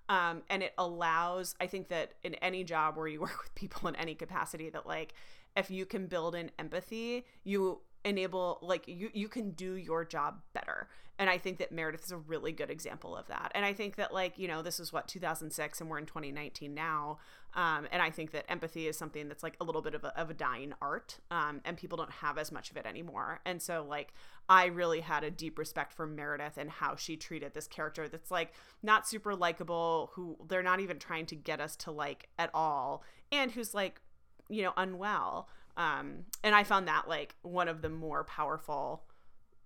um, 0.08 0.42
and 0.48 0.62
it 0.62 0.74
allows. 0.78 1.56
I 1.60 1.66
think 1.66 1.88
that 1.88 2.12
in 2.22 2.36
any 2.36 2.62
job 2.62 2.96
where 2.96 3.08
you 3.08 3.20
work 3.22 3.42
with 3.42 3.52
people 3.56 3.88
in 3.88 3.96
any 3.96 4.14
capacity, 4.14 4.70
that 4.70 4.86
like, 4.86 5.12
if 5.56 5.72
you 5.72 5.86
can 5.86 6.06
build 6.06 6.36
in 6.36 6.52
empathy, 6.56 7.26
you 7.42 7.80
enable 8.04 8.58
like 8.62 8.86
you 8.86 9.10
you 9.12 9.28
can 9.28 9.50
do 9.52 9.74
your 9.74 10.04
job 10.04 10.40
better. 10.52 10.88
And 11.18 11.30
i 11.30 11.38
think 11.38 11.58
that 11.58 11.70
meredith 11.70 12.04
is 12.04 12.10
a 12.10 12.16
really 12.16 12.52
good 12.52 12.70
example 12.70 13.16
of 13.16 13.26
that. 13.28 13.52
And 13.54 13.64
i 13.64 13.72
think 13.72 13.96
that 13.96 14.12
like 14.12 14.38
you 14.38 14.46
know 14.48 14.62
this 14.62 14.78
is 14.78 14.92
what 14.92 15.08
2006 15.08 15.80
and 15.80 15.90
we're 15.90 15.98
in 15.98 16.06
2019 16.06 16.74
now. 16.74 17.18
Um, 17.54 17.86
and 17.92 18.02
i 18.02 18.10
think 18.10 18.32
that 18.32 18.50
empathy 18.50 18.88
is 18.88 18.98
something 18.98 19.28
that's 19.28 19.42
like 19.42 19.56
a 19.60 19.64
little 19.64 19.80
bit 19.80 19.94
of 19.94 20.04
a, 20.04 20.18
of 20.18 20.28
a 20.28 20.34
dying 20.34 20.74
art 20.82 21.18
um, 21.30 21.60
and 21.64 21.76
people 21.76 21.96
don't 21.96 22.10
have 22.10 22.36
as 22.36 22.50
much 22.52 22.70
of 22.70 22.76
it 22.76 22.84
anymore. 22.84 23.40
And 23.46 23.62
so 23.62 23.86
like 23.88 24.12
i 24.48 24.66
really 24.66 25.00
had 25.00 25.24
a 25.24 25.30
deep 25.30 25.58
respect 25.58 25.92
for 25.92 26.06
meredith 26.06 26.58
and 26.58 26.68
how 26.68 26.96
she 26.96 27.16
treated 27.16 27.54
this 27.54 27.66
character 27.66 28.08
that's 28.08 28.30
like 28.30 28.52
not 28.82 29.08
super 29.08 29.34
likable 29.34 30.10
who 30.14 30.36
they're 30.48 30.62
not 30.62 30.80
even 30.80 30.98
trying 30.98 31.26
to 31.26 31.36
get 31.36 31.60
us 31.60 31.76
to 31.76 31.90
like 31.90 32.28
at 32.38 32.50
all 32.52 33.02
and 33.32 33.52
who's 33.52 33.72
like 33.72 34.00
you 34.48 34.62
know 34.62 34.72
unwell 34.76 35.48
um 35.76 36.24
and 36.42 36.54
i 36.54 36.62
found 36.62 36.86
that 36.88 37.08
like 37.08 37.34
one 37.42 37.68
of 37.68 37.82
the 37.82 37.88
more 37.88 38.24
powerful 38.24 39.04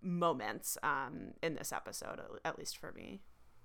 moments 0.03 0.79
um 0.83 1.33
in 1.43 1.55
this 1.55 1.73
episode 1.73 2.21
at- 2.45 2.59
least 2.59 2.77
for 2.77 2.93
me. 2.93 3.21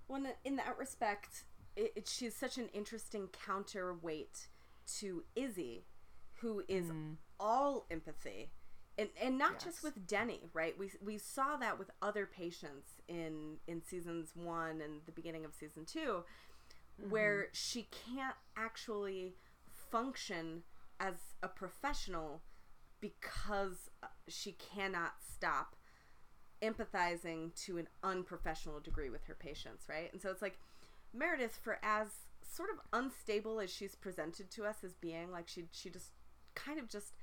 When 0.07 0.27
in 0.43 0.57
that 0.57 0.77
respect, 0.77 1.45
it, 1.75 1.93
it, 1.95 2.07
she's 2.07 2.35
such 2.35 2.57
an 2.57 2.69
interesting 2.73 3.29
counterweight 3.45 4.47
to 4.99 5.23
Izzie, 5.35 5.85
who 6.41 6.63
is 6.67 6.91
all 7.39 7.85
empathy, 7.89 8.51
and 8.97 9.09
and 9.19 9.37
not 9.37 9.59
just 9.63 9.81
with 9.81 10.05
Denny, 10.05 10.41
right? 10.53 10.77
We 10.77 10.91
we 11.03 11.17
saw 11.17 11.55
that 11.57 11.79
with 11.79 11.89
other 12.01 12.25
patients 12.25 13.01
in 13.07 13.57
in 13.67 13.81
seasons 13.81 14.31
one 14.35 14.81
and 14.81 15.01
the 15.05 15.11
beginning 15.11 15.45
of 15.45 15.53
season 15.53 15.85
2 15.85 16.23
where 17.09 17.47
she 17.53 17.87
can't 18.05 18.35
actually 18.55 19.33
function 19.89 20.61
as 21.03 21.15
a 21.41 21.47
professional 21.47 22.41
because 23.01 23.89
uh, 24.01 24.07
she 24.29 24.53
cannot 24.53 25.13
stop 25.19 25.75
empathizing 26.63 27.53
to 27.65 27.77
an 27.77 27.87
unprofessional 28.01 28.79
degree 28.79 29.09
with 29.09 29.25
her 29.25 29.35
patients, 29.35 29.85
right? 29.89 30.09
And 30.13 30.21
so 30.21 30.29
it's 30.29 30.41
like 30.41 30.57
Meredith, 31.13 31.59
for 31.61 31.77
as 31.83 32.07
sort 32.41 32.69
of 32.69 32.77
unstable 32.93 33.59
as 33.59 33.69
she's 33.69 33.95
presented 33.95 34.49
to 34.51 34.63
us 34.63 34.77
as 34.83 34.93
being, 34.93 35.31
like 35.31 35.49
she 35.49 35.65
she 35.71 35.89
just 35.89 36.11
kind 36.55 36.79
of 36.79 36.87
just 36.87 37.17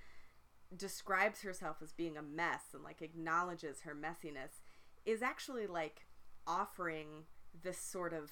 describes 0.76 1.40
herself 1.40 1.78
as 1.82 1.92
being 1.92 2.16
a 2.16 2.22
mess 2.22 2.62
and 2.74 2.84
like 2.84 3.00
acknowledges 3.00 3.80
her 3.80 3.94
messiness, 3.94 4.60
is 5.06 5.22
actually 5.22 5.66
like 5.66 6.06
offering 6.46 7.24
this 7.62 7.78
sort 7.78 8.12
of 8.12 8.30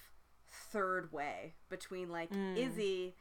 third 0.50 1.11
way 1.12 1.54
between 1.70 2.11
like 2.11 2.30
Izzie 2.56 3.14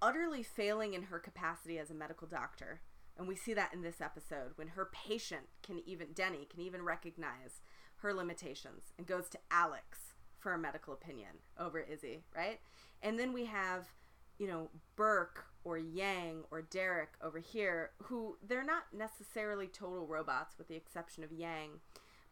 utterly 0.00 0.42
failing 0.42 0.94
in 0.94 1.04
her 1.04 1.18
capacity 1.18 1.78
as 1.78 1.90
a 1.90 1.94
medical 1.94 2.26
doctor. 2.26 2.80
And 3.16 3.28
we 3.28 3.36
see 3.36 3.54
that 3.54 3.72
in 3.72 3.82
this 3.82 4.00
episode 4.00 4.52
when 4.56 4.68
her 4.68 4.90
patient 4.92 5.48
can 5.62 5.80
even, 5.86 6.08
Denny, 6.14 6.46
can 6.50 6.60
even 6.60 6.82
recognize 6.82 7.60
her 7.96 8.12
limitations 8.12 8.92
and 8.98 9.06
goes 9.06 9.28
to 9.30 9.38
Alex 9.50 10.14
for 10.38 10.52
a 10.52 10.58
medical 10.58 10.92
opinion 10.92 11.38
over 11.58 11.80
Izzie, 11.80 12.24
right? 12.36 12.60
And 13.02 13.18
then 13.18 13.32
we 13.32 13.46
have, 13.46 13.88
you 14.38 14.46
know, 14.46 14.68
Burke 14.96 15.46
or 15.64 15.78
Yang 15.78 16.44
or 16.50 16.62
Derek 16.62 17.14
over 17.22 17.38
here 17.38 17.92
who 18.02 18.36
they're 18.46 18.64
not 18.64 18.84
necessarily 18.92 19.66
total 19.68 20.06
robots 20.06 20.58
with 20.58 20.68
the 20.68 20.76
exception 20.76 21.24
of 21.24 21.32
Yang, 21.32 21.80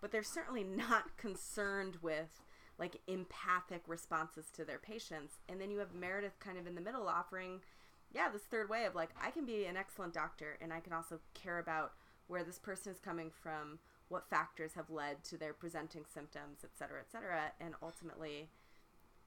but 0.00 0.12
they're 0.12 0.22
certainly 0.22 0.64
not 0.64 1.16
concerned 1.16 1.98
with 2.02 2.42
like 2.82 3.00
empathic 3.06 3.82
responses 3.86 4.46
to 4.52 4.64
their 4.64 4.78
patients. 4.78 5.34
And 5.48 5.60
then 5.60 5.70
you 5.70 5.78
have 5.78 5.94
Meredith 5.94 6.40
kind 6.40 6.58
of 6.58 6.66
in 6.66 6.74
the 6.74 6.80
middle 6.80 7.06
offering, 7.06 7.60
yeah, 8.12 8.28
this 8.28 8.42
third 8.42 8.68
way 8.68 8.86
of 8.86 8.96
like, 8.96 9.10
I 9.22 9.30
can 9.30 9.46
be 9.46 9.66
an 9.66 9.76
excellent 9.76 10.12
doctor 10.12 10.58
and 10.60 10.72
I 10.72 10.80
can 10.80 10.92
also 10.92 11.20
care 11.32 11.60
about 11.60 11.92
where 12.26 12.42
this 12.42 12.58
person 12.58 12.90
is 12.92 12.98
coming 12.98 13.30
from, 13.30 13.78
what 14.08 14.28
factors 14.28 14.72
have 14.74 14.90
led 14.90 15.22
to 15.24 15.36
their 15.38 15.52
presenting 15.52 16.04
symptoms, 16.12 16.64
et 16.64 16.70
cetera, 16.76 16.98
et 16.98 17.10
cetera. 17.12 17.52
And 17.60 17.74
ultimately, 17.80 18.48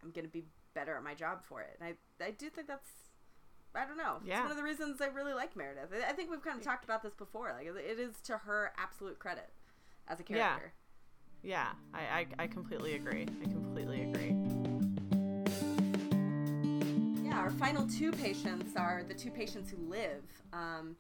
I'm 0.04 0.12
going 0.12 0.26
to 0.26 0.32
be 0.32 0.44
better 0.74 0.98
at 0.98 1.04
my 1.04 1.14
job 1.14 1.42
for 1.42 1.62
it. 1.62 1.78
And 1.80 1.96
I, 2.20 2.26
I 2.26 2.32
do 2.32 2.50
think 2.50 2.68
that's, 2.68 2.90
I 3.74 3.86
don't 3.86 3.98
know. 3.98 4.18
It's 4.26 4.42
one 4.42 4.52
of 4.52 4.58
the 4.58 4.64
reasons 4.64 5.00
I 5.00 5.08
really 5.08 5.34
like 5.34 5.56
Meredith. 5.56 5.92
I- 6.06 6.12
think 6.12 6.30
we've 6.30 6.44
kind 6.44 6.58
of 6.58 6.64
talked 6.64 6.84
about 6.84 7.04
this 7.04 7.14
before. 7.14 7.54
Like, 7.58 7.68
it 7.68 8.00
is 8.00 8.20
to 8.24 8.38
her 8.40 8.74
absolute 8.78 9.18
credit 9.20 9.50
as 10.10 10.20
a 10.20 10.24
Yeah. 10.30 10.36
character. 10.58 10.74
Yeah 11.46 11.68
I, 11.94 12.00
I 12.00 12.44
i 12.44 12.48
completely 12.48 12.96
agree 12.96 13.28
i 13.42 13.44
completely 13.44 14.02
agree 14.02 14.36
Yeah, 17.24 17.38
our 17.40 17.52
final 17.52 17.88
two 17.88 18.12
patients 18.12 18.76
are 18.76 19.04
the 19.08 19.14
two 19.14 19.30
patients 19.30 19.70
who 19.70 19.78
live, 19.90 20.24
um, 20.54 20.96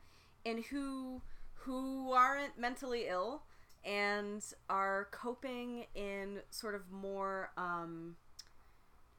and 0.46 0.64
who 0.66 1.22
who 1.54 2.12
aren't 2.12 2.58
mentally 2.60 3.06
ill 3.08 3.42
and 3.84 4.44
are 4.70 5.08
coping 5.12 5.86
in 5.96 6.42
sort 6.50 6.76
of 6.76 6.92
more, 6.92 7.52
um, 7.58 8.16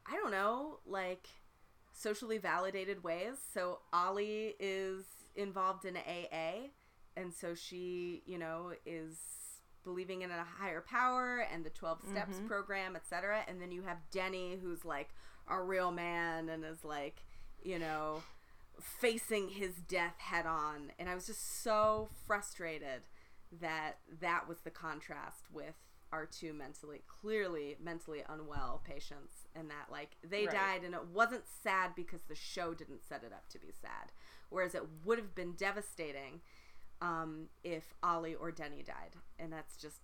I 0.07 0.15
don't 0.17 0.31
know, 0.31 0.79
like 0.87 1.27
socially 1.93 2.39
validated 2.39 3.03
ways. 3.03 3.35
So 3.55 3.81
Ollie 3.93 4.55
is 4.61 5.05
involved 5.35 5.85
in 5.85 5.97
AA, 5.97 6.69
and 7.17 7.33
so 7.33 7.55
she, 7.55 8.23
you 8.27 8.39
know, 8.39 8.73
is 8.85 9.19
believing 9.87 10.23
in 10.23 10.31
a 10.31 10.45
higher 10.59 10.81
power 10.83 11.47
and 11.53 11.65
the 11.65 11.71
12 11.71 12.01
steps 12.11 12.37
mm-hmm. 12.37 12.47
program 12.49 12.97
etc 12.97 13.43
and 13.47 13.63
then 13.63 13.71
you 13.71 13.83
have 13.83 13.99
denny 14.11 14.59
who's 14.61 14.85
like 14.85 15.11
a 15.49 15.63
real 15.63 15.93
man 15.93 16.49
and 16.49 16.65
is 16.65 16.85
like 16.85 17.23
you 17.63 17.79
know 17.79 18.21
facing 18.81 19.49
his 19.49 19.77
death 19.77 20.17
head 20.19 20.45
on. 20.45 20.93
And 20.99 21.09
i 21.09 21.15
was 21.15 21.27
just 21.27 21.63
so 21.63 22.09
frustrated 22.27 23.03
that 23.61 23.99
that 24.21 24.49
was 24.49 24.59
the 24.65 24.71
contrast 24.71 25.45
with 25.53 25.77
our 26.13 26.27
two 26.27 26.53
mentally 26.53 27.03
clearly 27.07 27.77
mentally 27.83 28.23
unwell 28.29 28.81
patients 28.85 29.47
and 29.55 29.71
that 29.71 29.91
like 29.91 30.17
they 30.23 30.47
Right. 30.47 30.55
died 30.55 30.85
and 30.85 30.95
it 30.95 31.07
wasn't 31.07 31.45
sad 31.63 31.95
because 31.95 32.23
the 32.23 32.35
show 32.35 32.75
didn't 32.75 33.05
set 33.09 33.23
it 33.25 33.33
up 33.33 33.49
to 33.51 33.59
be 33.59 33.73
sad. 33.73 34.13
Whereas 34.49 34.75
it 34.75 34.85
would 35.05 35.19
have 35.19 35.35
been 35.35 35.53
devastating 35.53 36.41
um, 37.01 37.49
if 37.65 37.95
Ollie 38.03 38.35
or 38.35 38.51
Denny 38.51 38.83
died, 38.83 39.15
and 39.39 39.53
that's 39.53 39.77
just 39.77 40.01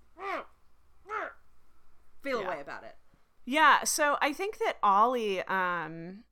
feel 2.22 2.40
Yeah. 2.40 2.46
a 2.46 2.48
way 2.50 2.60
about 2.60 2.84
it. 2.84 2.96
Yeah, 3.44 3.84
so 3.84 4.16
I 4.22 4.32
think 4.32 4.58
that 4.58 4.76
Ollie, 4.82 5.42
um, 5.42 6.24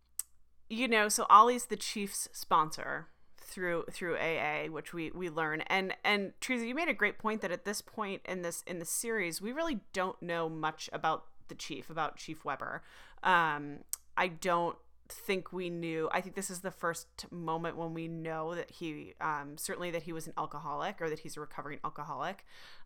you 0.69 0.87
know, 0.87 1.09
so 1.09 1.27
Ollie's 1.29 1.67
the 1.67 1.77
Chiefs 1.77 2.29
sponsor 2.33 3.09
through 3.37 3.85
through 3.91 4.17
AA, 4.17 4.67
which 4.71 4.93
we 4.95 5.11
we 5.11 5.29
learn. 5.29 5.63
And 5.63 5.95
and 6.05 6.33
Teresa, 6.41 6.67
you 6.67 6.75
made 6.75 6.89
a 6.89 6.95
great 6.95 7.19
point 7.19 7.41
that 7.41 7.51
at 7.51 7.65
this 7.65 7.83
point 7.83 8.23
in 8.25 8.43
this 8.43 8.63
in 8.67 8.79
the 8.79 8.85
series, 8.85 9.41
we 9.43 9.51
really 9.51 9.81
don't 9.93 10.21
know 10.23 10.49
much 10.49 10.89
about 10.93 11.25
the 11.49 11.57
chief, 11.57 11.91
about 11.91 12.17
Chief 12.17 12.45
Weber. 12.45 12.83
Um, 13.25 13.79
I 14.17 14.29
don't 14.29 14.77
think 15.13 15.53
we 15.53 15.71
knew. 15.71 16.09
I 16.13 16.21
think 16.21 16.35
this 16.35 16.51
is 16.51 16.61
the 16.61 16.71
first 16.71 17.09
moment 17.31 17.77
when 17.77 17.95
we 17.95 18.09
know 18.09 18.55
that 18.55 18.71
he, 18.71 19.15
um, 19.21 19.57
certainly 19.57 19.91
that 19.91 20.03
he 20.05 20.13
was 20.13 20.27
an 20.27 20.33
alcoholic 20.39 21.01
or 21.01 21.09
that 21.11 21.21
he's 21.21 21.37
a 21.37 21.41
recovering 21.41 21.79
alcoholic. 21.85 22.45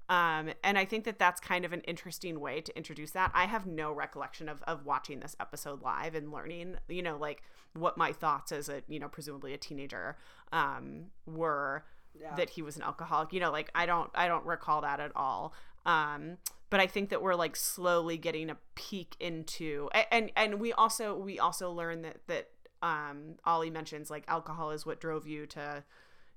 Um, 0.08 0.50
and 0.62 0.76
I 0.76 0.84
think 0.84 1.04
that 1.04 1.18
that's 1.18 1.40
kind 1.40 1.64
of 1.64 1.72
an 1.72 1.80
interesting 1.82 2.38
way 2.40 2.60
to 2.60 2.76
introduce 2.76 3.12
that. 3.12 3.30
I 3.34 3.46
have 3.46 3.66
no 3.66 3.90
recollection 3.92 4.48
of, 4.48 4.62
of 4.64 4.84
watching 4.84 5.20
this 5.20 5.34
episode 5.40 5.82
live 5.82 6.14
and 6.14 6.30
learning, 6.30 6.76
you 6.88 7.02
know, 7.02 7.16
like 7.16 7.42
what 7.72 7.96
my 7.96 8.12
thoughts 8.12 8.52
as 8.52 8.68
a, 8.68 8.82
you 8.86 8.98
know, 9.00 9.08
presumably 9.08 9.54
a 9.54 9.58
teenager, 9.58 10.16
um, 10.52 11.06
were 11.26 11.84
Yeah. 12.20 12.34
that 12.36 12.50
he 12.50 12.62
was 12.62 12.76
an 12.76 12.82
alcoholic. 12.82 13.32
You 13.32 13.40
know, 13.40 13.50
like 13.50 13.70
I 13.74 13.86
don't, 13.86 14.10
I 14.14 14.28
don't 14.28 14.44
recall 14.44 14.82
that 14.82 15.00
at 15.00 15.12
all. 15.16 15.54
Um, 15.86 16.36
but 16.74 16.80
I 16.80 16.88
think 16.88 17.10
that 17.10 17.22
we're 17.22 17.36
like 17.36 17.54
slowly 17.54 18.18
getting 18.18 18.50
a 18.50 18.56
peek 18.74 19.14
into, 19.20 19.88
and 20.10 20.32
and 20.34 20.58
we 20.58 20.72
also 20.72 21.16
we 21.16 21.38
also 21.38 21.70
learn 21.70 22.02
that 22.02 22.16
that 22.26 22.48
um, 22.82 23.36
Ollie 23.44 23.70
mentions 23.70 24.10
like 24.10 24.24
alcohol 24.26 24.72
is 24.72 24.84
what 24.84 25.00
drove 25.00 25.24
you 25.24 25.46
to, 25.46 25.84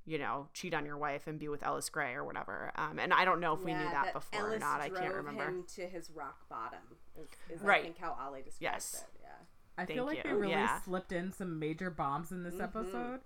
you 0.06 0.20
know, 0.20 0.48
cheat 0.54 0.76
on 0.76 0.86
your 0.86 0.96
wife 0.96 1.26
and 1.26 1.40
be 1.40 1.48
with 1.48 1.64
Ellis 1.66 1.90
Grey 1.90 2.14
or 2.14 2.24
whatever. 2.24 2.72
Um, 2.76 3.00
and 3.00 3.12
I 3.16 3.26
don't 3.26 3.40
know 3.40 3.54
if 3.56 3.64
we 3.64 3.74
knew 3.74 3.80
Yeah, 3.80 3.92
that, 4.04 4.14
before 4.14 4.42
or 4.42 4.48
Ellis 4.50 4.60
not. 4.60 4.80
I 4.80 4.90
can't 4.90 5.06
drove 5.06 5.16
remember. 5.16 5.44
him 5.46 5.64
to 5.76 5.88
his 5.88 6.12
rock 6.12 6.48
bottom. 6.50 6.78
Is, 7.20 7.58
is 7.58 7.62
Right. 7.64 7.80
I 7.80 7.84
think 7.86 7.98
how 7.98 8.16
Ollie 8.22 8.44
describes 8.44 8.62
Yes. 8.62 8.94
it. 9.16 9.22
Yeah. 9.24 9.30
I 9.80 9.86
Thank 9.86 9.98
feel 9.98 10.06
like 10.06 10.22
they 10.24 10.34
really 10.34 10.52
Yeah. 10.52 10.80
slipped 10.82 11.12
in 11.12 11.32
some 11.32 11.58
major 11.58 11.90
bombs 11.90 12.32
in 12.32 12.44
this 12.44 12.54
Mhm. 12.56 12.64
episode, 12.64 13.22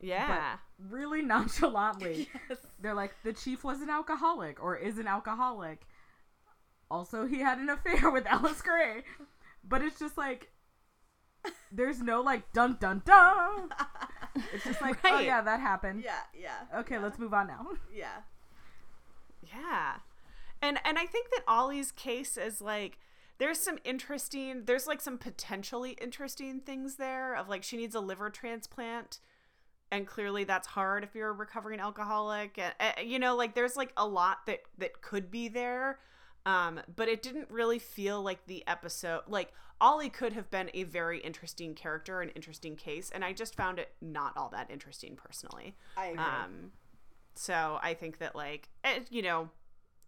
Yeah. 0.00 0.58
really 0.90 1.22
nonchalantly. 1.34 2.28
Yes. 2.50 2.58
They're 2.80 2.94
like, 2.94 3.14
the 3.24 3.32
chief 3.32 3.64
was 3.64 3.80
an 3.80 3.88
alcoholic 3.90 4.62
or 4.62 4.76
is 4.76 4.98
an 4.98 5.06
alcoholic. 5.08 5.86
Also, 6.90 7.26
he 7.26 7.40
had 7.40 7.58
an 7.58 7.68
affair 7.68 8.10
with 8.12 8.26
Ellis 8.26 8.62
Grey. 8.62 9.02
But 9.62 9.82
it's 9.82 9.98
just 9.98 10.16
like, 10.16 10.50
there's 11.70 12.00
no 12.00 12.20
like 12.20 12.52
dun 12.52 12.76
dun 12.80 13.02
dun. 13.04 13.70
It's 14.52 14.64
just 14.64 14.80
like, 14.80 14.98
oh 15.04 15.18
yeah, 15.18 15.42
that 15.42 15.60
happened. 15.60 16.02
Yeah. 16.04 16.20
Yeah. 16.38 16.80
Okay, 16.80 16.96
yeah, 16.96 17.02
let's 17.02 17.18
move 17.18 17.34
on 17.34 17.48
now. 17.48 17.66
Yeah. 17.94 18.22
Yeah. 19.42 19.94
And 20.60 20.78
and 20.84 20.98
I 20.98 21.06
think 21.06 21.30
that 21.30 21.42
Ollie's 21.46 21.92
case 21.92 22.36
is 22.36 22.60
like 22.60 22.98
there's 23.38 23.58
some 23.58 23.78
interesting 23.84 24.64
there's 24.64 24.86
like 24.86 25.00
some 25.00 25.18
potentially 25.18 25.92
interesting 26.00 26.60
things 26.60 26.96
there 26.96 27.34
of 27.36 27.48
like 27.48 27.62
she 27.62 27.76
needs 27.76 27.94
a 27.94 28.00
liver 28.00 28.30
transplant 28.30 29.20
and 29.90 30.06
clearly 30.06 30.44
that's 30.44 30.68
hard 30.68 31.04
if 31.04 31.14
you're 31.14 31.30
a 31.30 31.32
recovering 31.32 31.80
alcoholic 31.80 32.58
and, 32.58 32.74
uh, 32.80 33.00
you 33.00 33.18
know 33.18 33.36
like 33.36 33.54
there's 33.54 33.76
like 33.76 33.92
a 33.96 34.06
lot 34.06 34.38
that 34.46 34.60
that 34.76 35.00
could 35.00 35.30
be 35.30 35.48
there 35.48 35.98
um 36.48 36.80
but 36.94 37.08
it 37.08 37.22
didn't 37.22 37.50
really 37.50 37.78
feel 37.78 38.22
like 38.22 38.46
the 38.46 38.66
episode 38.66 39.22
like 39.28 39.52
Ollie 39.80 40.08
could 40.10 40.32
have 40.32 40.50
been 40.50 40.70
a 40.74 40.82
very 40.84 41.20
interesting 41.20 41.74
character 41.74 42.20
an 42.20 42.30
interesting 42.30 42.74
case 42.76 43.10
and 43.14 43.24
I 43.24 43.32
just 43.32 43.54
found 43.54 43.78
it 43.78 43.92
not 44.00 44.36
all 44.36 44.48
that 44.50 44.70
interesting 44.70 45.16
personally 45.16 45.76
I 45.96 46.06
agree. 46.06 46.24
um, 46.24 46.72
so 47.38 47.78
I 47.80 47.94
think 47.94 48.18
that 48.18 48.34
like 48.34 48.68
it, 48.82 49.06
you 49.10 49.22
know, 49.22 49.50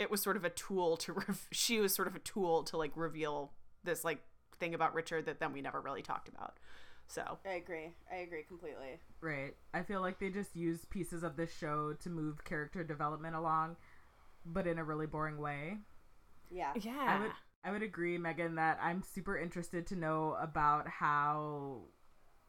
it 0.01 0.11
was 0.11 0.21
sort 0.21 0.37
of 0.37 0.45
a 0.45 0.51
tool 0.51 0.97
to 0.99 1.13
rev- 1.29 1.49
she 1.53 1.79
was 1.79 1.95
sort 1.95 2.09
of 2.09 2.17
a 2.17 2.19
tool 2.19 2.65
to 2.65 2.77
like 2.77 2.91
reveal 2.97 3.53
this 3.85 4.05
like 4.05 4.19
thing 4.59 4.75
about 4.75 4.95
Richard 4.95 5.27
that 5.27 5.39
then 5.39 5.53
we 5.53 5.63
never 5.63 5.81
really 5.81 6.03
talked 6.03 6.29
about. 6.29 6.59
So 7.07 7.39
I 7.47 7.55
agree. 7.55 7.93
I 8.13 8.17
agree 8.17 8.43
completely. 8.43 8.99
Right. 9.21 9.55
I 9.73 9.83
feel 9.83 10.01
like 10.01 10.19
they 10.19 10.31
just 10.31 10.57
used 10.57 10.91
pieces 10.91 11.23
of 11.23 11.37
this 11.37 11.57
show 11.57 11.95
to 12.01 12.11
move 12.11 12.45
character 12.45 12.83
development 12.83 13.37
along, 13.37 13.77
but 14.45 14.67
in 14.67 14.79
a 14.79 14.85
really 14.85 15.07
boring 15.07 15.39
way. 15.39 15.79
Yeah. 16.51 16.73
yeah, 16.81 16.97
I 16.99 17.21
would 17.21 17.33
I 17.63 17.71
would 17.71 17.83
agree, 17.83 18.19
Megan, 18.19 18.55
that 18.57 18.79
I'm 18.83 19.03
super 19.03 19.39
interested 19.39 19.87
to 19.89 19.97
know 19.97 20.37
about 20.41 20.89
how 20.89 21.83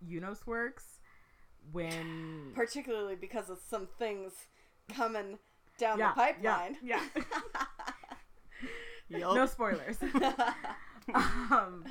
UNOS 0.06 0.47
works 0.47 0.99
when 1.72 2.52
Particularly 2.56 3.16
because 3.16 3.49
of 3.49 3.60
some 3.60 3.88
things 3.99 4.34
coming 4.93 5.38
down 5.78 5.99
yeah, 5.99 6.10
the 6.10 6.16
pipeline. 6.16 6.78
Yeah, 6.84 7.02
yeah. 9.10 9.20
No 9.20 9.45
spoilers. 9.45 9.97
um, 11.14 11.84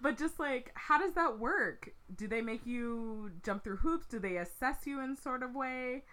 but 0.00 0.18
just 0.18 0.38
like, 0.38 0.72
how 0.74 0.98
does 0.98 1.12
that 1.14 1.38
work? 1.38 1.90
Do 2.16 2.26
they 2.26 2.42
make 2.42 2.66
you 2.66 3.30
jump 3.44 3.64
through 3.64 3.76
hoops? 3.76 4.06
Do 4.06 4.18
they 4.18 4.38
assess 4.38 4.86
you 4.86 5.00
in 5.00 5.16
sort 5.16 5.42
of 5.42 5.54
way? 5.54 6.04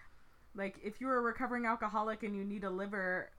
Like, 0.55 0.77
if 0.83 1.01
you're 1.01 1.17
a 1.17 1.21
recovering 1.21 1.65
alcoholic 1.65 2.21
and 2.23 2.35
you 2.35 2.43
need 2.43 2.63
a 2.63 2.69
liver, 2.69 3.31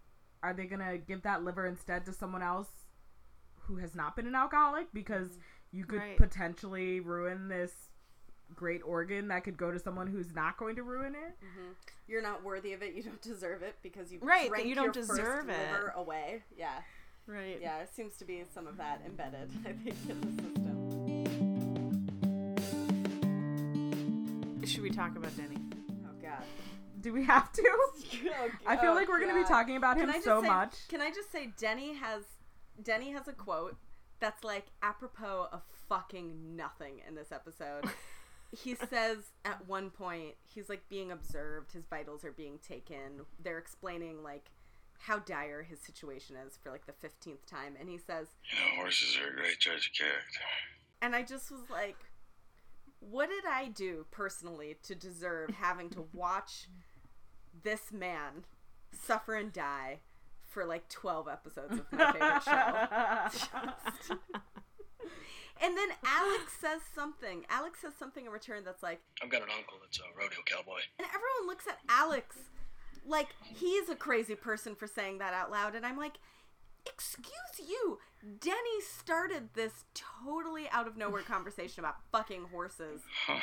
are 0.45 0.53
they 0.53 0.67
gonna 0.67 0.99
give 0.99 1.23
that 1.23 1.43
liver 1.43 1.67
instead 1.67 2.05
to 2.07 2.13
someone 2.13 2.43
else 2.43 2.69
who 3.63 3.77
has 3.79 3.95
not 3.95 4.15
been 4.15 4.27
an 4.27 4.35
alcoholic 4.35 4.93
because 4.93 5.39
you 5.73 5.85
could 5.87 5.99
Right. 6.01 6.17
potentially 6.19 7.01
ruin 7.01 7.49
this 7.49 7.73
great 8.55 8.83
organ 8.85 9.29
that 9.29 9.43
could 9.43 9.57
go 9.57 9.71
to 9.73 9.79
someone 9.79 10.07
who's 10.07 10.35
not 10.35 10.59
going 10.59 10.77
to 10.77 10.83
ruin 10.83 11.15
it? 11.15 11.35
Mm-hmm. 11.43 11.71
You're 12.07 12.21
not 12.23 12.45
worthy 12.45 12.75
of 12.75 12.83
it. 12.83 12.93
You 12.95 13.03
don't 13.03 13.23
deserve 13.23 13.63
it 13.63 13.77
because 13.83 14.13
you 14.13 14.19
Right, 14.23 14.43
that 14.43 14.49
drank 14.51 14.67
you 14.69 14.75
don't 14.75 14.85
your 14.85 14.93
deserve 14.93 15.47
first 15.47 15.49
it. 15.49 15.71
liver 15.73 15.93
away. 15.97 16.43
Yeah. 16.57 16.83
right. 17.27 17.59
Yeah. 17.61 17.79
It 17.81 17.89
seems 17.95 18.17
to 18.19 18.25
be 18.27 18.45
some 18.53 18.67
of 18.67 18.77
that 18.77 19.01
embedded. 19.07 19.51
I 19.67 19.73
think 19.73 19.97
in 20.11 20.21
the 20.21 20.27
system. 20.43 20.61
Should 24.67 24.83
we 24.83 24.91
talk 24.91 25.17
about 25.17 25.35
Denny? 25.37 25.57
Oh 27.05 27.11
God. 27.11 27.13
Do 27.13 27.13
we 27.13 27.25
have 27.25 27.53
to? 27.53 27.63
Oh, 27.67 28.49
I 28.67 28.77
feel 28.77 28.93
oh, 28.93 28.95
like 28.95 29.09
we're 29.09 29.21
going 29.21 29.31
to 29.31 29.35
be 29.35 29.45
oh, 29.45 29.49
talking 29.49 29.77
about 29.77 29.97
him 29.97 30.09
I 30.09 30.15
just 30.15 30.25
so 30.25 30.43
say, 30.43 30.49
much. 30.49 30.89
Can 30.89 31.01
I 31.01 31.11
just 31.11 31.31
say 31.31 31.51
Denny 31.59 31.95
has 31.95 32.23
Denny 32.83 33.13
has 33.13 33.29
a 33.29 33.33
quote 33.33 33.77
that's 34.21 34.43
like 34.45 34.67
apropos 34.83 35.49
of 35.53 35.63
fucking 35.89 36.57
nothing 36.57 37.01
in 37.07 37.15
this 37.15 37.33
episode. 37.33 37.85
he 38.53 38.75
says 38.75 39.19
at 39.45 39.67
one 39.67 39.91
point 39.91 40.35
he's 40.45 40.69
like 40.69 40.89
being 40.89 41.11
observed, 41.11 41.73
his 41.73 41.85
vitals 41.87 42.25
are 42.25 42.33
being 42.33 42.59
taken. 42.67 43.27
They're 43.43 43.59
explaining 43.59 44.23
like 44.23 44.51
how 44.99 45.19
dire 45.19 45.63
his 45.63 45.81
situation 45.81 46.37
is 46.37 46.59
for 46.63 46.71
like 46.71 46.87
the 46.87 46.93
15th 46.93 47.45
time 47.47 47.75
and 47.79 47.89
he 47.89 47.99
says 47.99 48.29
You 48.51 48.59
know, 48.59 48.83
horses 48.83 49.19
are 49.23 49.33
a 49.33 49.37
great 49.37 49.59
judge 49.59 49.91
of 49.91 49.99
character. 49.99 50.41
and 51.03 51.15
I 51.15 51.23
just 51.23 51.51
was 51.51 51.69
like 51.71 51.97
what 53.11 53.29
did 53.29 53.45
I 53.45 53.69
do 53.69 54.07
personally 54.11 54.77
to 54.85 54.95
deserve 54.95 55.51
having 55.51 55.91
to 55.91 56.07
watch 56.15 56.69
this 57.63 57.93
man 57.93 58.45
suffer 58.93 59.35
and 59.35 59.53
die 59.53 60.01
for 60.49 60.65
like 60.65 60.89
12 60.89 61.29
episodes 61.29 61.81
of 61.81 61.93
my 61.93 62.13
favorite 62.13 62.43
show? 62.43 64.17
And 65.63 65.79
then 65.79 65.89
Alex 66.05 66.53
says 66.61 66.81
something. 66.95 67.45
Alex 67.49 67.81
says 67.81 67.93
something 67.99 68.27
in 68.27 68.33
return 68.33 68.65
that's 68.65 68.83
like, 68.83 69.01
I've 69.23 69.31
got 69.31 69.41
an 69.43 69.49
uncle 69.57 69.79
that's 69.81 69.99
a 69.99 70.03
rodeo 70.19 70.41
cowboy. 70.45 70.81
and 70.99 71.07
everyone 71.07 71.47
looks 71.47 71.67
at 71.69 71.79
Alex 71.89 72.37
like 73.07 73.29
he's 73.43 73.89
a 73.89 73.95
crazy 73.95 74.35
person 74.35 74.75
for 74.75 74.87
saying 74.87 75.19
that 75.19 75.33
out 75.33 75.51
loud. 75.51 75.75
And 75.75 75.87
I'm 75.87 75.97
like, 75.97 76.19
excuse 76.85 77.31
you. 77.67 77.99
Denny 78.41 78.81
started 78.83 79.51
this 79.55 79.85
totally 79.95 80.69
out 80.71 80.87
of 80.89 80.97
nowhere 80.97 81.23
conversation 81.23 81.81
about 81.81 81.97
fucking 82.11 82.47
horses 82.53 83.03
Huh. 83.27 83.39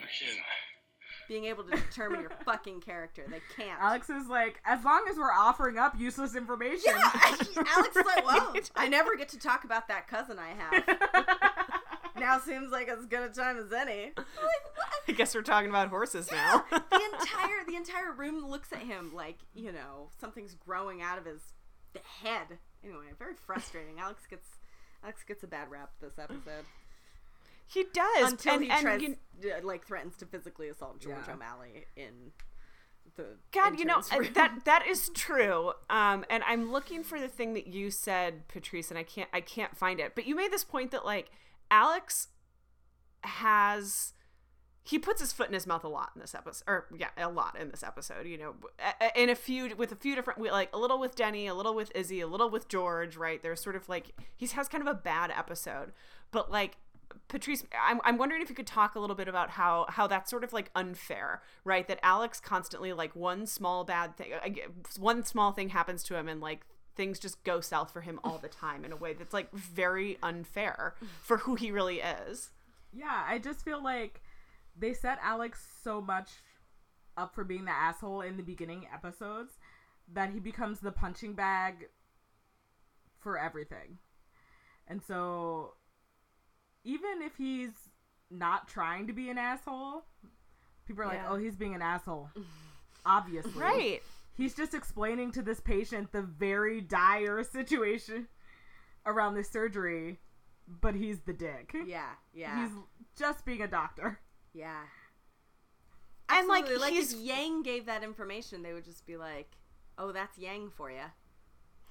No 0.00 0.06
kidding. 0.18 0.42
Being 1.28 1.44
able 1.44 1.64
to 1.64 1.70
determine 1.70 2.20
your 2.20 2.32
fucking 2.44 2.80
character. 2.80 3.24
They 3.28 3.40
can't. 3.56 3.80
Alex 3.80 4.10
is 4.10 4.26
like, 4.28 4.60
as 4.64 4.84
long 4.84 5.04
as 5.10 5.16
we're 5.16 5.32
offering 5.32 5.78
up 5.78 5.98
useless 5.98 6.34
information. 6.34 6.92
Yeah, 6.94 7.10
Alex 7.76 7.96
is 7.96 8.06
like, 8.06 8.24
well, 8.24 8.54
I 8.74 8.88
never 8.88 9.16
get 9.16 9.28
to 9.30 9.38
talk 9.38 9.64
about 9.64 9.88
that 9.88 10.08
cousin 10.08 10.38
I 10.38 10.48
have. 10.48 11.50
now 12.18 12.38
seems 12.38 12.70
like 12.70 12.88
as 12.88 13.06
good 13.06 13.22
a 13.22 13.28
time 13.28 13.58
as 13.58 13.72
any. 13.72 14.12
I'm 14.16 14.24
like, 14.24 14.76
what? 14.76 14.86
I 15.08 15.12
guess 15.12 15.34
we're 15.34 15.42
talking 15.42 15.70
about 15.70 15.88
horses 15.88 16.30
now. 16.30 16.64
the 16.70 17.00
entire 17.12 17.64
the 17.66 17.76
entire 17.76 18.12
room 18.12 18.48
looks 18.48 18.72
at 18.72 18.80
him 18.80 19.12
like 19.14 19.38
you 19.54 19.72
know 19.72 20.10
something's 20.20 20.54
growing 20.54 21.02
out 21.02 21.18
of 21.18 21.24
his 21.24 21.40
head. 22.22 22.58
Anyway, 22.84 23.06
very 23.18 23.34
frustrating. 23.34 23.98
Alex 24.00 24.22
gets 24.28 24.48
Alex 25.02 25.22
gets 25.26 25.42
a 25.44 25.46
bad 25.46 25.70
rap 25.70 25.90
this 26.00 26.18
episode 26.18 26.64
he 27.66 27.84
does 27.92 28.32
until 28.32 28.54
and, 28.54 28.64
he 28.64 28.70
and 28.70 28.80
tries 28.80 29.02
you- 29.02 29.16
uh, 29.50 29.60
like 29.62 29.86
threatens 29.86 30.16
to 30.16 30.26
physically 30.26 30.68
assault 30.68 31.00
George 31.00 31.16
Yeah. 31.26 31.34
O'Malley 31.34 31.86
in 31.96 32.32
the 33.16 33.36
God, 33.52 33.78
you 33.78 33.84
know 33.84 34.00
room. 34.16 34.28
that 34.34 34.60
that 34.64 34.86
is 34.86 35.10
true. 35.14 35.72
Um, 35.88 36.24
and 36.28 36.42
I'm 36.46 36.70
looking 36.72 37.02
for 37.02 37.18
the 37.20 37.28
thing 37.28 37.54
that 37.54 37.66
you 37.66 37.90
said, 37.90 38.46
Patrice, 38.48 38.90
and 38.90 38.98
I 38.98 39.02
can't 39.04 39.28
I 39.32 39.40
can't 39.40 39.76
find 39.76 40.00
it. 40.00 40.14
But 40.14 40.26
you 40.26 40.34
made 40.34 40.52
this 40.52 40.64
point 40.64 40.90
that 40.90 41.04
like 41.04 41.30
Alex 41.70 42.28
has 43.24 44.12
he 44.82 45.00
puts 45.00 45.20
his 45.20 45.32
foot 45.32 45.48
in 45.48 45.52
his 45.54 45.66
mouth 45.66 45.82
a 45.82 45.88
lot 45.88 46.10
in 46.14 46.20
this 46.20 46.32
episode, 46.34 46.62
or 46.68 46.86
yeah, 46.96 47.08
a 47.16 47.28
lot 47.28 47.58
in 47.58 47.70
this 47.70 47.82
episode. 47.82 48.26
You 48.26 48.38
know, 48.38 48.54
in 49.16 49.28
a 49.30 49.34
few 49.34 49.74
with 49.76 49.90
a 49.90 49.96
few 49.96 50.14
different 50.14 50.40
like 50.40 50.70
a 50.72 50.78
little 50.78 51.00
with 51.00 51.16
Denny, 51.16 51.46
a 51.48 51.54
little 51.54 51.74
with 51.74 51.90
Izzie, 51.94 52.20
a 52.20 52.26
little 52.26 52.50
with 52.50 52.68
George. 52.68 53.16
Right? 53.16 53.42
There's 53.42 53.60
sort 53.60 53.74
of 53.76 53.88
like 53.88 54.12
he 54.36 54.46
has 54.46 54.68
kind 54.68 54.86
of 54.86 54.88
a 54.88 54.94
bad 54.98 55.32
episode, 55.36 55.92
but 56.30 56.50
like 56.52 56.76
Patrice, 57.28 57.64
I'm, 57.80 58.00
I'm 58.04 58.18
wondering 58.18 58.42
if 58.42 58.48
you 58.48 58.54
could 58.54 58.66
talk 58.66 58.94
a 58.94 59.00
little 59.00 59.16
bit 59.16 59.28
about 59.28 59.50
how 59.50 59.86
how 59.88 60.06
that's 60.06 60.30
sort 60.30 60.44
of 60.44 60.52
like 60.52 60.70
unfair, 60.74 61.42
right? 61.64 61.86
That 61.88 61.98
Alex 62.02 62.40
constantly 62.40 62.92
like 62.92 63.14
one 63.16 63.46
small 63.46 63.84
bad 63.84 64.16
thing, 64.16 64.32
uh, 64.32 64.48
one 64.98 65.24
small 65.24 65.52
thing 65.52 65.70
happens 65.70 66.02
to 66.04 66.16
him, 66.16 66.28
and 66.28 66.40
like 66.40 66.66
things 66.94 67.18
just 67.18 67.42
go 67.44 67.60
south 67.60 67.92
for 67.92 68.00
him 68.00 68.18
all 68.24 68.38
the 68.38 68.48
time 68.48 68.84
in 68.84 68.92
a 68.92 68.96
way 68.96 69.12
that's 69.12 69.34
like 69.34 69.52
very 69.52 70.18
unfair 70.22 70.94
for 71.22 71.38
who 71.38 71.54
he 71.54 71.70
really 71.70 72.00
is. 72.00 72.50
Yeah, 72.92 73.24
I 73.28 73.38
just 73.38 73.64
feel 73.64 73.82
like 73.82 74.22
they 74.76 74.94
set 74.94 75.18
Alex 75.22 75.66
so 75.82 76.00
much 76.00 76.30
up 77.16 77.34
for 77.34 77.44
being 77.44 77.64
the 77.64 77.70
asshole 77.70 78.22
in 78.22 78.36
the 78.36 78.42
beginning 78.42 78.86
episodes 78.92 79.54
that 80.12 80.30
he 80.30 80.40
becomes 80.40 80.80
the 80.80 80.92
punching 80.92 81.34
bag 81.34 81.88
for 83.18 83.38
everything. 83.38 83.98
And 84.86 85.02
so 85.02 85.74
even 86.86 87.20
if 87.22 87.36
he's 87.36 87.70
not 88.30 88.68
trying 88.68 89.06
to 89.08 89.12
be 89.12 89.28
an 89.30 89.38
asshole, 89.38 90.04
people 90.86 91.02
are 91.02 91.06
like, 91.06 91.20
"Oh, 91.28 91.36
he's 91.36 91.56
being 91.56 91.74
an 91.74 91.82
asshole." 91.82 92.30
Obviously. 93.06 93.52
Right. 93.60 94.02
He's 94.36 94.54
just 94.54 94.74
explaining 94.74 95.32
to 95.32 95.42
this 95.42 95.60
patient 95.60 96.12
the 96.12 96.22
very 96.22 96.80
dire 96.80 97.42
situation 97.42 98.28
around 99.06 99.34
this 99.34 99.48
surgery, 99.50 100.18
but 100.80 100.94
he's 100.94 101.20
the 101.20 101.32
dick. 101.32 101.74
Yeah, 101.86 102.10
yeah, 102.34 102.62
He's 102.66 102.72
just 103.18 103.44
being 103.44 103.62
a 103.62 103.68
doctor. 103.68 104.18
yeah. 104.52 104.82
And, 106.28 106.48
like, 106.48 106.68
like 106.80 106.92
he's- 106.92 107.12
if 107.12 107.20
Yang 107.20 107.62
gave 107.62 107.86
that 107.86 108.02
information, 108.02 108.62
they 108.62 108.72
would 108.72 108.84
just 108.84 109.06
be 109.06 109.16
like, 109.16 109.56
"Oh, 109.96 110.10
that's 110.12 110.36
Yang 110.38 110.70
for 110.70 110.90
you." 110.90 111.04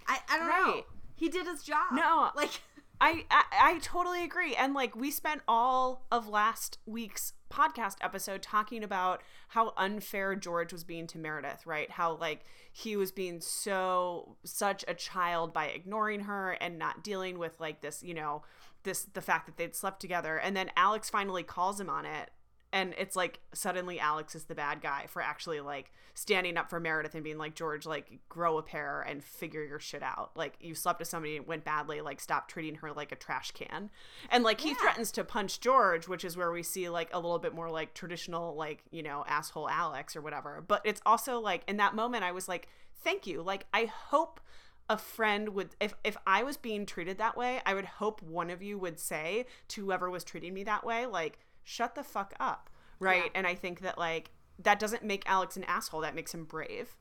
I 0.08 0.20
I 0.30 0.38
don't 0.38 0.50
know. 0.50 0.84
He 1.16 1.30
did 1.30 1.48
his 1.48 1.64
job. 1.64 1.94
No. 1.94 2.30
like 2.36 2.52
I, 3.02 3.26
I 3.30 3.44
I 3.52 3.80
totally 3.80 4.24
agree. 4.24 4.56
And 4.56 4.74
like 4.74 4.96
we 4.96 5.12
spent 5.12 5.42
all 5.48 6.06
of 6.12 6.28
last 6.28 6.78
week's 6.86 7.34
podcast 7.52 7.98
episode 8.02 8.42
talking 8.42 8.84
about 8.84 9.22
how 9.50 9.74
unfair 9.78 10.36
George 10.36 10.74
was 10.74 10.84
being 10.84 11.08
to 11.08 11.18
Meredith, 11.18 11.66
right? 11.66 11.90
How 11.92 12.16
like 12.16 12.42
he 12.72 12.96
was 12.96 13.12
being 13.12 13.42
so 13.42 14.38
such 14.44 14.84
a 14.88 14.94
child 14.94 15.54
by 15.54 15.68
ignoring 15.68 16.22
her 16.22 16.54
and 16.54 16.78
not 16.80 17.04
dealing 17.04 17.38
with 17.38 17.60
like 17.60 17.82
this, 17.82 18.02
you 18.04 18.14
know, 18.14 18.44
this 18.84 19.04
the 19.14 19.22
fact 19.22 19.46
that 19.48 19.58
they'd 19.58 19.76
slept 19.76 20.00
together. 20.00 20.38
And 20.38 20.56
then 20.56 20.72
Alex 20.76 21.10
finally 21.10 21.44
calls 21.44 21.80
him 21.80 21.90
on 21.90 22.06
it. 22.06 22.32
And 22.72 22.94
it's 22.98 23.16
like 23.16 23.40
suddenly 23.54 24.00
Alex 24.00 24.36
is 24.36 24.46
the 24.46 24.56
bad 24.56 24.82
guy 24.82 25.06
for 25.08 25.22
actually 25.22 25.62
like 25.62 25.94
standing 26.14 26.58
up 26.58 26.70
for 26.70 26.80
Meredith 26.80 27.16
and 27.16 27.24
being 27.24 27.38
like, 27.38 27.56
George, 27.56 27.86
like 27.86 28.20
grow 28.28 28.58
a 28.58 28.64
pair 28.64 29.02
and 29.02 29.24
figure 29.24 29.64
your 29.64 29.80
shit 29.80 30.04
out. 30.04 30.32
Like 30.36 30.56
you 30.60 30.76
slept 30.76 31.00
with 31.00 31.08
somebody 31.08 31.38
and 31.38 31.48
went 31.48 31.64
badly, 31.64 32.02
like 32.02 32.20
stop 32.20 32.50
treating 32.50 32.76
her 32.76 32.92
like 32.92 33.12
a 33.14 33.16
trash 33.16 33.52
can. 33.52 33.90
And 34.30 34.44
like 34.44 34.60
he 34.60 34.70
Yeah. 34.70 34.76
threatens 34.76 35.12
to 35.14 35.24
punch 35.24 35.62
George, 35.62 36.08
which 36.08 36.26
is 36.26 36.36
where 36.36 36.52
we 36.52 36.64
see 36.64 36.90
like 36.90 37.10
a 37.14 37.20
little 37.20 37.40
bit 37.40 37.54
more 37.54 37.70
like 37.70 37.94
traditional, 37.94 38.56
like, 38.56 38.84
you 38.92 39.04
know, 39.04 39.24
asshole 39.28 39.70
Alex 39.70 40.16
or 40.16 40.22
whatever. 40.22 40.64
But 40.68 40.82
it's 40.84 41.02
also 41.06 41.40
like 41.40 41.64
in 41.68 41.78
that 41.78 41.96
moment 41.96 42.26
I 42.26 42.34
was 42.34 42.50
like, 42.50 42.68
thank 43.04 43.26
you. 43.26 43.42
Like 43.42 43.68
I 43.74 43.86
hope 43.86 44.42
a 44.90 44.98
friend 44.98 45.50
would 45.50 45.76
if 45.80 45.96
if 46.04 46.16
I 46.28 46.44
was 46.44 46.58
being 46.58 46.86
treated 46.86 47.18
that 47.18 47.36
way, 47.38 47.62
I 47.66 47.74
would 47.74 47.86
hope 47.86 48.22
one 48.22 48.50
of 48.50 48.62
you 48.62 48.78
would 48.78 49.00
say 49.00 49.46
to 49.70 49.84
whoever 49.86 50.10
was 50.10 50.24
treating 50.24 50.54
me 50.54 50.64
that 50.66 50.86
way, 50.86 51.06
like, 51.08 51.40
shut 51.66 51.96
the 51.96 52.04
fuck 52.04 52.34
up. 52.40 52.70
Right? 53.00 53.24
Yeah. 53.26 53.32
And 53.36 53.46
I 53.48 53.56
think 53.56 53.82
that 53.82 53.98
like 53.98 54.32
that 54.60 54.80
doesn't 54.80 55.04
make 55.04 55.24
Alex 55.30 55.58
an 55.58 55.66
asshole, 55.66 56.00
that 56.02 56.16
makes 56.16 56.34
him 56.34 56.46
brave. 56.46 56.96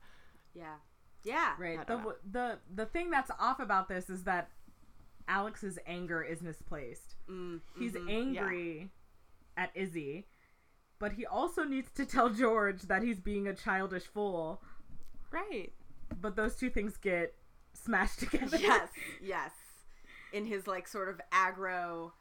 yeah, 0.53 0.75
yeah, 1.23 1.53
Right. 1.57 1.87
The, 1.87 1.95
know. 1.97 2.13
the 2.29 2.59
the 2.73 2.85
thing 2.85 3.09
that's 3.09 3.31
off 3.39 3.59
about 3.61 3.87
this 3.87 4.09
is 4.09 4.23
that 4.25 4.49
Alex's 5.29 5.79
anger 5.87 6.21
is 6.21 6.41
misplaced. 6.41 7.15
Mm, 7.29 7.61
He's 7.79 7.93
mhm. 7.93 8.11
angry 8.11 8.91
at 9.57 9.71
Izzie, 9.73 10.27
but 10.99 11.13
he 11.13 11.25
also 11.25 11.63
needs 11.63 11.89
to 11.95 12.05
tell 12.05 12.29
George 12.29 12.83
that 12.83 13.01
he's 13.01 13.19
being 13.21 13.47
a 13.47 13.53
childish 13.53 14.03
fool. 14.03 14.61
Right. 15.31 15.71
But 16.21 16.35
those 16.35 16.55
two 16.55 16.69
things 16.69 16.97
get 16.97 17.33
smashed 17.73 18.19
together. 18.29 18.57
yes, 18.57 18.89
yes. 19.23 19.51
In 20.33 20.45
his 20.45 20.67
like 20.67 20.87
sort 20.87 21.07
of 21.09 21.19
aggro, 21.33 22.11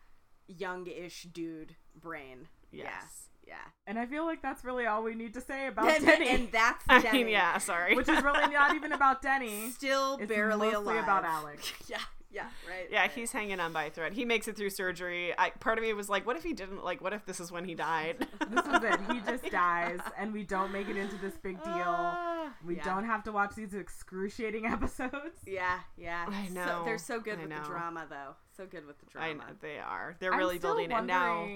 youngish 0.48 1.24
dude 1.32 1.76
brain. 2.00 2.48
Yes. 2.72 3.28
Yeah, 3.46 3.56
And 3.86 3.98
I 3.98 4.06
feel 4.06 4.24
like 4.24 4.40
that's 4.40 4.64
really 4.64 4.86
all 4.86 5.02
we 5.02 5.14
need 5.14 5.34
to 5.34 5.40
say 5.42 5.66
about. 5.66 5.86
And, 5.94 6.06
Denny, 6.06 6.28
and 6.30 6.48
that's 6.52 6.82
I 6.88 7.12
mean, 7.12 7.28
yeah, 7.28 7.58
sorry. 7.58 7.94
which 7.94 8.08
is 8.08 8.22
really 8.24 8.48
not 8.50 8.74
even 8.74 8.92
about 8.92 9.20
Denny. 9.20 9.68
Still 9.70 10.16
It's 10.18 10.28
barely 10.32 10.70
mostly 10.72 10.94
alive. 10.94 11.04
about 11.04 11.24
Alex. 11.26 11.70
yeah, 11.86 11.98
yeah, 12.34 12.44
right. 12.68 12.88
yeah, 12.90 13.00
right. 13.02 13.12
he's 13.12 13.30
hanging 13.32 13.60
on 13.60 13.72
by 13.72 13.84
a 13.84 13.90
thread. 13.90 14.12
He 14.12 14.24
makes 14.24 14.48
it 14.48 14.56
through 14.56 14.70
surgery. 14.70 15.32
I, 15.38 15.50
part 15.50 15.78
of 15.78 15.84
me 15.84 15.92
was 15.94 16.08
like, 16.08 16.26
what 16.26 16.36
if 16.36 16.42
he 16.42 16.52
didn't? 16.52 16.84
Like, 16.84 17.00
what 17.00 17.12
if 17.12 17.24
this 17.24 17.38
is 17.40 17.52
when 17.52 17.64
he 17.64 17.74
died? 17.74 18.26
This 18.50 18.64
is 18.66 18.82
it. 18.84 19.00
He 19.12 19.20
just 19.20 19.44
dies, 19.50 20.00
and 20.18 20.32
we 20.32 20.42
don't 20.44 20.70
make 20.72 20.88
it 20.88 20.96
into 20.96 21.16
this 21.16 21.34
big 21.42 21.62
deal. 21.62 21.72
Ah, 21.86 22.52
We 22.64 22.76
Yeah. 22.76 22.84
don't 22.84 23.04
have 23.04 23.22
to 23.24 23.32
watch 23.32 23.54
these 23.54 23.72
excruciating 23.74 24.66
episodes. 24.76 25.38
Yeah, 25.46 25.78
yeah. 25.96 26.26
I 26.28 26.46
So, 26.48 26.52
know, 26.54 26.82
they're 26.84 26.98
so 26.98 27.20
good 27.20 27.38
I 27.38 27.42
with 27.42 27.50
know. 27.50 27.62
the 27.62 27.68
drama, 27.68 28.06
though. 28.10 28.34
So 28.56 28.66
good 28.66 28.86
with 28.86 28.98
the 28.98 29.06
I 29.18 29.32
drama. 29.32 29.50
know 29.50 29.56
they 29.60 29.78
are. 29.78 30.16
They're 30.20 30.32
I'm 30.32 30.38
really 30.38 30.58
still 30.58 30.74
building 30.76 30.90
it 30.92 31.04
now. 31.04 31.48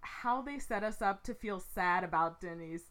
How 0.00 0.40
they 0.42 0.58
set 0.58 0.84
us 0.84 1.02
up 1.02 1.24
to 1.24 1.34
feel 1.34 1.58
sad 1.60 2.04
about 2.04 2.40
Denny's. 2.40 2.82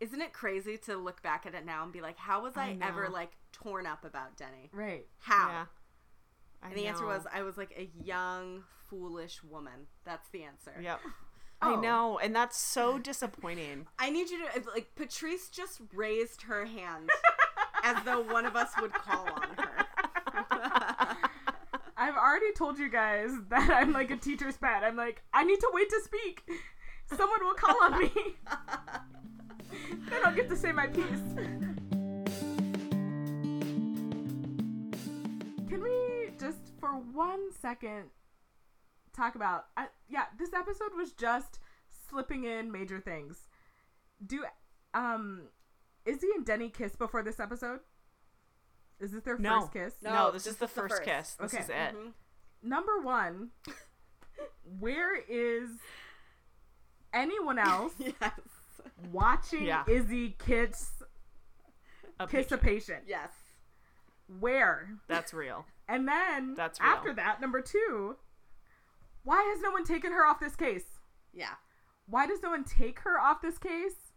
Isn't 0.00 0.20
it 0.20 0.32
crazy 0.32 0.76
to 0.78 0.96
look 0.96 1.22
back 1.22 1.46
at 1.46 1.54
it 1.54 1.64
now 1.64 1.82
and 1.84 1.92
be 1.92 2.00
like, 2.00 2.18
how 2.18 2.42
was 2.42 2.56
I, 2.56 2.76
I 2.82 2.88
ever 2.88 3.08
like 3.08 3.30
torn 3.52 3.86
up 3.86 4.04
about 4.04 4.36
Denny? 4.36 4.70
Right. 4.72 5.06
How? 5.20 5.48
Yeah. 5.48 5.64
I 6.64 6.68
And 6.68 6.76
the 6.76 6.86
answer 6.86 7.06
was, 7.06 7.26
I 7.32 7.42
was 7.42 7.56
like 7.56 7.74
a 7.76 7.90
young, 8.02 8.64
foolish 8.88 9.44
woman. 9.44 9.86
That's 10.04 10.28
the 10.30 10.42
answer. 10.44 10.74
Yep. 10.80 11.00
Oh. 11.62 11.78
I 11.78 11.80
know, 11.80 12.18
and 12.18 12.34
that's 12.34 12.58
so 12.58 12.98
disappointing. 12.98 13.86
I 13.98 14.10
need 14.10 14.28
you 14.28 14.38
to 14.38 14.70
like 14.74 14.88
Patrice 14.96 15.48
just 15.48 15.80
raised 15.94 16.42
her 16.42 16.66
hand 16.66 17.08
as 17.84 17.96
though 18.04 18.20
one 18.20 18.44
of 18.44 18.54
us 18.54 18.70
would 18.82 18.92
call 18.92 19.26
on 19.30 19.48
her. 19.56 21.16
I've 21.96 22.16
already 22.16 22.52
told 22.52 22.78
you 22.78 22.90
guys 22.90 23.30
that 23.48 23.70
I'm 23.70 23.92
like 23.92 24.10
a 24.10 24.16
teacher's 24.16 24.58
pet. 24.58 24.82
I'm 24.84 24.96
like, 24.96 25.22
I 25.32 25.44
need 25.44 25.60
to 25.60 25.70
wait 25.72 25.88
to 25.88 26.00
speak. 26.04 26.42
Someone 27.16 27.42
will 27.42 27.54
call 27.54 27.76
on 27.82 27.98
me. 28.00 28.10
then 30.10 30.20
I'll 30.24 30.34
get 30.34 30.50
to 30.50 30.56
say 30.56 30.72
my 30.72 30.88
piece. 30.88 31.04
One 37.14 37.52
second, 37.52 38.06
talk 39.16 39.36
about? 39.36 39.66
I, 39.76 39.86
yeah, 40.08 40.24
this 40.38 40.52
episode 40.52 40.90
was 40.96 41.12
just 41.12 41.60
slipping 42.08 42.42
in 42.44 42.72
major 42.72 42.98
things. 43.00 43.48
Do 44.24 44.44
um, 44.94 45.42
Izzie 46.04 46.28
and 46.34 46.44
Denny 46.44 46.68
kiss 46.70 46.96
before 46.96 47.22
this 47.22 47.38
episode? 47.38 47.80
Is 48.98 49.12
this 49.12 49.22
their 49.22 49.38
No. 49.38 49.60
first 49.60 49.72
kiss? 49.72 49.94
No, 50.02 50.12
No, 50.12 50.30
this, 50.32 50.44
this 50.44 50.54
is 50.54 50.58
the 50.58 50.64
is 50.66 50.70
the 50.72 50.80
first 50.80 50.94
first. 50.96 51.04
kiss. 51.04 51.34
This 51.34 51.54
Okay. 51.54 51.62
is 51.62 51.68
it. 51.68 51.94
Mhm. 51.96 52.12
number 52.62 52.98
one, 53.00 53.50
where 54.80 55.14
is 55.16 55.70
anyone 57.12 57.58
else 57.60 57.92
Yes. 57.98 58.40
watching 59.12 59.64
Yeah. 59.64 59.84
Izzie 59.86 60.36
kiss 60.44 61.02
A 62.18 62.26
kiss 62.26 62.50
a 62.50 62.58
patient. 62.58 62.62
patient? 62.62 63.04
Yes. 63.06 63.30
Where? 64.40 64.88
That's 65.06 65.32
real. 65.34 65.66
And 65.88 66.08
then 66.08 66.54
That's 66.54 66.80
real. 66.80 66.88
after 66.90 67.12
that, 67.14 67.40
number 67.40 67.60
two, 67.60 68.16
why 69.22 69.42
has 69.52 69.60
no 69.62 69.70
one 69.70 69.84
taken 69.84 70.12
her 70.12 70.26
off 70.26 70.40
this 70.40 70.56
case? 70.56 70.84
Yeah. 71.32 71.54
Why 72.06 72.26
does 72.26 72.42
no 72.42 72.50
one 72.50 72.64
take 72.64 73.00
her 73.00 73.18
off 73.18 73.40
this 73.42 73.58
case? 73.58 74.12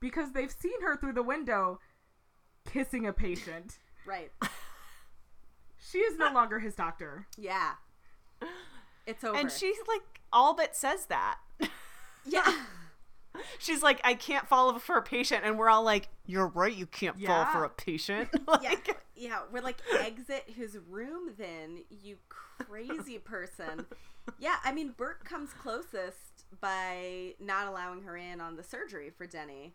Because 0.00 0.32
they've 0.32 0.50
seen 0.50 0.82
her 0.82 0.96
through 0.96 1.14
the 1.14 1.22
window 1.22 1.80
kissing 2.70 3.06
a 3.06 3.12
patient. 3.12 3.78
Right. 4.06 4.30
She 5.78 5.96
is 5.96 6.18
no 6.18 6.30
longer 6.30 6.58
his 6.58 6.74
doctor. 6.74 7.26
Yeah. 7.38 7.70
It's 9.06 9.24
over. 9.24 9.38
And 9.38 9.50
she's 9.50 9.78
like 9.88 10.20
all 10.30 10.54
but 10.54 10.76
says 10.76 11.06
that. 11.06 11.38
Yeah. 12.26 12.54
She's 13.58 13.82
like, 13.82 14.00
I 14.04 14.14
can't 14.14 14.48
fall 14.48 14.78
for 14.78 14.96
a 14.96 15.02
patient, 15.02 15.42
and 15.44 15.58
we're 15.58 15.68
all 15.68 15.82
like, 15.82 16.08
You're 16.26 16.46
right, 16.48 16.74
you 16.74 16.86
can't 16.86 17.16
fall 17.16 17.24
Yeah. 17.24 17.52
for 17.52 17.64
a 17.64 17.68
patient. 17.70 18.28
yeah. 18.62 18.70
like, 18.70 18.96
Yeah. 19.16 19.40
We're 19.52 19.62
like, 19.62 19.78
exit 20.00 20.44
his 20.46 20.78
room 20.88 21.32
then, 21.36 21.84
you 21.90 22.16
crazy 22.28 23.18
person. 23.18 23.86
Yeah, 24.38 24.56
I 24.64 24.72
mean, 24.72 24.94
Burke 24.96 25.24
comes 25.24 25.52
closest 25.52 26.44
by 26.60 27.34
not 27.40 27.66
allowing 27.66 28.02
her 28.02 28.16
in 28.16 28.40
on 28.40 28.56
the 28.56 28.62
surgery 28.62 29.10
for 29.10 29.26
Denny. 29.26 29.74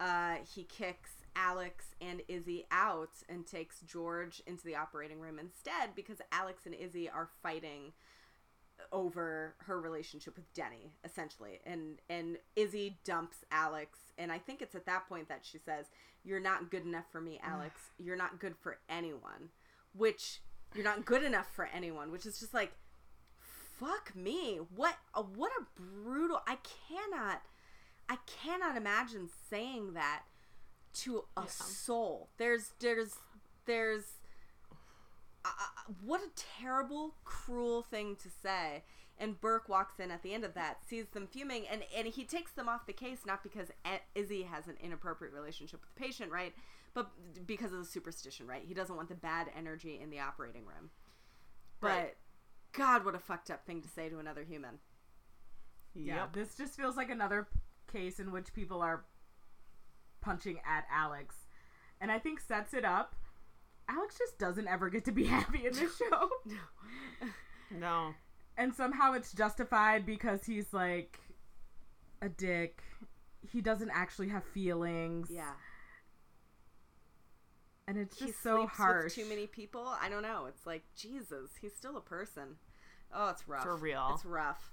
Uh, 0.00 0.36
he 0.52 0.64
kicks 0.64 1.10
Alex 1.36 1.94
and 2.00 2.22
Izzie 2.26 2.66
out 2.72 3.10
and 3.28 3.46
takes 3.46 3.80
George 3.82 4.42
into 4.46 4.64
the 4.64 4.74
operating 4.74 5.20
room 5.20 5.38
instead 5.38 5.94
because 5.94 6.18
Alex 6.32 6.66
and 6.66 6.74
Izzie 6.74 7.08
are 7.08 7.28
fighting 7.42 7.92
over 8.92 9.54
her 9.58 9.80
relationship 9.80 10.36
with 10.36 10.52
Denny 10.54 10.92
essentially 11.04 11.60
and 11.64 12.00
and 12.08 12.38
Izzie 12.56 12.98
dumps 13.04 13.38
Alex 13.50 13.98
and 14.18 14.30
I 14.30 14.38
think 14.38 14.62
it's 14.62 14.74
at 14.74 14.86
that 14.86 15.08
point 15.08 15.28
that 15.28 15.40
she 15.42 15.58
says 15.58 15.86
you're 16.24 16.40
not 16.40 16.70
good 16.70 16.84
enough 16.84 17.04
for 17.10 17.20
me 17.20 17.40
Alex 17.42 17.80
you're 17.98 18.16
not 18.16 18.38
good 18.38 18.54
for 18.60 18.78
anyone 18.88 19.50
which 19.96 20.40
you're 20.74 20.84
not 20.84 21.04
good 21.04 21.22
enough 21.22 21.48
for 21.54 21.68
anyone 21.74 22.10
which 22.10 22.26
is 22.26 22.38
just 22.38 22.54
like 22.54 22.72
fuck 23.78 24.14
me. 24.14 24.60
What 24.74 24.96
a, 25.14 25.22
what 25.22 25.52
a 25.58 25.80
brutal. 25.80 26.40
I 26.46 26.58
cannot 26.88 27.42
I 28.08 28.18
cannot 28.26 28.76
imagine 28.76 29.30
saying 29.50 29.94
that 29.94 30.22
to 30.94 31.24
a 31.36 31.48
soul. 31.48 32.28
There's 32.38 32.72
there's 32.80 33.16
there's 33.66 34.04
uh, 35.44 35.92
what 36.02 36.20
a 36.20 36.28
terrible, 36.60 37.14
cruel 37.24 37.82
thing 37.82 38.16
to 38.16 38.28
say. 38.42 38.84
And 39.18 39.40
Burke 39.40 39.68
walks 39.68 40.00
in 40.00 40.10
at 40.10 40.22
the 40.22 40.34
end 40.34 40.44
of 40.44 40.54
that, 40.54 40.78
sees 40.88 41.06
them 41.08 41.28
fuming, 41.28 41.66
and, 41.68 41.82
and 41.96 42.08
he 42.08 42.24
takes 42.24 42.50
them 42.52 42.68
off 42.68 42.86
the 42.86 42.92
case 42.92 43.20
not 43.24 43.44
because 43.44 43.68
Izzie 44.16 44.42
has 44.42 44.66
an 44.66 44.76
inappropriate 44.82 45.32
relationship 45.32 45.80
with 45.82 45.94
the 45.94 46.00
patient, 46.00 46.32
right? 46.32 46.52
But 46.94 47.10
because 47.46 47.72
of 47.72 47.78
the 47.78 47.84
superstition, 47.84 48.46
right? 48.48 48.62
He 48.66 48.74
doesn't 48.74 48.96
want 48.96 49.08
the 49.08 49.14
bad 49.14 49.50
energy 49.56 50.00
in 50.02 50.10
the 50.10 50.18
operating 50.20 50.64
room. 50.66 50.90
But 51.80 51.88
Right. 51.88 52.16
God, 52.72 53.04
what 53.04 53.14
a 53.14 53.20
fucked 53.20 53.50
up 53.52 53.64
thing 53.66 53.82
to 53.82 53.88
say 53.88 54.08
to 54.08 54.18
another 54.18 54.42
human. 54.42 54.80
Yeah, 55.94 56.16
Yep. 56.22 56.32
this 56.32 56.56
just 56.56 56.74
feels 56.76 56.96
like 56.96 57.08
another 57.10 57.46
case 57.86 58.18
in 58.18 58.32
which 58.32 58.52
people 58.52 58.82
are 58.82 59.04
punching 60.20 60.60
at 60.66 60.86
Alex. 60.90 61.46
And 62.00 62.10
I 62.10 62.18
think 62.18 62.40
sets 62.40 62.74
it 62.74 62.84
up. 62.84 63.14
Alex 63.88 64.16
just 64.18 64.38
doesn't 64.38 64.66
ever 64.68 64.88
get 64.90 65.04
to 65.06 65.12
be 65.12 65.24
happy 65.36 65.66
in 65.66 65.72
this 65.72 65.96
show. 65.96 66.28
No. 67.70 68.14
and 68.56 68.72
somehow 68.72 69.14
it's 69.14 69.32
justified 69.32 70.06
because 70.06 70.44
he's 70.44 70.72
like 70.72 71.18
a 72.22 72.28
dick. 72.28 72.82
He 73.50 73.60
doesn't 73.60 73.90
actually 73.90 74.28
have 74.28 74.44
feelings. 74.44 75.28
Yeah. 75.30 75.50
And 77.88 77.98
it's 77.98 78.18
he 78.18 78.26
just 78.26 78.42
so 78.42 78.58
sleeps 78.58 78.76
harsh. 78.76 79.04
with 79.04 79.14
too 79.14 79.28
many 79.28 79.46
people. 79.46 79.86
I 80.00 80.08
don't 80.08 80.22
know. 80.22 80.46
It's 80.46 80.66
like 80.66 80.84
Jesus. 80.96 81.50
He's 81.60 81.74
still 81.74 81.96
a 81.96 82.00
person. 82.00 82.56
Oh, 83.12 83.28
it's 83.30 83.48
rough. 83.48 83.64
For 83.64 83.76
real. 83.76 84.12
It's 84.14 84.24
rough. 84.24 84.70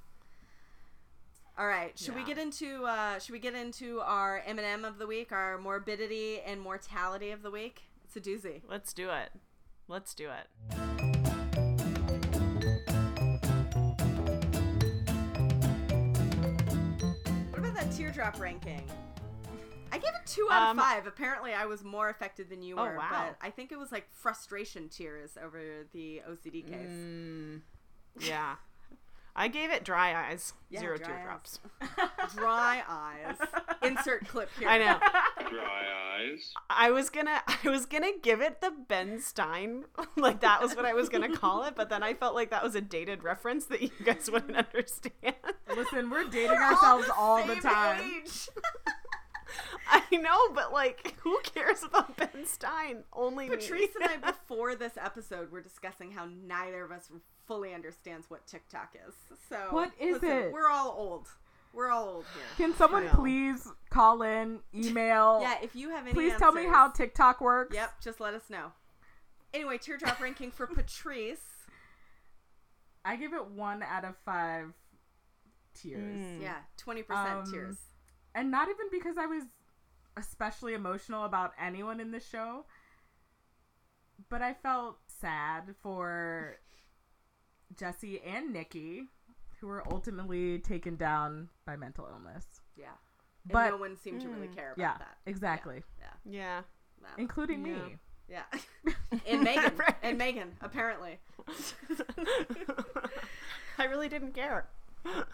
All 1.57 1.68
right. 1.68 1.97
Should 1.97 2.16
we 2.16 2.24
get 2.24 2.38
into 2.38 2.86
uh 2.86 3.20
should 3.20 3.34
we 3.34 3.39
get 3.39 3.55
into 3.55 3.99
our 4.01 4.41
M&M 4.45 4.86
of 4.86 4.97
the 4.99 5.07
week, 5.07 5.32
our 5.32 5.57
morbidity 5.57 6.39
and 6.41 6.62
mortality 6.62 7.32
of 7.32 7.41
the 7.41 7.51
week? 7.51 7.82
It's 8.14 8.28
a 8.28 8.30
doozy. 8.30 8.62
Let's 8.68 8.91
do 8.91 9.09
it. 9.09 9.30
Let's 9.88 10.14
do 10.14 10.30
it. 10.30 11.51
What 17.49 17.59
about 17.59 17.74
that 17.76 17.91
teardrop 17.91 18.39
ranking? 18.39 18.82
I 19.91 19.97
gave 19.97 20.09
it 20.09 20.26
2 20.26 20.47
out 20.51 20.62
Um, 20.72 20.80
of 20.80 20.86
5. 20.86 21.07
Apparently 21.07 21.53
I 21.53 21.66
was 21.66 21.84
more 21.84 22.09
affected 22.09 22.49
than 22.49 22.62
you 22.62 22.78
Oh, 22.78 22.84
were, 22.84 22.95
wow. 22.97 23.07
but 23.09 23.38
I 23.45 23.49
think 23.49 23.72
it 23.72 23.78
was 23.80 23.91
like 23.91 24.07
frustration 24.12 24.88
tears 24.89 25.38
over 25.41 25.86
the 25.91 26.22
OCD 26.28 26.62
case. 26.66 26.89
Mm, 26.89 27.62
yeah. 28.20 28.55
I 29.36 29.48
gave 29.48 29.72
it 29.72 29.84
dry 29.84 30.30
eyes. 30.30 30.54
Yeah, 30.70 30.82
Zero 30.82 30.98
dry 30.98 31.08
teardrops. 31.08 31.60
Dry 32.36 32.82
eyes. 32.88 33.38
Insert 33.84 34.28
clip 34.28 34.50
here. 34.58 34.70
I 34.70 34.78
know. 34.78 34.98
Dry 35.50 35.84
eyes. 36.20 36.54
I 36.70 36.92
was 36.92 37.10
gonna 37.10 37.42
I 37.64 37.70
was 37.70 37.86
gonna 37.86 38.12
give 38.22 38.42
it 38.42 38.62
the 38.62 38.72
Ben 38.72 39.20
Stein. 39.20 39.86
like 40.18 40.42
that 40.42 40.62
was 40.62 40.76
what 40.76 40.86
I 40.86 40.94
was 40.94 41.10
gonna 41.10 41.36
call 41.36 41.64
it, 41.64 41.76
but 41.76 41.90
then 41.90 42.04
I 42.04 42.14
felt 42.14 42.36
like 42.36 42.50
that 42.52 42.64
was 42.64 42.76
a 42.76 42.82
dated 42.82 43.24
reference 43.24 43.66
that 43.66 43.82
you 43.82 43.90
guys 44.04 44.30
wouldn't 44.32 44.56
understand. 44.56 45.36
Listen, 45.76 46.10
we're 46.10 46.26
dating 46.26 46.52
We're 46.52 46.64
ourselves 46.64 47.08
the 47.08 47.14
all 47.16 47.46
the 47.46 47.56
time. 47.56 48.02
age. 48.24 48.50
I 49.90 50.04
know, 50.16 50.54
but 50.54 50.72
like 50.72 51.16
who 51.22 51.40
cares 51.44 51.84
about 51.84 52.16
Ben 52.16 52.46
Stein? 52.46 53.04
Only 53.12 53.50
me. 53.50 53.58
Patrice 53.58 53.90
and 54.02 54.10
I, 54.10 54.32
before 54.32 54.76
this 54.76 54.94
episode, 54.98 55.52
were 55.52 55.62
discussing 55.62 56.12
how 56.12 56.28
neither 56.48 56.84
of 56.84 56.92
us 56.92 57.10
fully 57.52 57.74
understands 57.74 58.30
what 58.30 58.47
TikTok 58.47 58.95
is. 59.08 59.14
So 59.49 59.58
What 59.72 59.91
is 59.99 60.14
listen, 60.22 60.30
it? 60.30 60.54
We're 60.54 60.70
all 60.70 60.95
old. 60.97 61.28
We're 61.74 61.89
all 61.89 62.08
old 62.08 62.26
here. 62.34 62.43
Can 62.56 62.74
someone 62.78 63.10
please 63.10 63.68
call 63.89 64.22
in, 64.22 64.60
email? 64.74 65.39
Yeah, 65.41 65.56
if 65.62 65.76
you 65.76 65.89
have 65.89 66.04
any, 66.06 66.14
please 66.14 66.34
tell 66.38 66.54
me 66.54 66.64
how 66.64 66.89
TikTok 66.89 67.41
works. 67.41 67.76
Yep, 67.76 68.02
just 68.02 68.22
let 68.22 68.34
us 68.34 68.43
know. 68.49 68.72
Anyway, 69.54 69.78
teardrop 69.78 70.22
ranking 70.22 70.49
for 70.49 70.66
Patrice. 70.76 71.41
I 73.04 73.18
give 73.18 73.34
it 73.34 73.45
one 73.47 73.84
out 73.84 74.06
of 74.06 74.16
five 74.24 74.68
tears. 75.74 76.26
Mm. 76.26 76.41
Yeah, 76.41 76.58
twenty 76.78 77.04
percent 77.04 77.47
Um, 77.47 77.52
tears. 77.52 77.78
And 78.34 78.49
not 78.49 78.70
even 78.70 78.88
because 78.89 79.18
I 79.18 79.26
was 79.26 79.43
especially 80.16 80.74
emotional 80.74 81.26
about 81.26 81.52
anyone 81.60 81.99
in 81.99 82.12
the 82.12 82.20
show, 82.22 82.66
but 84.30 84.41
I 84.41 84.54
felt 84.54 84.99
sad 85.08 85.76
for 85.82 86.58
Jesse 87.78 88.22
and 88.22 88.52
Nikki, 88.54 89.04
who 89.60 89.68
were 89.68 89.84
ultimately 89.92 90.60
taken 90.60 90.96
down 90.96 91.50
by 91.66 91.76
mental 91.76 92.08
illness. 92.12 92.46
Yeah, 92.76 92.88
and 93.44 93.54
But 93.54 93.70
no 93.72 93.78
one 93.78 93.96
seemed 93.98 94.22
to 94.22 94.30
really 94.30 94.48
Mm. 94.48 94.56
care 94.56 94.72
about 94.74 94.80
yeah, 94.82 94.98
that. 94.98 95.18
exactly, 95.26 95.84
Yeah. 96.26 96.62
Wow. 97.02 97.10
including 97.18 97.66
Yeah. 97.66 97.74
me. 97.86 97.98
Yeah, 98.28 98.44
and 99.28 99.44
Megan, 99.44 99.76
Right. 99.78 99.96
and 100.04 100.18
Megan, 100.18 100.56
apparently. 100.62 101.20
I 103.78 103.86
really 103.86 104.10
didn't 104.10 104.34
care. 104.34 104.68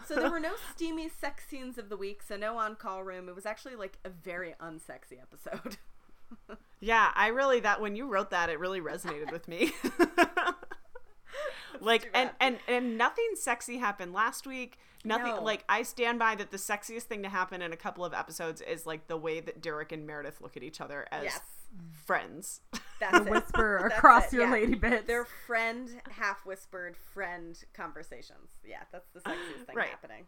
So 0.06 0.14
there 0.16 0.30
were 0.30 0.40
no 0.40 0.54
steamy 0.74 1.08
sex 1.10 1.44
scenes 1.46 1.76
of 1.76 1.90
the 1.90 1.96
week, 1.96 2.22
so 2.22 2.36
no 2.36 2.56
on-call 2.56 3.02
room. 3.04 3.28
It 3.28 3.34
was 3.34 3.44
actually 3.44 3.76
like 3.76 3.98
a 4.04 4.08
very 4.08 4.54
unsexy 4.60 5.20
episode. 5.20 5.76
Yeah, 6.80 7.10
I 7.16 7.28
really 7.28 7.58
that 7.60 7.80
when 7.80 7.96
you 7.96 8.06
wrote 8.06 8.30
that, 8.30 8.50
it 8.50 8.60
really 8.60 8.80
resonated 8.80 9.32
with 9.32 9.48
me. 9.48 9.72
like 11.80 12.10
and, 12.14 12.30
and 12.40 12.58
and 12.68 12.96
nothing 12.98 13.30
sexy 13.34 13.78
happened 13.78 14.12
last 14.12 14.46
week. 14.46 14.78
Nothing 15.04 15.36
No. 15.36 15.42
like 15.42 15.64
I 15.68 15.82
stand 15.82 16.18
by 16.18 16.34
that 16.34 16.50
the 16.50 16.56
sexiest 16.56 17.02
thing 17.02 17.22
to 17.22 17.28
happen 17.28 17.62
in 17.62 17.72
a 17.72 17.76
couple 17.76 18.04
of 18.04 18.12
episodes 18.12 18.60
is 18.60 18.84
like 18.86 19.06
the 19.06 19.16
way 19.16 19.40
that 19.40 19.62
Derek 19.62 19.92
and 19.92 20.06
Meredith 20.06 20.40
look 20.40 20.56
at 20.56 20.62
each 20.62 20.80
other 20.80 21.06
as 21.12 21.24
yes, 21.24 21.40
friends. 22.04 22.60
that's 23.00 23.18
The 23.18 23.30
whisper 23.30 23.78
That's 23.82 23.98
across 23.98 24.32
it, 24.32 24.36
your 24.36 24.46
yeah. 24.46 24.52
lady 24.52 24.74
bits. 24.74 25.06
Their 25.06 25.24
friend, 25.46 25.88
half 26.10 26.44
whispered 26.44 26.96
friend 26.96 27.56
conversations. 27.74 28.50
Yeah, 28.66 28.82
that's 28.90 29.08
the 29.14 29.20
sexiest 29.20 29.66
thing 29.66 29.76
Right. 29.76 29.88
happening. 29.90 30.24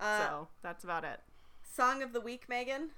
Uh, 0.00 0.26
so 0.26 0.48
that's 0.62 0.84
about 0.84 1.04
it. 1.04 1.20
Song 1.62 2.02
of 2.02 2.12
the 2.14 2.20
week, 2.20 2.48
Megan. 2.48 2.90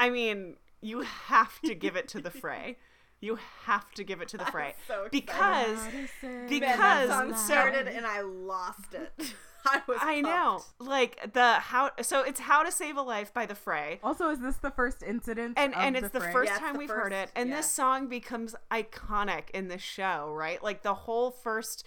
I 0.00 0.10
mean, 0.10 0.56
you 0.80 1.00
have 1.26 1.60
to 1.62 1.74
give 1.74 1.94
it 1.96 2.08
to 2.08 2.20
the 2.20 2.30
fray. 2.30 2.76
You 3.24 3.38
have 3.64 3.90
to 3.92 4.04
give 4.04 4.20
it 4.20 4.28
to 4.28 4.36
the 4.36 4.44
fray 4.52 4.74
so 4.86 5.04
excited. 5.04 5.10
because 5.10 5.78
Man, 5.92 6.08
that 6.22 6.48
because 6.48 7.08
song 7.08 7.34
started 7.34 7.88
and 7.88 8.06
I 8.06 8.20
lost 8.20 8.94
it. 8.94 9.12
I 9.66 9.80
was. 9.88 9.98
I 10.02 10.20
know, 10.20 10.62
like 10.78 11.32
the 11.32 11.54
how. 11.54 11.90
So 12.02 12.22
it's 12.22 12.38
"How 12.38 12.62
to 12.64 12.70
Save 12.70 12.98
a 12.98 13.02
Life" 13.02 13.32
by 13.32 13.46
the 13.46 13.54
Fray. 13.54 13.98
also, 14.02 14.28
is 14.28 14.38
this 14.40 14.56
the 14.56 14.70
first 14.70 15.02
incident? 15.02 15.54
and 15.56 15.72
of 15.72 15.80
and 15.80 15.96
it's 15.96 16.10
the, 16.10 16.20
fray? 16.20 16.32
first 16.32 16.48
Yeah, 16.50 16.56
it's 16.56 16.60
time 16.60 16.72
the 16.74 16.80
we've 16.80 16.90
heard 16.90 17.14
it 17.14 17.30
and 17.34 17.48
yeah. 17.48 17.56
this 17.56 17.70
song 17.70 18.08
becomes 18.08 18.54
iconic 18.70 19.50
in 19.54 19.68
the 19.68 19.78
show 19.78 20.32
right 20.36 20.62
like 20.62 20.82
the 20.82 20.94
whole 20.94 21.30
first 21.30 21.86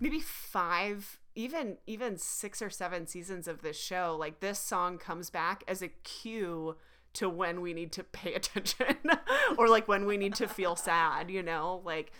maybe 0.00 0.20
five 0.20 1.18
even 1.34 1.76
even 1.86 2.16
six 2.16 2.62
or 2.62 2.70
seven 2.70 3.06
seasons 3.06 3.46
of 3.46 3.62
this 3.62 3.78
show 3.78 4.16
like 4.18 4.40
this 4.40 4.58
song 4.58 4.98
comes 4.98 5.30
back 5.30 5.62
as 5.68 5.82
a 5.82 5.88
cue 5.88 6.76
to 7.18 7.28
when 7.28 7.60
we 7.60 7.72
need 7.74 7.92
to 7.92 8.02
pay 8.04 8.34
attention 8.40 8.96
or 9.56 9.68
like 9.68 9.86
when 9.86 10.04
we 10.06 10.16
need 10.16 10.34
to 10.34 10.48
feel 10.48 10.74
sad 10.76 11.30
you 11.30 11.42
know 11.42 11.80
like 11.84 12.10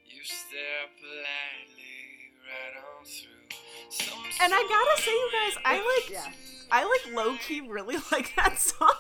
You 0.07 0.23
stare 0.25 0.89
politely 0.99 2.35
right 2.47 2.77
on 2.99 3.05
through. 3.05 3.49
Some 3.91 4.25
And 4.43 4.53
I 4.55 4.63
gotta 4.69 5.03
say, 5.03 5.11
you 5.11 5.31
guys, 5.33 5.57
I 5.65 5.77
like, 5.77 6.11
Yeah. 6.11 6.33
I 6.73 6.85
like 6.85 7.15
low 7.17 7.37
key 7.37 7.61
really 7.63 7.97
like 8.13 8.33
that 8.37 8.59
song. 8.59 8.91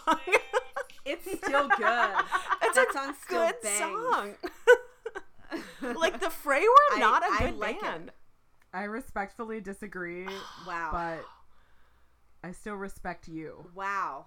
It's 1.04 1.24
still 1.24 1.68
good. 1.68 1.78
it's 2.62 2.76
that 2.76 2.86
a 2.90 2.92
song 2.92 3.14
good 3.28 3.54
bangs. 3.62 3.78
song. 3.78 4.34
like 5.96 6.20
the 6.20 6.30
Fray 6.30 6.62
were 6.62 6.98
not 6.98 7.22
a 7.22 7.26
I 7.26 7.38
good 7.50 7.58
like 7.58 7.76
it. 7.76 7.82
band. 7.82 8.10
I 8.72 8.84
respectfully 8.84 9.60
disagree, 9.60 10.26
Wow. 10.66 10.90
but 10.92 11.24
I 12.42 12.52
still 12.52 12.74
respect 12.76 13.28
you. 13.28 13.66
Wow. 13.74 14.26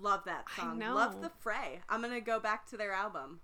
Love 0.00 0.22
that 0.26 0.44
I 0.56 0.62
song. 0.62 0.78
know. 0.78 0.94
Love 0.94 1.20
the 1.20 1.30
fray. 1.40 1.80
I'm 1.88 2.00
gonna 2.00 2.20
go 2.20 2.40
back 2.40 2.66
to 2.70 2.76
their 2.76 2.92
album 2.92 3.40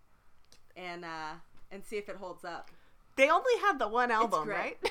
and 0.76 1.04
uh 1.04 1.32
and 1.70 1.84
see 1.84 1.96
if 1.96 2.08
it 2.08 2.16
holds 2.16 2.44
up. 2.44 2.70
They 3.16 3.28
only 3.30 3.52
had 3.60 3.78
the 3.78 3.88
one 3.88 4.10
album, 4.10 4.48
right? 4.48 4.78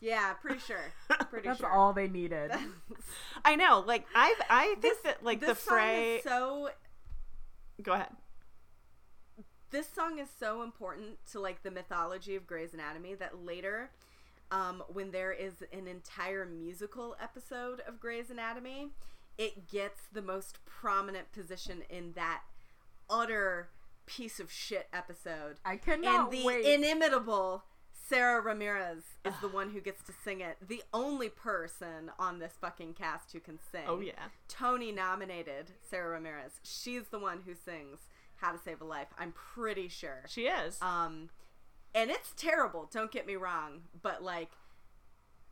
Yeah, 0.00 0.34
pretty 0.34 0.58
sure. 0.58 0.92
Pretty 1.08 1.24
sure. 1.30 1.40
That's 1.44 1.60
sure. 1.60 1.70
all 1.70 1.94
they 1.94 2.08
needed. 2.08 2.50
I 3.44 3.56
know. 3.56 3.82
Like 3.86 4.04
I 4.14 4.34
I 4.50 4.66
think 4.66 4.82
this, 4.82 4.98
that 4.98 5.24
like 5.24 5.40
this 5.40 5.48
the 5.50 5.54
song 5.54 5.76
fray. 5.78 6.16
is 6.16 6.24
so 6.24 6.68
Go 7.82 7.92
ahead. 7.94 8.10
this 9.70 9.88
song 9.88 10.18
is 10.18 10.28
so 10.38 10.62
important 10.62 11.18
to 11.32 11.40
like 11.40 11.62
the 11.62 11.70
mythology 11.70 12.36
of 12.36 12.46
Grey's 12.46 12.74
Anatomy 12.74 13.14
that 13.14 13.44
later, 13.44 13.90
um, 14.54 14.84
when 14.92 15.10
there 15.10 15.32
is 15.32 15.64
an 15.72 15.88
entire 15.88 16.46
musical 16.46 17.16
episode 17.20 17.80
of 17.88 17.98
Grey's 17.98 18.30
Anatomy, 18.30 18.90
it 19.36 19.68
gets 19.68 20.02
the 20.12 20.22
most 20.22 20.64
prominent 20.64 21.32
position 21.32 21.82
in 21.90 22.12
that 22.12 22.42
utter 23.10 23.70
piece 24.06 24.38
of 24.38 24.52
shit 24.52 24.86
episode. 24.92 25.56
I 25.64 25.76
cannot 25.76 26.32
and 26.32 26.32
the 26.32 26.46
wait. 26.46 26.64
inimitable 26.64 27.64
Sara 28.08 28.40
Ramirez 28.40 29.02
is 29.24 29.34
the 29.40 29.48
one 29.48 29.70
who 29.70 29.80
gets 29.80 30.04
to 30.04 30.12
sing 30.24 30.40
it. 30.40 30.56
The 30.68 30.82
only 30.92 31.30
person 31.30 32.12
on 32.18 32.38
this 32.38 32.52
fucking 32.60 32.94
cast 32.94 33.32
who 33.32 33.40
can 33.40 33.58
sing. 33.72 33.84
Oh 33.88 33.98
yeah. 33.98 34.12
Tony 34.46 34.92
nominated 34.92 35.72
Sara 35.90 36.10
Ramirez. 36.10 36.60
She's 36.62 37.08
the 37.08 37.18
one 37.18 37.40
who 37.44 37.54
sings 37.54 38.00
How 38.36 38.52
to 38.52 38.58
Save 38.58 38.82
a 38.82 38.84
Life. 38.84 39.08
I'm 39.18 39.32
pretty 39.32 39.88
sure. 39.88 40.22
She 40.28 40.42
is. 40.42 40.78
Um, 40.80 41.30
and 41.94 42.10
it's 42.10 42.32
terrible. 42.36 42.88
Don't 42.92 43.10
get 43.10 43.26
me 43.26 43.36
wrong, 43.36 43.82
but 44.02 44.22
like, 44.22 44.50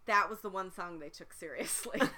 that 0.06 0.28
was 0.28 0.40
the 0.40 0.48
one 0.50 0.72
song 0.72 0.98
they 0.98 1.08
took 1.10 1.32
seriously. 1.32 2.00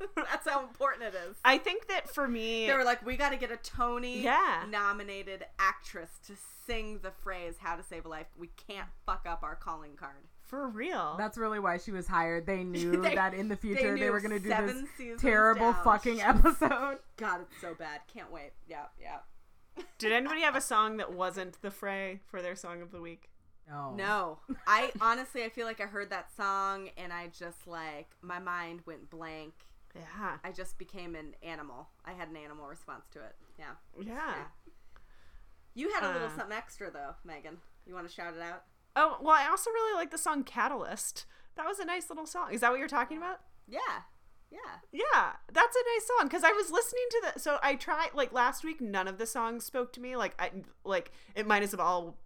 That's 0.16 0.48
how 0.48 0.62
important 0.62 1.02
it 1.04 1.14
is. 1.28 1.36
I 1.44 1.58
think 1.58 1.88
that 1.88 2.08
for 2.12 2.26
me, 2.26 2.66
They 2.66 2.74
were 2.74 2.84
like, 2.84 3.04
we 3.04 3.16
got 3.16 3.30
to 3.30 3.36
get 3.36 3.50
a 3.52 3.56
Tony 3.56 4.22
Yeah. 4.22 4.64
nominated 4.68 5.44
actress 5.58 6.08
to 6.26 6.32
sing 6.66 7.00
the 7.02 7.10
phrase 7.10 7.56
"How 7.60 7.76
to 7.76 7.82
Save 7.82 8.06
a 8.06 8.08
Life." 8.08 8.26
We 8.38 8.50
can't 8.68 8.88
fuck 9.06 9.26
up 9.28 9.42
our 9.42 9.54
calling 9.56 9.96
card. 9.96 10.24
for 10.42 10.66
real. 10.68 11.14
That's 11.18 11.38
really 11.38 11.60
why 11.60 11.76
she 11.78 11.92
was 11.92 12.08
hired. 12.08 12.46
They 12.46 12.64
knew 12.64 13.00
They- 13.02 13.14
that 13.14 13.34
in 13.34 13.48
the 13.48 13.56
future 13.56 13.94
they, 13.94 14.00
knew 14.00 14.10
were 14.10 14.20
going 14.20 14.32
to 14.32 14.40
do 14.40 14.48
this 14.48 15.20
terrible 15.20 15.72
down. 15.72 15.84
fucking 15.84 16.20
episode. 16.22 16.98
God, 17.16 17.42
it's 17.42 17.60
so 17.60 17.74
bad. 17.74 18.00
Can't 18.12 18.32
wait. 18.32 18.52
Yeah, 18.66 18.86
yeah. 19.00 19.18
Did 19.98 20.10
anybody 20.12 20.40
have 20.40 20.56
a 20.56 20.60
song 20.60 20.96
that 20.96 21.12
wasn't 21.12 21.60
the 21.62 21.70
fray 21.70 22.20
for 22.26 22.42
their 22.42 22.56
song 22.56 22.82
of 22.82 22.90
the 22.90 23.00
week? 23.00 23.29
No. 23.70 23.94
No, 23.96 24.38
I 24.66 24.90
honestly 25.00 25.44
I 25.44 25.48
feel 25.48 25.66
like 25.66 25.80
I 25.80 25.86
heard 25.86 26.10
that 26.10 26.34
song 26.36 26.88
and 26.96 27.12
I 27.12 27.28
just 27.28 27.66
like 27.68 28.08
my 28.20 28.38
mind 28.40 28.80
went 28.86 29.08
blank. 29.10 29.52
Yeah. 29.94 30.38
I 30.44 30.50
just 30.52 30.76
became 30.78 31.14
an 31.14 31.34
animal. 31.42 31.88
I 32.04 32.12
had 32.12 32.28
an 32.28 32.36
animal 32.36 32.66
response 32.66 33.04
to 33.12 33.20
it. 33.20 33.36
Yeah. 33.58 33.72
Yeah. 34.00 34.34
You 35.74 35.90
had 35.92 36.02
a 36.02 36.12
little 36.12 36.28
Uh. 36.28 36.36
something 36.36 36.56
extra 36.56 36.90
though, 36.90 37.14
Megan. 37.24 37.58
You 37.86 37.94
want 37.94 38.08
to 38.08 38.12
shout 38.14 38.34
it 38.34 38.42
out? 38.42 38.64
Oh, 38.96 39.18
well, 39.20 39.36
I 39.36 39.46
also 39.48 39.70
really 39.70 39.94
like 39.96 40.10
the 40.10 40.18
song 40.18 40.42
Catalyst. 40.42 41.26
That 41.56 41.66
was 41.66 41.78
a 41.78 41.84
nice 41.84 42.08
little 42.10 42.26
song. 42.26 42.52
Is 42.52 42.60
that 42.60 42.70
what 42.70 42.78
you're 42.78 42.88
talking 42.88 43.18
about? 43.18 43.40
Yeah. 43.68 43.78
Yeah. 44.50 44.58
Yeah, 44.90 45.32
that's 45.52 45.76
a 45.76 45.84
nice 45.94 46.06
song 46.08 46.26
because 46.28 46.42
I 46.42 46.50
was 46.52 46.72
listening 46.72 47.04
to 47.10 47.22
the. 47.34 47.40
So 47.40 47.58
I 47.62 47.76
tried 47.76 48.10
like 48.14 48.32
last 48.32 48.64
week. 48.64 48.80
None 48.80 49.06
of 49.06 49.18
the 49.18 49.26
songs 49.26 49.64
spoke 49.64 49.92
to 49.92 50.00
me. 50.00 50.16
Like 50.16 50.34
I 50.40 50.50
like 50.84 51.12
it 51.36 51.46
might 51.46 51.62
as 51.62 51.76
well 51.76 52.16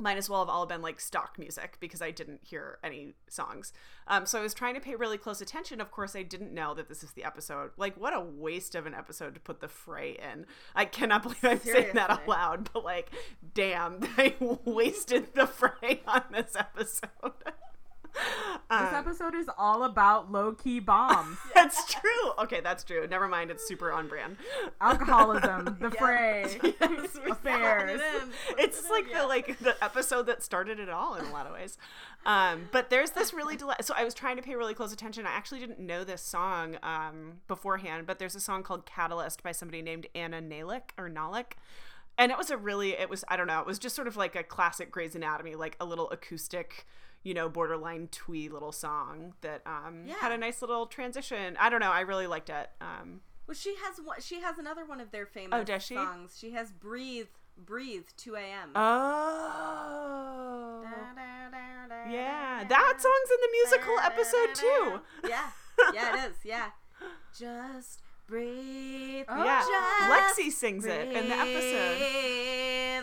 might 0.00 0.16
as 0.16 0.28
well 0.28 0.40
have 0.40 0.48
all 0.48 0.66
been 0.66 0.82
like 0.82 1.00
stock 1.00 1.38
music 1.38 1.76
because 1.80 2.02
I 2.02 2.10
didn't 2.10 2.40
hear 2.42 2.78
any 2.82 3.14
songs. 3.28 3.72
Um, 4.06 4.26
so 4.26 4.38
I 4.38 4.42
was 4.42 4.54
trying 4.54 4.74
to 4.74 4.80
pay 4.80 4.94
really 4.94 5.18
close 5.18 5.40
attention. 5.40 5.80
Of 5.80 5.90
course, 5.90 6.16
I 6.16 6.22
didn't 6.22 6.52
know 6.52 6.74
that 6.74 6.88
this 6.88 7.02
is 7.02 7.12
the 7.12 7.24
episode. 7.24 7.70
Like, 7.76 7.96
what 7.96 8.14
a 8.14 8.20
waste 8.20 8.74
of 8.74 8.86
an 8.86 8.94
episode 8.94 9.34
to 9.34 9.40
put 9.40 9.60
the 9.60 9.68
fray 9.68 10.18
in. 10.32 10.46
I 10.74 10.84
cannot 10.84 11.22
believe 11.22 11.44
I'm 11.44 11.60
saying 11.60 11.94
that 11.94 12.10
out 12.10 12.28
loud, 12.28 12.70
but 12.72 12.84
like, 12.84 13.10
damn, 13.54 14.00
they 14.16 14.36
wasted 14.40 15.34
the 15.34 15.46
fray 15.46 16.02
on 16.06 16.22
this 16.32 16.56
episode. 16.56 17.10
This 18.70 18.88
Um, 18.88 18.94
episode 18.94 19.34
is 19.34 19.50
all 19.58 19.82
about 19.82 20.30
low 20.30 20.52
key 20.52 20.78
bombs, 20.78 21.38
that's 21.56 21.92
true. 21.92 22.30
Okay, 22.38 22.60
that's 22.60 22.84
true. 22.84 23.04
Never 23.10 23.26
mind. 23.26 23.50
It's 23.50 23.66
super 23.66 23.90
on 23.90 24.06
brand. 24.06 24.36
alcoholism, 24.80 25.76
the 25.80 25.90
fray, 25.98 26.46
Yes, 26.62 27.16
affairs. 27.28 28.00
it 28.00 28.22
in. 28.22 28.30
it's 28.58 28.88
like 28.90 29.12
the 29.12 29.26
like 29.26 29.58
the 29.58 29.76
episode 29.82 30.26
that 30.26 30.42
started 30.42 30.78
it 30.78 30.88
all 30.88 31.14
in 31.16 31.24
a 31.24 31.32
lot 31.32 31.46
of 31.46 31.52
ways. 31.52 31.78
Um, 32.26 32.68
but 32.72 32.90
there's 32.90 33.10
this 33.10 33.32
really 33.34 33.56
deli- 33.56 33.74
so 33.80 33.92
I 33.96 34.04
was 34.04 34.14
trying 34.14 34.36
to 34.36 34.42
pay 34.42 34.54
really 34.54 34.74
close 34.74 34.92
attention. 34.92 35.26
I 35.26 35.30
actually 35.30 35.60
didn't 35.60 35.80
know 35.80 36.04
this 36.04 36.22
song 36.22 36.76
um, 36.82 37.40
beforehand, 37.48 38.06
but 38.06 38.18
there's 38.18 38.34
a 38.36 38.40
song 38.40 38.62
called 38.62 38.86
Catalyst 38.86 39.42
by 39.42 39.52
somebody 39.52 39.82
named 39.82 40.06
Anna 40.14 40.40
Nalick 40.40 40.90
or 40.98 41.08
Nalick. 41.08 41.52
And 42.18 42.30
it 42.30 42.38
was 42.38 42.50
a 42.50 42.56
really 42.56 42.90
it 42.92 43.08
was 43.10 43.24
I 43.28 43.36
don't 43.36 43.46
know, 43.46 43.60
it 43.60 43.66
was 43.66 43.78
just 43.78 43.96
sort 43.96 44.06
of 44.08 44.16
like 44.16 44.36
a 44.36 44.42
classic 44.42 44.90
Grey's 44.92 45.14
Anatomy, 45.16 45.54
like 45.56 45.76
a 45.80 45.84
little 45.84 46.08
acoustic, 46.10 46.86
you 47.22 47.34
know, 47.34 47.48
borderline 47.48 48.08
twee 48.10 48.48
little 48.48 48.72
song 48.72 49.34
that 49.42 49.62
um, 49.66 50.04
Yeah. 50.06 50.14
had 50.20 50.32
a 50.32 50.38
nice 50.38 50.62
little 50.62 50.86
transition. 50.86 51.56
I 51.60 51.68
don't 51.68 51.80
know, 51.80 51.90
I 51.92 52.00
really 52.00 52.26
liked 52.26 52.48
it. 52.50 52.70
Um, 52.80 53.20
Well, 53.46 53.54
she 53.54 53.74
has 53.84 53.98
one. 54.02 54.20
She 54.20 54.40
has 54.40 54.58
another 54.58 54.84
one 54.84 55.00
of 55.00 55.10
their 55.10 55.26
famous 55.26 55.58
Oh, 55.60 55.64
does 55.64 55.82
she? 55.82 55.94
songs. 55.94 56.36
She 56.38 56.52
has 56.52 56.70
"Breathe, 56.72 57.26
Breathe," 57.56 58.04
2 58.16 58.36
a.m. 58.36 58.70
oh. 58.74 58.86
Yeah, 62.10 62.64
that 62.68 62.94
song's 62.98 63.30
in 63.30 63.40
the 63.42 63.48
musical 63.52 63.98
episode 64.00 64.54
too. 64.54 65.00
Yeah, 65.28 65.50
yeah, 65.94 66.24
it 66.24 66.30
is. 66.30 66.36
Yeah, 66.44 66.70
just 67.38 68.00
breathe. 68.26 69.26
Oh. 69.28 69.44
Yeah, 69.44 69.60
Just 69.60 69.68
Lexie 70.40 70.50
sings 70.52 70.86
it 70.86 71.08
in 71.08 71.28
the 71.28 71.36
episode. 71.36 71.98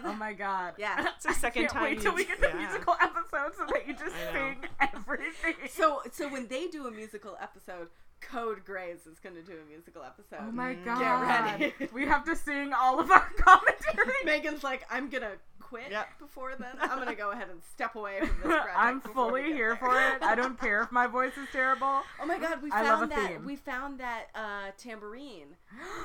Breathe. 0.01 0.13
Oh 0.13 0.17
my 0.17 0.33
god. 0.33 0.73
Yeah. 0.77 1.07
It's 1.17 1.25
the 1.25 1.33
second 1.33 1.63
Can't 1.63 1.73
time. 1.73 1.83
wait 1.83 2.01
till 2.01 2.13
we 2.13 2.25
get 2.25 2.39
the 2.39 2.47
yeah. 2.49 2.67
musical 2.67 2.95
episode 3.01 3.55
so 3.57 3.65
that 3.73 3.87
you 3.87 3.93
just 3.93 4.15
sing 4.31 4.57
everything. 4.79 5.55
So, 5.69 6.01
so 6.11 6.29
when 6.29 6.47
they 6.47 6.67
do 6.67 6.87
a 6.87 6.91
musical 6.91 7.37
episode, 7.41 7.87
Code 8.21 8.65
Grays 8.65 9.05
is 9.07 9.19
going 9.19 9.35
to 9.35 9.41
do 9.41 9.53
a 9.53 9.69
musical 9.69 10.03
episode. 10.03 10.39
Oh 10.41 10.51
my 10.51 10.75
Mm. 10.75 10.85
god. 10.85 11.59
Get 11.59 11.73
ready. 11.79 11.89
we 11.93 12.05
have 12.05 12.23
to 12.25 12.35
sing 12.35 12.73
all 12.73 12.99
of 12.99 13.09
our 13.11 13.29
commentary. 13.37 14.07
Megan's 14.25 14.63
like, 14.63 14.85
I'm 14.89 15.09
gonna 15.09 15.33
quit 15.59 15.91
Yep. 15.91 16.19
before 16.19 16.55
then. 16.57 16.75
I'm 16.79 16.97
gonna 16.99 17.15
go 17.15 17.31
ahead 17.31 17.49
and 17.49 17.61
step 17.71 17.95
away 17.95 18.19
from 18.19 18.27
this 18.29 18.37
project. 18.45 18.75
I'm 18.77 19.01
fully 19.01 19.43
here 19.53 19.69
there." 19.69 19.75
for 19.77 19.99
it. 20.15 20.23
I 20.23 20.35
don't 20.35 20.59
care 20.59 20.81
if 20.83 20.91
my 20.91 21.07
voice 21.07 21.37
is 21.37 21.47
terrible. 21.51 22.01
Oh 22.21 22.25
my 22.25 22.37
god, 22.37 22.61
we 22.61 22.71
I 22.71 22.81
love 22.83 22.99
found 22.99 23.11
a 23.11 23.15
that 23.15 23.29
theme. 23.31 23.45
we 23.45 23.55
found 23.55 23.99
that 23.99 24.25
uh, 24.35 24.71
tambourine. 24.77 25.55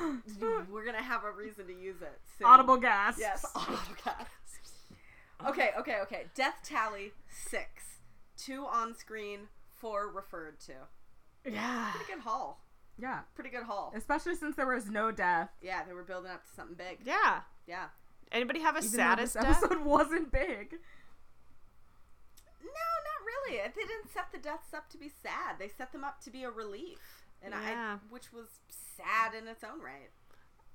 We're 0.71 0.85
gonna 0.85 1.01
have 1.01 1.23
a 1.23 1.31
reason 1.31 1.65
to 1.67 1.73
use 1.73 2.01
it. 2.01 2.19
Soon. 2.37 2.47
Audible 2.47 2.77
gas. 2.77 3.17
Yes, 3.19 3.45
audible 3.55 3.77
gas. 4.05 4.27
Okay, 5.47 5.71
okay, 5.77 5.97
okay. 6.03 6.23
Death 6.35 6.55
tally 6.63 7.11
six, 7.29 7.99
two 8.37 8.65
on 8.65 8.95
screen, 8.95 9.47
four 9.75 10.07
referred 10.09 10.59
to. 10.61 10.73
Yeah. 11.45 11.91
Pretty 11.95 12.13
good 12.13 12.21
haul. 12.23 12.59
Yeah. 12.97 13.19
Pretty 13.35 13.49
good 13.49 13.63
haul. 13.63 13.91
Especially 13.95 14.35
since 14.35 14.55
there 14.55 14.67
was 14.67 14.89
no 14.89 15.11
death. 15.11 15.49
Yeah, 15.61 15.83
they 15.83 15.93
were 15.93 16.03
building 16.03 16.31
up 16.31 16.43
to 16.45 16.51
something 16.55 16.75
big. 16.75 16.99
Yeah. 17.05 17.41
Yeah. 17.67 17.85
Anybody 18.31 18.61
have 18.61 18.75
a 18.75 18.79
Even 18.79 18.89
saddest 18.89 19.33
though 19.33 19.41
death? 19.41 19.61
this 19.61 19.63
episode 19.71 19.85
wasn't 19.85 20.31
big. 20.31 20.75
No, 22.63 22.69
not 22.69 23.25
really. 23.25 23.57
They 23.75 23.81
didn't 23.81 24.11
set 24.13 24.31
the 24.31 24.37
deaths 24.39 24.73
up 24.73 24.89
to 24.89 24.97
be 24.97 25.09
sad. 25.09 25.55
They 25.59 25.67
set 25.69 25.91
them 25.91 26.03
up 26.03 26.21
to 26.23 26.31
be 26.31 26.43
a 26.43 26.49
relief, 26.51 27.25
and 27.41 27.53
Yeah. 27.53 27.97
I, 28.01 28.13
which 28.13 28.31
was 28.31 28.47
sad 28.69 29.33
in 29.33 29.47
its 29.47 29.63
own 29.63 29.81
right. 29.81 30.09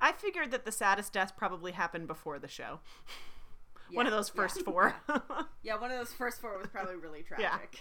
I 0.00 0.12
figured 0.12 0.50
that 0.52 0.64
the 0.64 0.72
saddest 0.72 1.12
death 1.12 1.36
probably 1.36 1.72
happened 1.72 2.06
before 2.06 2.38
the 2.38 2.48
show. 2.48 2.80
One 3.92 4.06
of 4.06 4.12
those 4.12 4.28
first 4.28 4.58
yeah, 4.58 4.62
four. 4.64 4.94
Yeah, 5.62 5.76
one 5.78 5.90
of 5.90 5.96
those 5.98 6.12
first 6.12 6.42
four 6.42 6.58
was 6.58 6.66
probably 6.68 6.96
really 6.96 7.24
Yeah. 7.38 7.48
tragic. 7.56 7.80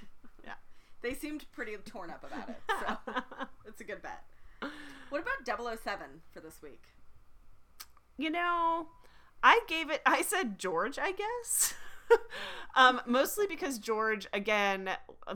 They 1.01 1.13
seemed 1.13 1.45
pretty 1.51 1.75
torn 1.85 2.09
up 2.09 2.23
about 2.23 2.49
it, 2.49 2.57
so 2.67 3.13
it's 3.65 3.81
a 3.81 3.83
good 3.83 4.01
bet. 4.01 4.23
What 5.09 5.21
about 5.21 5.79
007 5.79 6.05
for 6.31 6.39
this 6.39 6.61
week? 6.61 6.83
you 8.17 8.29
know, 8.29 8.87
I 9.43 9.61
gave 9.67 9.89
it. 9.89 10.01
I 10.05 10.21
said 10.21 10.59
George, 10.59 10.97
I 10.99 11.11
guess. 11.11 11.75
um, 12.75 13.01
mostly 13.05 13.45
because 13.47 13.79
George 13.79 14.27
again 14.33 14.89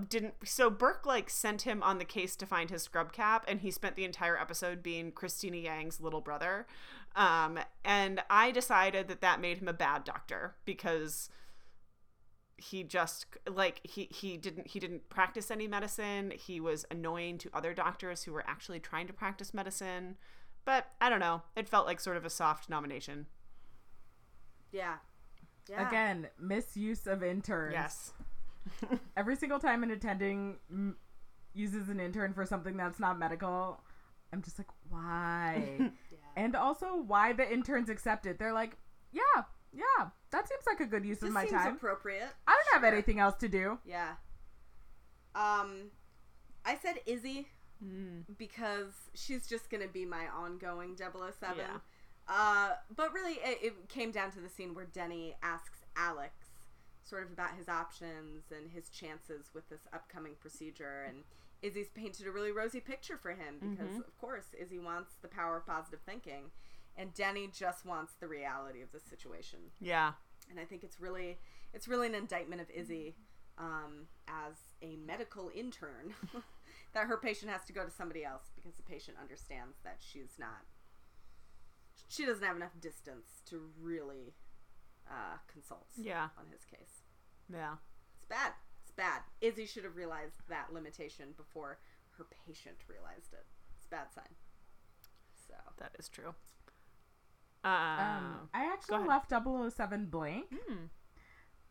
didn't. 0.09 0.33
So 0.43 0.69
Burke 0.69 1.05
like 1.05 1.29
sent 1.29 1.61
him 1.61 1.83
on 1.83 1.99
the 1.99 2.05
case 2.05 2.35
to 2.37 2.45
find 2.45 2.69
his 2.69 2.83
scrub 2.83 3.13
cap, 3.13 3.45
and 3.47 3.61
he 3.61 3.71
spent 3.71 3.95
the 3.95 4.05
entire 4.05 4.37
episode 4.37 4.81
being 4.81 5.11
Cristina 5.11 5.57
Yang's 5.57 6.01
little 6.01 6.21
brother. 6.21 6.65
Um, 7.15 7.59
and 7.85 8.21
I 8.29 8.51
decided 8.51 9.07
that 9.09 9.21
that 9.21 9.41
made 9.41 9.59
him 9.59 9.67
a 9.67 9.73
bad 9.73 10.03
doctor 10.03 10.55
because 10.65 11.29
he 12.57 12.83
just 12.83 13.25
like 13.49 13.79
he 13.83 14.07
he 14.11 14.37
didn't 14.37 14.67
he 14.67 14.79
didn't 14.79 15.09
practice 15.09 15.49
any 15.51 15.67
medicine 15.67 16.31
he 16.31 16.59
was 16.59 16.85
annoying 16.91 17.37
to 17.37 17.49
other 17.53 17.73
doctors 17.73 18.23
who 18.23 18.31
were 18.33 18.43
actually 18.47 18.79
trying 18.79 19.07
to 19.07 19.13
practice 19.13 19.53
medicine 19.53 20.15
but 20.63 20.87
i 21.01 21.09
don't 21.09 21.19
know 21.19 21.41
it 21.55 21.67
felt 21.67 21.87
like 21.87 21.99
sort 21.99 22.17
of 22.17 22.23
a 22.25 22.29
soft 22.29 22.69
nomination 22.69 23.25
Yeah. 24.71 24.95
Yeah. 25.69 25.87
Again, 25.87 26.27
misuse 26.39 27.07
of 27.07 27.23
interns. 27.23 27.73
yes 27.73 28.13
Every 29.17 29.35
single 29.35 29.59
time 29.59 29.83
an 29.83 29.91
attending 29.91 30.57
m- 30.69 30.97
uses 31.53 31.89
an 31.89 31.99
intern 31.99 32.33
for 32.33 32.45
something 32.45 32.77
that's 32.77 32.99
not 32.99 33.17
medical, 33.17 33.81
I'm 34.31 34.41
just 34.41 34.57
like, 34.59 34.67
why? 34.89 35.91
And 36.37 36.55
also, 36.55 36.95
why 36.95 37.33
the 37.33 37.51
interns 37.51 37.89
accept 37.89 38.25
it? 38.25 38.39
They're 38.39 38.53
like, 38.53 38.77
yeah, 39.11 39.43
yeah, 39.73 40.07
that 40.31 40.47
seems 40.47 40.63
like 40.67 40.79
a 40.79 40.85
good 40.85 41.05
use 41.05 41.19
This 41.19 41.27
of 41.29 41.33
my 41.33 41.41
seems 41.45 41.53
time. 41.53 41.75
appropriate. 41.75 42.29
I 42.47 42.51
don't 42.51 42.81
have 42.81 42.91
anything 42.93 43.19
else 43.19 43.35
to 43.37 43.47
do. 43.47 43.79
Yeah. 43.85 44.13
Um, 45.35 45.91
I 46.65 46.75
said 46.75 46.95
Izzie 47.05 47.47
Mm. 47.83 48.25
because 48.37 48.93
she's 49.15 49.47
just 49.47 49.71
gonna 49.71 49.87
be 49.87 50.05
my 50.05 50.27
ongoing 50.27 50.95
007. 50.95 51.57
Yeah. 51.57 51.79
Uh, 52.27 52.75
but 52.95 53.11
really, 53.11 53.39
it, 53.43 53.57
it 53.63 53.89
came 53.89 54.11
down 54.11 54.29
to 54.33 54.39
the 54.39 54.49
scene 54.49 54.75
where 54.75 54.85
Denny 54.85 55.35
asks 55.41 55.79
Alex 55.95 56.35
sort 57.03 57.23
of 57.23 57.31
about 57.31 57.55
his 57.57 57.67
options 57.67 58.43
and 58.55 58.69
his 58.69 58.89
chances 58.89 59.49
with 59.55 59.67
this 59.69 59.81
upcoming 59.91 60.35
procedure, 60.39 61.05
and 61.07 61.23
Izzie's 61.63 61.89
painted 61.89 62.27
a 62.27 62.31
really 62.31 62.51
rosy 62.51 62.79
picture 62.79 63.17
for 63.17 63.31
him 63.31 63.55
because, 63.59 63.97
of 63.97 64.15
course, 64.19 64.53
Izzie 64.59 64.77
wants 64.79 65.13
the 65.23 65.27
power 65.27 65.57
of 65.57 65.65
positive 65.65 66.01
thinking, 66.05 66.51
and 67.01 67.13
Denny 67.13 67.49
just 67.51 67.85
wants 67.85 68.13
the 68.19 68.27
reality 68.27 68.81
of 68.81 68.91
the 68.91 68.99
situation 68.99 69.59
Yeah. 69.79 70.11
and 70.49 70.59
I 70.59 70.65
think 70.65 70.83
it's 70.83 70.99
really 70.99 71.37
it's 71.73 71.87
really 71.87 72.07
an 72.07 72.15
indictment 72.15 72.61
of 72.61 72.69
Izzie 72.69 73.15
um, 73.57 74.07
as 74.27 74.55
a 74.81 74.95
medical 74.97 75.49
intern 75.55 76.13
that 76.93 77.07
her 77.07 77.17
patient 77.17 77.51
has 77.51 77.63
to 77.65 77.73
go 77.73 77.83
to 77.85 77.91
somebody 77.91 78.23
else 78.23 78.51
because 78.55 78.73
the 78.75 78.83
patient 78.83 79.17
understands 79.21 79.77
that 79.83 79.97
she's 79.99 80.33
not 80.37 80.63
she 82.07 82.25
doesn't 82.25 82.43
have 82.45 82.55
enough 82.57 82.75
distance 82.81 83.41
to 83.49 83.69
really 83.81 84.33
uh, 85.09 85.37
consult 85.51 85.87
Yeah. 85.97 86.27
on 86.37 86.45
his 86.51 86.63
case. 86.65 87.03
Yeah. 87.51 87.75
It's 88.17 88.25
bad. 88.27 88.51
It's 88.83 88.91
bad. 88.91 89.21
Izzie 89.41 89.65
should 89.65 89.83
have 89.85 89.95
realized 89.95 90.35
that 90.49 90.73
limitation 90.73 91.29
before 91.37 91.79
her 92.17 92.25
patient 92.45 92.77
realized 92.87 93.33
it. 93.33 93.45
It's 93.77 93.85
a 93.87 93.89
bad 93.89 94.07
sign. 94.13 94.35
So 95.47 95.55
That 95.79 95.91
is 95.99 96.09
true. 96.09 96.33
Uh, 97.63 97.67
Um, 97.67 98.49
I 98.53 98.65
actually 98.73 99.07
left 99.07 99.29
007 99.31 100.05
blank. 100.07 100.45
hmm. 100.51 100.85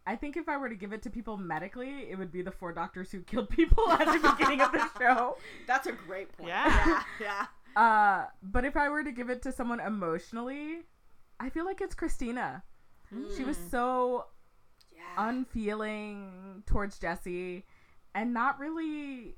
I 0.07 0.17
think 0.17 0.37
if 0.37 0.49
I 0.49 0.57
were 0.57 0.69
to 0.69 0.75
give 0.75 0.93
it 0.93 1.03
to 1.03 1.11
people 1.11 1.37
medically, 1.37 2.11
it 2.11 2.19
would 2.19 2.33
be 2.33 2.43
the 2.43 2.51
four 2.51 2.73
doctors 2.73 3.13
who 3.13 3.21
killed 3.31 3.51
people 3.51 3.91
at 3.91 4.07
the 4.07 4.29
beginning 4.31 4.61
of 4.61 4.73
the 4.73 4.89
show. 4.99 5.37
that's 5.67 5.87
a 5.87 5.93
great 5.93 6.33
point. 6.37 6.49
Yeah. 6.49 7.03
yeah. 7.21 7.47
Uh, 7.77 8.27
but 8.43 8.65
if 8.65 8.77
I 8.77 8.89
were 8.89 9.05
to 9.05 9.13
give 9.13 9.31
it 9.31 9.43
to 9.43 9.53
someone 9.53 9.79
emotionally, 9.81 10.81
I 11.39 11.51
feel 11.51 11.65
like 11.65 11.81
it's 11.81 11.95
Cristina. 11.95 12.63
She 13.37 13.43
was 13.45 13.59
so 13.71 14.27
yeah. 14.95 15.03
unfeeling 15.29 16.63
towards 16.67 16.99
Jesse 16.99 17.65
and 18.15 18.33
not 18.33 18.59
really 18.61 19.37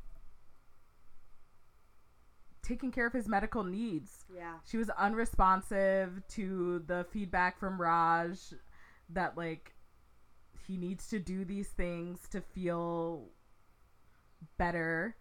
taking 2.63 2.91
care 2.93 3.07
of 3.07 3.13
his 3.13 3.29
medical 3.29 3.65
needs. 3.65 4.25
yeah. 4.35 4.55
She 4.65 4.77
was 4.77 4.89
unresponsive 4.91 6.23
to 6.31 6.83
the 6.87 7.05
feedback 7.11 7.59
from 7.59 7.81
Raj 7.81 8.39
that 9.11 9.37
like 9.37 9.75
he 10.67 10.77
needs 10.77 11.09
to 11.09 11.19
do 11.19 11.45
these 11.45 11.69
things 11.69 12.29
to 12.31 12.41
feel 12.41 13.25
better 14.59 15.17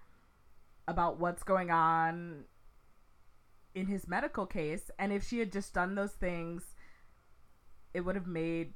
about 0.88 1.20
what's 1.20 1.44
going 1.44 1.72
on 1.72 2.44
in 3.74 3.88
his 3.88 4.08
medical 4.08 4.46
case 4.46 4.92
and 5.00 5.12
if 5.14 5.28
she 5.28 5.40
had 5.40 5.52
just 5.52 5.74
done 5.74 5.96
those 5.96 6.12
things 6.12 6.76
it 7.94 8.02
would 8.02 8.16
have 8.16 8.28
made 8.28 8.74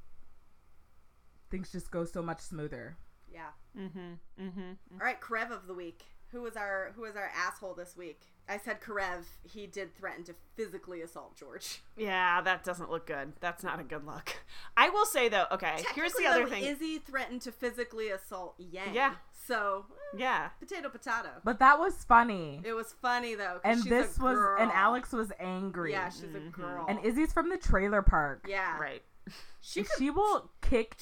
things 1.50 1.72
just 1.72 1.92
go 1.92 2.04
so 2.06 2.22
much 2.22 2.42
smoother. 2.42 2.98
Yeah. 3.32 3.50
Mm-hmm. 3.78 4.44
Mm-hmm. 4.44 4.72
All 4.94 5.06
right, 5.06 5.20
Karev 5.22 5.52
of 5.52 5.68
the 5.68 5.74
week. 5.74 6.04
Who 6.32 6.42
was 6.42 6.56
our 6.58 6.92
who 6.96 7.04
was 7.04 7.16
our 7.16 7.30
asshole 7.36 7.76
this 7.76 7.96
week? 7.96 8.22
I 8.48 8.58
said 8.58 8.80
Karev. 8.82 9.24
He 9.44 9.66
did 9.66 9.96
threaten 9.96 10.24
to 10.26 10.36
physically 10.56 11.02
assault 11.02 11.36
George. 11.36 11.82
Yeah, 11.98 12.42
that 12.42 12.64
doesn't 12.64 12.92
look 12.92 13.08
good. 13.08 13.34
That's 13.40 13.64
not 13.64 13.80
a 13.80 13.84
good 13.84 14.06
look. 14.06 14.36
I 14.78 14.90
will 14.90 15.06
say 15.06 15.30
though. 15.30 15.46
Okay, 15.52 15.84
here's 15.96 16.14
the 16.14 16.28
other 16.28 16.44
though, 16.44 16.50
thing. 16.52 16.64
Izzie 16.64 17.00
threatened 17.00 17.42
to 17.44 17.52
physically 17.52 18.10
assault 18.10 18.56
Yang. 18.58 18.94
Yeah. 18.94 19.14
So 19.48 19.86
eh, 19.90 20.18
yeah. 20.20 20.50
potato 20.60 20.90
potato. 20.90 21.30
But 21.44 21.60
that 21.60 21.80
was 21.80 22.04
funny. 22.04 22.62
It 22.64 22.74
was 22.74 22.94
funny 23.02 23.36
though. 23.36 23.60
And 23.64 23.80
she's 23.82 23.90
this 23.90 24.18
a 24.20 24.24
was 24.24 24.38
and. 24.60 24.72
Alex 24.72 25.12
was 25.12 25.32
angry. 25.40 25.92
Yeah, 25.92 26.10
she's 26.10 26.36
a 26.36 26.40
girl. 26.52 26.86
And 26.88 27.04
Izzie's 27.04 27.34
from 27.34 27.50
the 27.50 27.58
trailer 27.58 28.02
park. 28.02 28.46
yeah, 28.48 28.78
Right. 28.78 29.02
She 29.62 29.82
could, 29.82 29.90
she 29.98 30.10
will 30.12 30.52
kick 30.62 30.96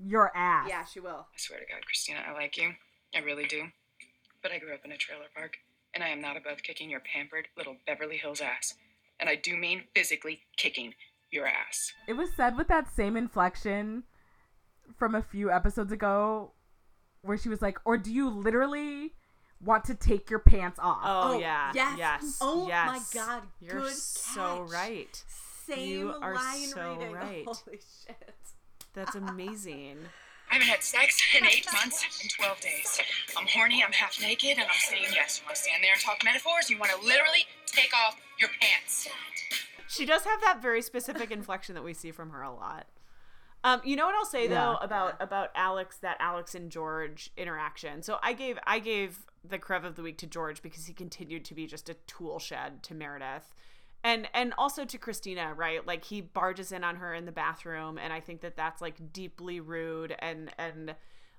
your 0.00 0.36
ass. 0.36 0.66
yeah, 0.68 0.84
she 0.84 0.98
will. 0.98 1.26
I 1.32 1.36
swear 1.36 1.60
to 1.60 1.66
God, 1.66 1.86
Cristina, 1.86 2.18
I 2.28 2.32
like 2.32 2.56
you. 2.56 2.72
I 3.14 3.20
really 3.20 3.44
do. 3.46 3.62
But 4.42 4.50
I 4.50 4.58
grew 4.58 4.74
up 4.74 4.80
in 4.84 4.90
a 4.90 4.96
trailer 4.96 5.26
park, 5.36 5.58
and 5.94 6.02
I 6.04 6.08
am 6.08 6.20
not 6.20 6.36
above 6.36 6.62
kicking 6.62 6.90
your 6.90 7.00
pampered 7.00 7.48
little 7.56 7.76
Beverly 7.86 8.16
Hills 8.16 8.40
ass. 8.40 8.74
And 9.18 9.28
I 9.28 9.34
do 9.36 9.56
mean 9.56 9.84
physically 9.94 10.40
kicking 10.56 10.94
your 11.30 11.46
ass. 11.46 11.92
It 12.08 12.14
was 12.14 12.30
said 12.36 12.56
with 12.56 12.68
that 12.68 12.88
same 12.94 13.16
inflection 13.16 14.04
from 14.96 15.14
a 15.14 15.22
few 15.22 15.50
episodes 15.50 15.92
ago 15.92 16.52
where 17.22 17.36
she 17.36 17.48
was 17.48 17.60
like, 17.62 17.78
Or 17.84 17.96
do 17.98 18.12
you 18.12 18.28
literally 18.30 19.12
want 19.62 19.84
to 19.84 19.94
take 19.94 20.30
your 20.30 20.38
pants 20.38 20.78
off? 20.82 21.00
Oh, 21.04 21.34
Oh, 21.34 21.38
yeah. 21.38 21.70
yes. 21.74 21.98
Yes. 21.98 22.38
Oh, 22.40 22.66
yes. 22.66 22.86
my 23.14 23.20
God, 23.20 23.42
You're 23.60 23.80
good 23.82 23.92
so 23.94 24.64
catch. 24.64 24.72
right. 24.72 25.24
Same 25.66 25.88
You 25.88 26.14
are 26.22 26.34
line 26.34 26.66
so 26.68 26.94
reading. 26.98 27.12
right. 27.12 27.44
Holy 27.46 27.78
shit. 28.06 28.34
That's 28.94 29.14
amazing. 29.14 29.98
I 30.50 30.54
haven't 30.54 30.68
had 30.68 30.82
sex 30.82 31.20
in 31.38 31.44
eight 31.46 31.66
months 31.72 32.04
and 32.22 32.30
12 32.30 32.60
days. 32.60 33.00
I'm 33.38 33.46
horny, 33.46 33.82
I'm 33.84 33.92
half 33.92 34.20
naked, 34.20 34.52
and 34.52 34.62
I'm 34.62 34.68
saying 34.80 35.06
yes. 35.14 35.40
You 35.40 35.46
want 35.46 35.56
to 35.56 35.62
stand 35.62 35.82
there 35.84 35.92
and 35.92 36.00
talk 36.00 36.22
metaphors? 36.24 36.68
You 36.70 36.78
want 36.78 36.90
to 36.92 36.98
literally 37.04 37.44
take 37.66 37.90
off 38.06 38.16
your 38.38 38.50
pants. 38.60 39.08
She 39.88 40.04
does 40.06 40.24
have 40.24 40.40
that 40.42 40.60
very 40.62 40.82
specific 40.82 41.30
inflection 41.30 41.74
that 41.74 41.84
we 41.84 41.94
see 41.94 42.10
from 42.12 42.30
her 42.30 42.42
a 42.42 42.52
lot. 42.52 42.86
Um, 43.62 43.80
you 43.84 43.94
know 43.94 44.06
what 44.06 44.14
I'll 44.14 44.24
say 44.24 44.46
though 44.48 44.54
Yeah. 44.54 44.76
about 44.84 45.16
about 45.20 45.50
Alex 45.54 45.98
that 45.98 46.16
Alex 46.18 46.54
and 46.54 46.70
George 46.70 47.30
interaction. 47.36 48.02
So 48.02 48.18
I 48.22 48.32
gave 48.32 48.58
I 48.66 48.78
gave 48.78 49.26
the 49.46 49.58
Karev 49.58 49.84
of 49.84 49.96
the 49.96 50.02
week 50.02 50.16
to 50.18 50.26
George 50.26 50.62
because 50.62 50.86
he 50.86 50.94
continued 50.94 51.44
to 51.46 51.54
be 51.54 51.66
just 51.66 51.90
a 51.90 51.94
tool 52.06 52.38
shed 52.38 52.82
to 52.84 52.94
Meredith. 52.94 53.52
And 54.02 54.28
and 54.32 54.54
also 54.56 54.84
to 54.84 54.98
Cristina, 54.98 55.52
right? 55.54 55.86
Like 55.86 56.04
he 56.04 56.20
barges 56.20 56.72
in 56.72 56.84
on 56.84 56.96
her 56.96 57.14
in 57.14 57.26
the 57.26 57.32
bathroom 57.32 57.98
and 57.98 58.12
I 58.12 58.20
think 58.20 58.40
that 58.40 58.56
that's 58.56 58.80
like 58.80 59.12
deeply 59.12 59.60
rude 59.60 60.14
and 60.18 60.50
and 60.58 60.94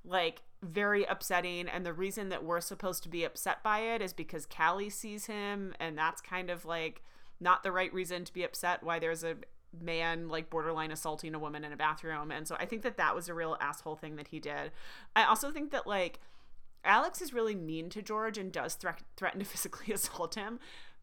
like 0.05 0.41
very 0.62 1.03
upsetting. 1.05 1.68
And 1.68 1.86
the 1.86 1.93
reason 1.93 2.30
that 2.30 2.43
we're 2.43 2.62
supposed 2.62 3.03
to 3.03 3.09
be 3.09 3.24
upset 3.24 3.64
by 3.64 3.80
it 3.80 4.01
is 4.01 4.14
because 4.14 4.45
Callie 4.45 4.89
sees 4.89 5.26
him 5.26 5.74
and 5.80 5.97
that's 5.97 6.22
kind 6.22 6.49
of 6.49 6.66
like 6.66 7.01
not 7.39 7.64
the 7.64 7.72
right 7.72 7.91
reason 7.93 8.24
to 8.26 8.34
be 8.34 8.43
upset 8.43 8.84
why 8.84 8.99
there's 8.99 9.24
a 9.24 9.38
man 9.80 10.28
like 10.28 10.49
borderline 10.49 10.91
assaulting 10.91 11.34
a 11.34 11.39
woman 11.39 11.64
in 11.64 11.72
a 11.72 11.78
bathroom. 11.78 12.32
And 12.32 12.47
so 12.47 12.55
i 12.59 12.66
think 12.66 12.84
that 12.84 12.97
that 12.97 13.16
was 13.16 13.30
a 13.30 13.34
real 13.34 13.57
asshole 13.59 13.95
thing 13.95 14.18
that 14.18 14.28
he 14.28 14.39
did. 14.39 14.72
I 15.16 15.24
also 15.24 15.51
think 15.51 15.72
that 15.72 15.88
like 15.88 16.20
alex 16.84 17.22
is 17.22 17.32
really 17.32 17.53
mean 17.53 17.91
to 17.91 18.01
george 18.01 18.39
and 18.39 18.51
does 18.51 18.74
thre- 18.74 18.89
threaten 19.16 19.39
to 19.39 19.45
physically 19.51 19.93
assault 19.93 20.34
him 20.34 20.59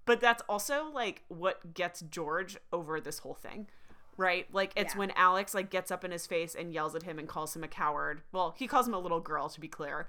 but 0.08 0.20
that's 0.20 0.42
also 0.48 0.90
like 0.92 1.22
what 1.28 1.72
gets 1.74 2.00
george 2.00 2.56
over 2.72 3.00
this 3.00 3.20
whole 3.20 3.34
thing 3.34 3.68
right? 4.16 4.52
Like 4.52 4.72
it's 4.74 4.94
Yeah. 4.94 4.98
when 4.98 5.10
alex 5.12 5.54
like 5.54 5.70
gets 5.70 5.92
up 5.92 6.04
in 6.04 6.10
his 6.10 6.26
face 6.26 6.56
and 6.56 6.72
yells 6.74 6.96
at 6.96 7.04
him 7.04 7.20
and 7.20 7.28
calls 7.28 7.54
him 7.54 7.62
a 7.62 7.68
coward. 7.68 8.22
Well 8.32 8.52
he 8.58 8.66
calls 8.66 8.88
him 8.88 8.94
a 8.94 8.98
little 8.98 9.20
girl 9.20 9.48
to 9.48 9.60
be 9.60 9.68
clear. 9.68 10.08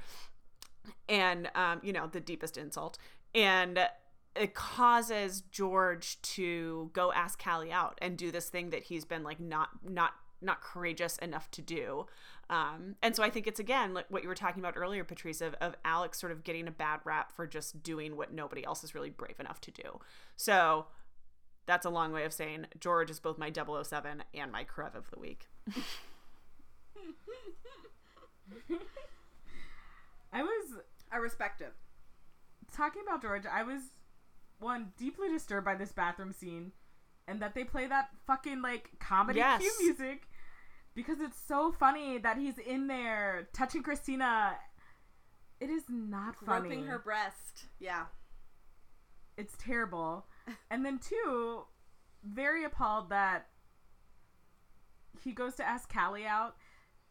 And 1.08 1.50
um, 1.56 1.80
you 1.84 1.94
know 1.94 2.08
the 2.08 2.20
deepest 2.20 2.58
insult. 2.58 2.98
And 3.36 3.88
it 4.36 4.56
causes 4.56 5.42
george 5.52 6.20
to 6.22 6.90
go 6.94 7.12
ask 7.12 7.40
callie 7.44 7.72
out 7.72 8.00
and 8.02 8.18
do 8.18 8.32
this 8.32 8.50
thing 8.50 8.72
that 8.72 8.84
he's 8.84 9.06
been 9.06 9.24
like 9.24 9.40
not 9.40 9.70
not 9.88 10.14
not 10.42 10.62
courageous 10.62 11.18
enough 11.18 11.52
to 11.52 11.62
do 11.62 12.06
um, 12.50 12.96
and 13.04 13.16
so 13.16 13.22
i 13.24 13.30
think 13.30 13.46
it's 13.48 13.60
again 13.60 13.94
like 13.94 14.06
what 14.10 14.24
you 14.24 14.30
were 14.30 14.36
talking 14.36 14.62
about 14.62 14.76
earlier 14.78 15.04
patrice 15.04 15.42
of, 15.42 15.54
of 15.62 15.76
alex 15.86 16.20
sort 16.20 16.32
of 16.32 16.44
getting 16.44 16.68
a 16.68 16.72
bad 16.72 17.00
rap 17.04 17.32
for 17.36 17.46
just 17.48 17.82
doing 17.84 18.16
what 18.18 18.34
nobody 18.34 18.66
else 18.66 18.84
is 18.84 18.96
really 18.96 19.10
brave 19.10 19.40
enough 19.40 19.62
to 19.62 19.72
do 19.72 20.00
so 20.36 20.88
that's 21.66 21.86
a 21.86 21.90
long 21.90 22.12
way 22.12 22.24
of 22.26 22.34
saying 22.34 22.66
george 22.80 23.10
is 23.10 23.20
both 23.20 23.38
my 23.38 23.52
007 23.52 24.24
and 24.34 24.52
my 24.52 24.64
Karev 24.64 24.96
of 24.96 25.10
the 25.12 25.20
week 25.20 25.48
I 30.32 30.44
was 30.44 30.74
I 31.12 31.18
respect 31.18 31.62
it. 31.62 31.74
talking 32.76 33.02
about 33.08 33.22
George, 33.22 33.44
I 33.52 33.64
was 33.64 33.82
one 34.60 34.92
deeply 34.98 35.30
disturbed 35.30 35.66
by 35.66 35.76
this 35.76 35.92
bathroom 35.92 36.34
scene 36.34 36.72
and 37.28 37.42
that 37.42 37.56
they 37.56 37.64
play 37.64 37.88
that 37.88 38.10
fucking 38.28 38.62
like 38.62 38.92
comedy 39.00 39.40
Yes. 39.40 39.62
cue 39.62 39.74
music 39.80 40.29
because 41.00 41.22
it's 41.22 41.40
so 41.48 41.72
funny 41.72 42.18
that 42.18 42.38
he's 42.38 42.58
in 42.58 42.88
there 42.88 43.48
touching 43.54 43.82
Cristina. 43.82 44.58
It 45.62 45.70
is 45.70 45.84
not 45.88 46.36
funny. 46.36 46.68
Groping 46.68 46.88
her 46.88 47.00
breast. 47.00 47.68
Yeah. 47.80 48.04
It's 49.38 49.56
terrible. 49.58 50.26
and 50.70 50.86
then 50.86 51.00
two, 51.00 51.62
very 52.26 52.66
appalled 52.66 53.12
that 53.12 53.48
he 55.24 55.32
goes 55.32 55.56
to 55.56 55.66
ask 55.66 55.90
Callie 55.94 56.26
out 56.26 56.58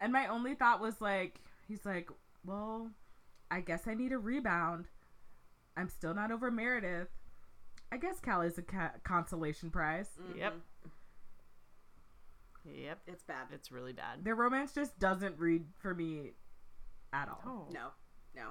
and 0.03 0.13
my 0.13 0.27
only 0.27 0.55
thought 0.55 0.83
was 0.83 1.01
like 1.01 1.41
he's 1.67 1.87
like, 1.87 2.11
"Well, 2.45 2.91
I 3.51 3.61
guess 3.63 3.87
I 3.87 3.95
need 3.95 4.13
a 4.13 4.19
rebound. 4.19 4.89
I'm 5.79 5.89
still 5.89 6.13
not 6.13 6.31
over 6.31 6.51
Meredith. 6.51 7.09
I 7.91 7.97
guess 7.97 8.21
Callie's 8.21 8.59
a 8.59 8.63
ca- 8.63 8.93
consolation 9.03 9.71
prize. 9.71 10.11
Mm-hmm. 10.21 10.39
yep 10.41 10.55
yep 12.75 12.99
It's 13.07 13.23
bad. 13.23 13.47
it's 13.53 13.71
really 13.73 13.93
bad 13.93 14.25
Their 14.25 14.35
romance 14.35 14.73
just 14.73 14.99
doesn't 14.99 15.39
read 15.39 15.65
for 15.79 15.95
me 15.95 16.33
at 17.13 17.29
all. 17.29 17.43
oh 17.47 17.73
No. 17.73 17.89
No. 18.35 18.49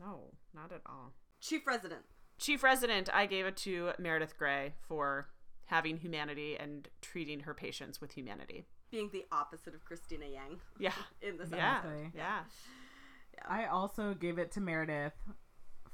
No, 0.00 0.20
not 0.54 0.72
at 0.72 0.80
all. 0.86 1.12
Chief 1.40 1.66
Resident. 1.66 2.02
Chief 2.38 2.62
Resident, 2.62 3.08
I 3.12 3.26
gave 3.26 3.44
it 3.46 3.56
to 3.58 3.92
Meredith 3.98 4.36
Grey 4.38 4.72
for 4.88 5.28
having 5.66 5.98
humanity 5.98 6.56
and 6.58 6.88
treating 7.02 7.40
her 7.40 7.54
patients 7.54 8.00
with 8.00 8.12
humanity. 8.12 8.64
Being 8.90 9.10
the 9.12 9.24
opposite 9.30 9.74
of 9.74 9.84
Cristina 9.84 10.26
Yang 10.26 10.60
Yeah. 10.78 10.92
in 11.22 11.36
this 11.36 11.50
Yeah. 11.50 11.76
episode. 11.78 11.90
Exactly. 12.06 12.12
Yeah. 12.14 12.40
I 13.46 13.66
also 13.66 14.14
gave 14.14 14.38
it 14.38 14.50
to 14.52 14.60
Meredith 14.60 15.14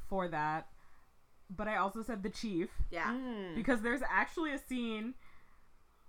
for 0.09 0.29
that, 0.29 0.69
but 1.51 1.67
I 1.69 1.77
also 1.77 2.03
said 2.03 2.23
the 2.23 2.31
chief 2.31 2.71
Yeah. 2.91 3.13
Mm. 3.13 3.55
because 3.57 3.83
there's 3.83 4.03
actually 4.09 4.53
a 4.53 4.59
scene. 4.59 5.15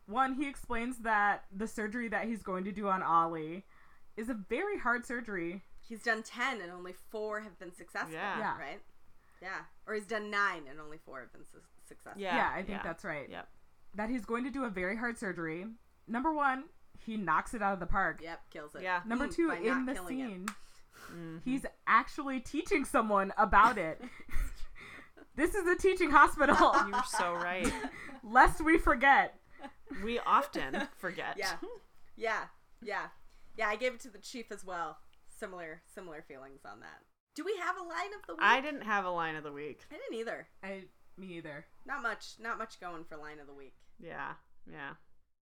One, 0.10 0.34
he 0.34 0.47
explains 0.47 0.97
that 0.99 1.43
the 1.55 1.68
surgery 1.68 2.07
that 2.10 2.26
he's 2.28 2.41
going 2.41 2.64
to 2.66 2.72
do 2.72 2.88
on 2.88 3.03
Ollie 3.03 3.64
is 4.18 4.30
a 4.30 4.34
very 4.34 4.80
hard 4.80 5.05
surgery. 5.05 5.62
He's 5.88 6.01
done 6.03 6.24
10 6.24 6.62
and 6.62 6.72
only 6.72 6.93
four 7.12 7.41
have 7.41 7.57
been 7.60 7.74
successful. 7.74 8.14
Yeah. 8.14 8.39
Yeah. 8.39 8.57
Right? 8.57 8.82
Yeah. 9.41 9.49
Or 9.88 9.93
he's 9.93 10.05
done 10.07 10.30
nine 10.32 10.64
and 10.70 10.80
only 10.80 10.97
four 11.05 11.20
have 11.22 11.32
been 11.32 11.45
su- 11.45 11.60
successful. 11.88 12.22
Yeah. 12.22 12.36
Yeah, 12.36 12.49
I 12.53 12.57
think 12.57 12.70
yeah. 12.80 12.84
that's 12.84 13.03
right. 13.03 13.28
Yep. 13.30 13.47
That 13.95 14.10
he's 14.10 14.26
going 14.26 14.43
to 14.45 14.49
do 14.51 14.66
a 14.66 14.70
very 14.70 14.97
hard 14.97 15.18
surgery. 15.18 15.66
Number 16.07 16.34
one, 16.34 16.66
he 17.05 17.16
knocks 17.16 17.53
it 17.53 17.62
out 17.62 17.74
of 17.74 17.80
the 17.80 17.86
park. 17.86 18.20
Yep, 18.24 18.39
kills 18.51 18.76
it. 18.76 18.82
Yeah. 18.82 19.01
Number 19.05 19.28
Mm, 19.28 19.36
two, 19.36 19.47
by 19.49 19.57
in 19.57 19.86
the 19.86 19.93
killing 19.93 20.20
it. 20.20 20.28
scene, 20.28 20.45
Mm-hmm. 21.12 21.38
he's 21.45 21.66
actually 21.88 22.39
teaching 22.39 22.84
someone 22.86 23.32
about 23.38 23.78
it. 23.78 23.99
this 25.36 25.55
is 25.55 25.66
a 25.66 25.76
teaching 25.76 26.12
hospital, 26.12 26.55
You're 26.88 27.03
so 27.07 27.34
right. 27.34 27.72
lest 28.24 28.64
we 28.64 28.78
forget. 28.78 29.39
We 30.03 30.20
often 30.20 30.88
forget. 30.97 31.36
Yeah. 31.38 31.55
Yeah. 32.16 32.43
Yeah. 32.82 33.07
Yeah, 33.57 33.68
I 33.68 33.76
gave 33.76 33.93
it 33.93 33.99
to 34.01 34.10
the 34.10 34.20
chief 34.20 34.51
as 34.51 34.64
well. 34.64 34.97
Similar 35.28 35.82
similar 35.93 36.22
feelings 36.22 36.62
on 36.66 36.80
that. 36.82 37.03
Do 37.36 37.43
we 37.43 37.55
have 37.62 37.78
a 37.78 37.84
line 37.84 38.14
of 38.20 38.26
the 38.28 38.34
week? 38.34 38.43
I 38.43 38.62
didn't 38.62 38.84
have 38.84 39.05
a 39.05 39.10
line 39.10 39.36
of 39.36 39.43
the 39.43 39.51
week. 39.51 39.82
I 39.91 39.95
didn't 39.95 40.20
either. 40.20 40.47
I, 40.64 40.84
me 41.18 41.38
either. 41.38 41.66
Not 41.86 42.01
much 42.01 42.36
not 42.39 42.57
much 42.57 42.80
going 42.80 43.03
for 43.03 43.18
line 43.18 43.39
of 43.39 43.47
the 43.47 43.53
week. 43.53 43.76
Yeah. 43.99 44.34
Yeah. 44.70 44.91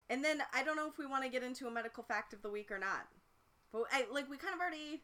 And 0.09 0.23
then 0.23 0.41
I 0.53 0.63
don't 0.63 0.75
know 0.75 0.87
if 0.87 0.97
we 0.97 1.05
want 1.05 1.23
to 1.23 1.29
get 1.29 1.43
into 1.43 1.67
a 1.67 1.71
medical 1.71 2.03
fact 2.03 2.33
of 2.33 2.41
the 2.41 2.49
week 2.49 2.71
or 2.71 2.79
not. 2.79 3.07
But 3.71 3.83
I 3.91 4.05
like 4.11 4.29
we 4.29 4.37
kind 4.37 4.53
of 4.53 4.59
already 4.59 5.01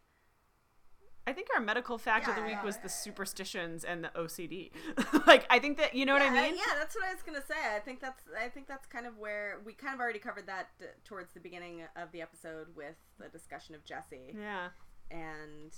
I 1.28 1.34
think 1.34 1.48
our 1.54 1.62
medical 1.62 1.98
fact 2.00 2.28
of 2.28 2.36
the 2.36 2.42
Yeah. 2.42 2.48
week 2.48 2.64
was 2.64 2.78
the 2.78 2.90
superstitions 2.90 3.84
and 3.84 4.04
the 4.04 4.10
OCD. 4.16 4.72
like 5.28 5.46
I 5.50 5.60
think 5.60 5.78
that 5.78 5.94
you 5.94 6.06
know 6.06 6.14
what 6.14 6.22
I 6.24 6.30
mean? 6.32 6.56
Yeah, 6.56 6.74
that's 6.80 6.96
what 6.96 7.06
I 7.06 7.14
was 7.14 7.22
gonna 7.24 7.44
say. 7.46 7.76
I 7.76 7.80
think 7.80 8.00
that's 8.00 8.24
I 8.40 8.50
think 8.50 8.68
that's 8.68 8.88
kind 8.88 9.06
of 9.06 9.18
where 9.18 9.60
we 9.64 9.74
kind 9.74 9.94
of 9.94 10.00
already 10.00 10.20
covered 10.20 10.48
that 10.48 10.70
uh, 10.82 10.86
towards 11.06 11.34
the 11.34 11.40
beginning 11.40 11.84
of 11.96 12.12
the 12.12 12.22
episode 12.22 12.76
with 12.76 12.96
the 13.20 13.30
discussion 13.30 13.76
of 13.76 13.84
Jesse, 13.86 14.34
Yeah. 14.36 14.70
and 15.12 15.76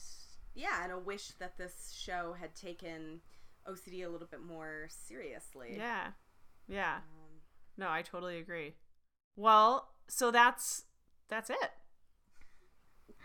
yeah, 0.55 0.83
and 0.83 0.91
a 0.93 0.99
wish 0.99 1.29
that 1.39 1.57
this 1.57 1.93
show 1.97 2.35
had 2.39 2.55
taken 2.55 3.21
OCD 3.67 4.05
a 4.05 4.09
little 4.09 4.27
bit 4.27 4.41
more 4.41 4.87
seriously. 4.89 5.75
Yeah. 5.77 6.11
Yeah. 6.67 6.97
Um, 6.97 7.41
No, 7.77 7.89
I 7.89 8.01
totally 8.01 8.37
agree. 8.37 8.75
Well, 9.35 9.89
so 10.07 10.31
that's 10.31 10.85
that's 11.27 11.49
it. 11.49 11.71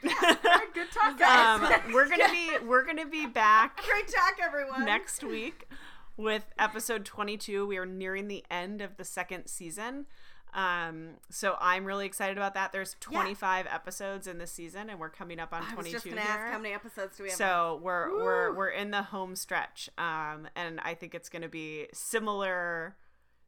Good 0.02 0.90
talk, 0.92 1.18
guys. 1.18 1.60
um, 1.60 1.92
we're 1.92 2.08
gonna 2.08 2.30
be 2.30 2.50
we're 2.66 2.84
gonna 2.84 3.06
be 3.06 3.26
back 3.26 3.82
great 3.88 4.08
talk, 4.08 4.34
everyone. 4.42 4.84
next 4.84 5.24
week 5.24 5.68
with 6.16 6.44
episode 6.58 7.04
22 7.04 7.66
we 7.66 7.76
are 7.78 7.86
nearing 7.86 8.28
the 8.28 8.44
end 8.50 8.80
of 8.80 8.96
the 8.96 9.04
second 9.04 9.46
season 9.46 10.06
um 10.54 11.10
so 11.30 11.56
i'm 11.60 11.84
really 11.84 12.06
excited 12.06 12.36
about 12.36 12.54
that 12.54 12.72
there's 12.72 12.96
25 13.00 13.66
episodes 13.70 14.26
in 14.26 14.38
this 14.38 14.50
season 14.50 14.88
and 14.90 14.98
we're 14.98 15.10
coming 15.10 15.38
up 15.38 15.52
on 15.52 15.62
I 15.62 15.66
was 15.76 15.86
22 15.88 15.92
just 15.92 16.04
gonna 16.06 16.20
here. 16.20 16.30
ask 16.30 16.52
how 16.52 16.58
many 16.58 16.74
episodes 16.74 17.16
do 17.16 17.22
we 17.24 17.28
have? 17.28 17.38
so 17.38 17.80
we're 17.82 18.10
we're 18.16 18.52
we're 18.54 18.68
in 18.70 18.90
the 18.90 19.02
home 19.02 19.36
stretch 19.36 19.90
um 19.98 20.48
and 20.56 20.80
i 20.80 20.94
think 20.94 21.14
it's 21.14 21.28
going 21.28 21.42
to 21.42 21.48
be 21.48 21.86
similar 21.92 22.96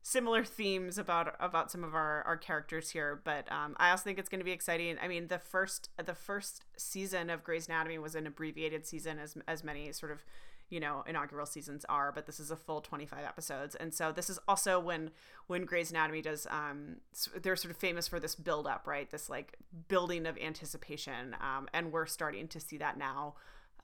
similar 0.03 0.45
themes 0.45 0.97
about 0.97 1.35
about 1.41 1.71
some 1.71 1.85
of 1.85 1.95
our 1.95 2.23
our 2.23 2.37
characters 2.37 2.91
here 2.91 3.21
but 3.23 3.51
um 3.53 3.77
i 3.79 3.91
also 3.91 4.03
think 4.03 4.19
it's 4.19 4.29
going 4.29 4.41
to 4.41 4.45
be 4.45 4.53
exciting. 4.53 4.97
I 5.03 5.09
mean 5.09 5.29
the 5.29 5.39
first 5.39 5.91
the 6.03 6.15
first 6.15 6.65
season 6.77 7.29
of 7.29 7.45
Grey's 7.45 7.69
Anatomy 7.69 7.99
was 7.99 8.15
an 8.15 8.27
abbreviated 8.27 8.87
season 8.87 9.19
as 9.19 9.37
as 9.47 9.63
many 9.63 9.93
sort 9.93 10.11
of 10.13 10.25
you 10.71 10.81
know 10.81 11.05
inaugural 11.07 11.45
seasons 11.45 11.85
are 11.89 12.13
but 12.13 12.27
this 12.27 12.41
is 12.41 12.51
a 12.51 12.57
full 12.57 12.81
25 12.81 13.25
episodes. 13.25 13.75
And 13.75 13.93
so 13.93 14.13
this 14.13 14.31
is 14.31 14.39
also 14.49 14.81
when 14.81 15.11
when 15.49 15.65
Grey's 15.65 15.91
Anatomy 15.91 16.23
does 16.23 16.47
um 16.51 16.97
they're 17.43 17.57
sort 17.57 17.73
of 17.73 17.77
famous 17.77 18.09
for 18.09 18.19
this 18.19 18.35
build 18.35 18.67
up 18.67 18.87
right? 18.87 19.11
This 19.11 19.29
like 19.29 19.57
building 19.89 20.27
of 20.27 20.39
anticipation 20.39 21.37
um 21.41 21.69
and 21.75 21.93
we're 21.93 22.07
starting 22.07 22.49
to 22.49 22.61
see 22.61 22.79
that 22.79 22.97
now 22.97 23.35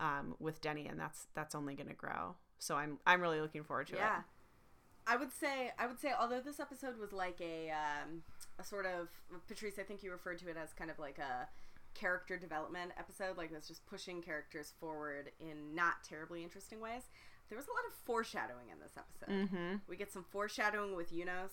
um 0.00 0.34
with 0.38 0.62
Denny 0.62 0.86
and 0.86 0.98
that's 0.98 1.26
that's 1.34 1.54
only 1.54 1.74
going 1.74 1.88
to 1.88 1.94
grow. 1.94 2.36
So 2.58 2.74
i'm 2.76 2.98
i'm 3.06 3.20
really 3.20 3.42
looking 3.42 3.64
forward 3.64 3.88
to 3.88 3.96
yeah. 3.96 4.20
it 4.20 4.24
I 5.06 5.16
would 5.16 5.32
say 5.32 5.72
I 5.78 5.86
would 5.86 6.00
say 6.00 6.12
although 6.18 6.40
this 6.40 6.60
episode 6.60 6.98
was 6.98 7.12
like 7.12 7.40
a 7.40 7.70
um, 7.70 8.22
a 8.58 8.64
sort 8.64 8.86
of 8.86 9.08
Patrice, 9.46 9.78
I 9.78 9.82
think 9.82 10.02
you 10.02 10.10
referred 10.10 10.38
to 10.40 10.48
it 10.48 10.56
as 10.56 10.72
kind 10.72 10.90
of 10.90 10.98
like 10.98 11.18
a 11.18 11.48
character 11.94 12.36
development 12.36 12.92
episode, 12.98 13.36
like 13.36 13.50
it 13.50 13.54
was 13.54 13.68
just 13.68 13.86
pushing 13.86 14.20
characters 14.22 14.72
forward 14.78 15.30
in 15.40 15.74
not 15.74 16.04
terribly 16.08 16.42
interesting 16.42 16.80
ways. 16.80 17.02
There 17.48 17.56
was 17.56 17.66
a 17.66 17.70
lot 17.70 17.86
of 17.86 17.92
foreshadowing 18.04 18.68
in 18.72 18.78
this 18.80 18.96
episode. 18.96 19.48
mm-hmm 19.48 19.76
We 19.88 19.96
get 19.96 20.12
some 20.12 20.24
foreshadowing 20.30 20.96
with 20.96 21.12
Enos. 21.12 21.52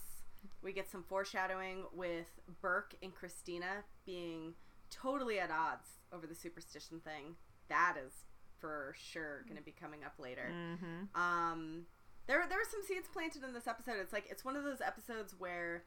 We 0.62 0.74
get 0.74 0.89
some 0.89 1.04
foreshadowing 1.04 1.84
with 1.93 2.28
Burke 2.62 2.95
and 3.01 3.14
Cristina 3.14 3.84
being 4.06 4.56
totally 4.89 5.39
at 5.39 5.51
odds 5.51 5.88
over 6.12 6.28
the 6.28 6.36
superstition 6.36 6.99
thing. 6.99 7.36
That 7.70 7.95
is 8.04 8.12
for 8.60 8.93
sure 8.97 9.43
going 9.43 9.58
to 9.58 9.64
be 9.64 9.72
coming 9.72 10.04
up 10.04 10.14
later. 10.20 10.51
mm-hmm 10.51 11.20
Um, 11.22 11.86
there 12.28 12.43
there 12.47 12.57
were 12.57 12.67
some 12.69 12.82
seeds 12.88 13.07
planted 13.11 13.43
in 13.43 13.53
this 13.53 13.67
episode. 13.67 13.95
It's 14.01 14.13
like 14.13 14.26
it's 14.30 14.43
one 14.45 14.55
of 14.55 14.63
those 14.63 14.82
episodes 14.82 15.36
where 15.38 15.84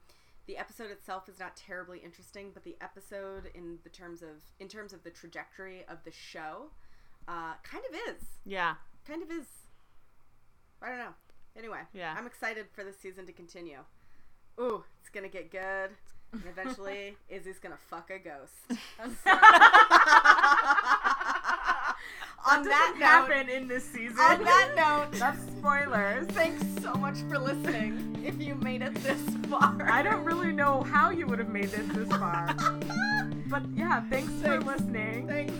the 0.47 0.57
episode 0.57 0.91
itself 0.91 1.29
is 1.29 1.39
not 1.41 1.57
terribly 1.57 1.99
interesting, 1.99 2.51
but 2.55 2.63
the 2.65 2.77
episode 2.81 3.51
in 3.55 3.79
the 3.85 3.91
terms 3.91 4.23
of 4.23 4.43
in 4.61 4.69
terms 4.69 4.93
of 4.93 5.03
the 5.03 5.11
trajectory 5.11 5.85
of 5.89 5.99
the 6.05 6.13
show, 6.13 6.71
uh, 7.27 7.55
kind 7.63 7.85
of 7.89 7.95
is. 8.15 8.23
yeah 8.45 8.75
Kind 9.07 9.23
of 9.23 9.31
is. 9.31 9.47
I 10.83 10.89
don't 10.89 10.99
know. 10.99 11.15
Anyway, 11.57 11.81
Yeah. 11.95 12.15
I'm 12.19 12.27
excited 12.27 12.67
for 12.75 12.85
this 12.85 12.99
season 12.99 13.25
to 13.27 13.33
continue. 13.33 13.79
Ooh, 14.61 14.85
it's 15.01 15.09
gonna 15.11 15.29
get 15.29 15.51
good. 15.51 15.91
And 16.33 16.43
eventually, 16.51 17.17
Izzie's 17.33 17.59
gonna 17.59 17.79
fuck 17.89 18.11
a 18.11 18.19
ghost. 18.19 18.53
on 22.49 22.65
that 22.65 22.95
note, 22.99 23.07
happen 23.07 23.49
in 23.49 23.69
this 23.69 23.85
season. 23.85 24.17
on 24.19 24.43
that 24.45 24.71
note, 24.77 25.13
That's 25.19 25.41
spoilers. 25.59 26.27
Thanks 26.29 26.65
so 26.83 26.95
much 26.95 27.19
for 27.29 27.39
listening. 27.39 28.23
If 28.25 28.41
you 28.41 28.55
made 28.57 28.83
it 28.83 28.95
this 28.97 29.21
far, 29.49 29.89
I 29.91 30.03
don't 30.03 30.25
really 30.25 30.53
know 30.53 30.83
how 30.83 31.11
you 31.11 31.27
would 31.27 31.39
have 31.39 31.49
made 31.49 31.73
it 31.73 31.89
this 31.93 32.09
far. 32.09 32.55
But 33.49 33.63
yeah, 33.77 34.01
thanks, 34.11 34.33
for 34.43 34.59
listening. 34.61 35.29
Thanks. 35.29 35.53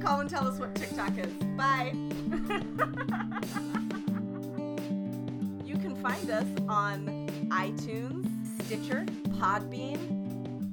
Call 0.00 0.20
and 0.20 0.30
tell 0.30 0.46
us 0.46 0.60
what 0.60 0.76
TikTok 0.76 1.18
is. 1.18 1.26
Bye. 1.56 1.90
you 5.66 5.76
can 5.76 5.96
find 6.00 6.30
us 6.30 6.46
on 6.68 7.28
iTunes, 7.50 8.28
Stitcher, 8.62 9.04
Podbean, 9.40 9.98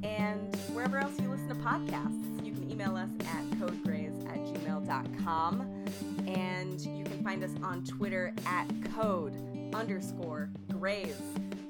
and 0.06 0.56
wherever 0.74 1.00
else 1.00 1.20
you 1.20 1.28
listen 1.30 1.48
to 1.50 1.56
podcasts. 1.56 2.46
You 2.46 2.52
can 2.54 2.70
email 2.72 2.96
us 2.96 3.10
at 3.22 3.44
codegrays 3.60 4.14
at 4.30 4.38
gmail.com. 4.70 5.86
And 6.28 6.82
you 6.82 7.04
can 7.04 7.24
find 7.24 7.44
us 7.44 7.52
on 7.64 7.84
Twitter 7.84 8.34
at 8.46 8.68
code 8.96 9.34
underscore 9.74 10.50
grays 10.72 11.16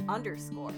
underscore. 0.08 0.74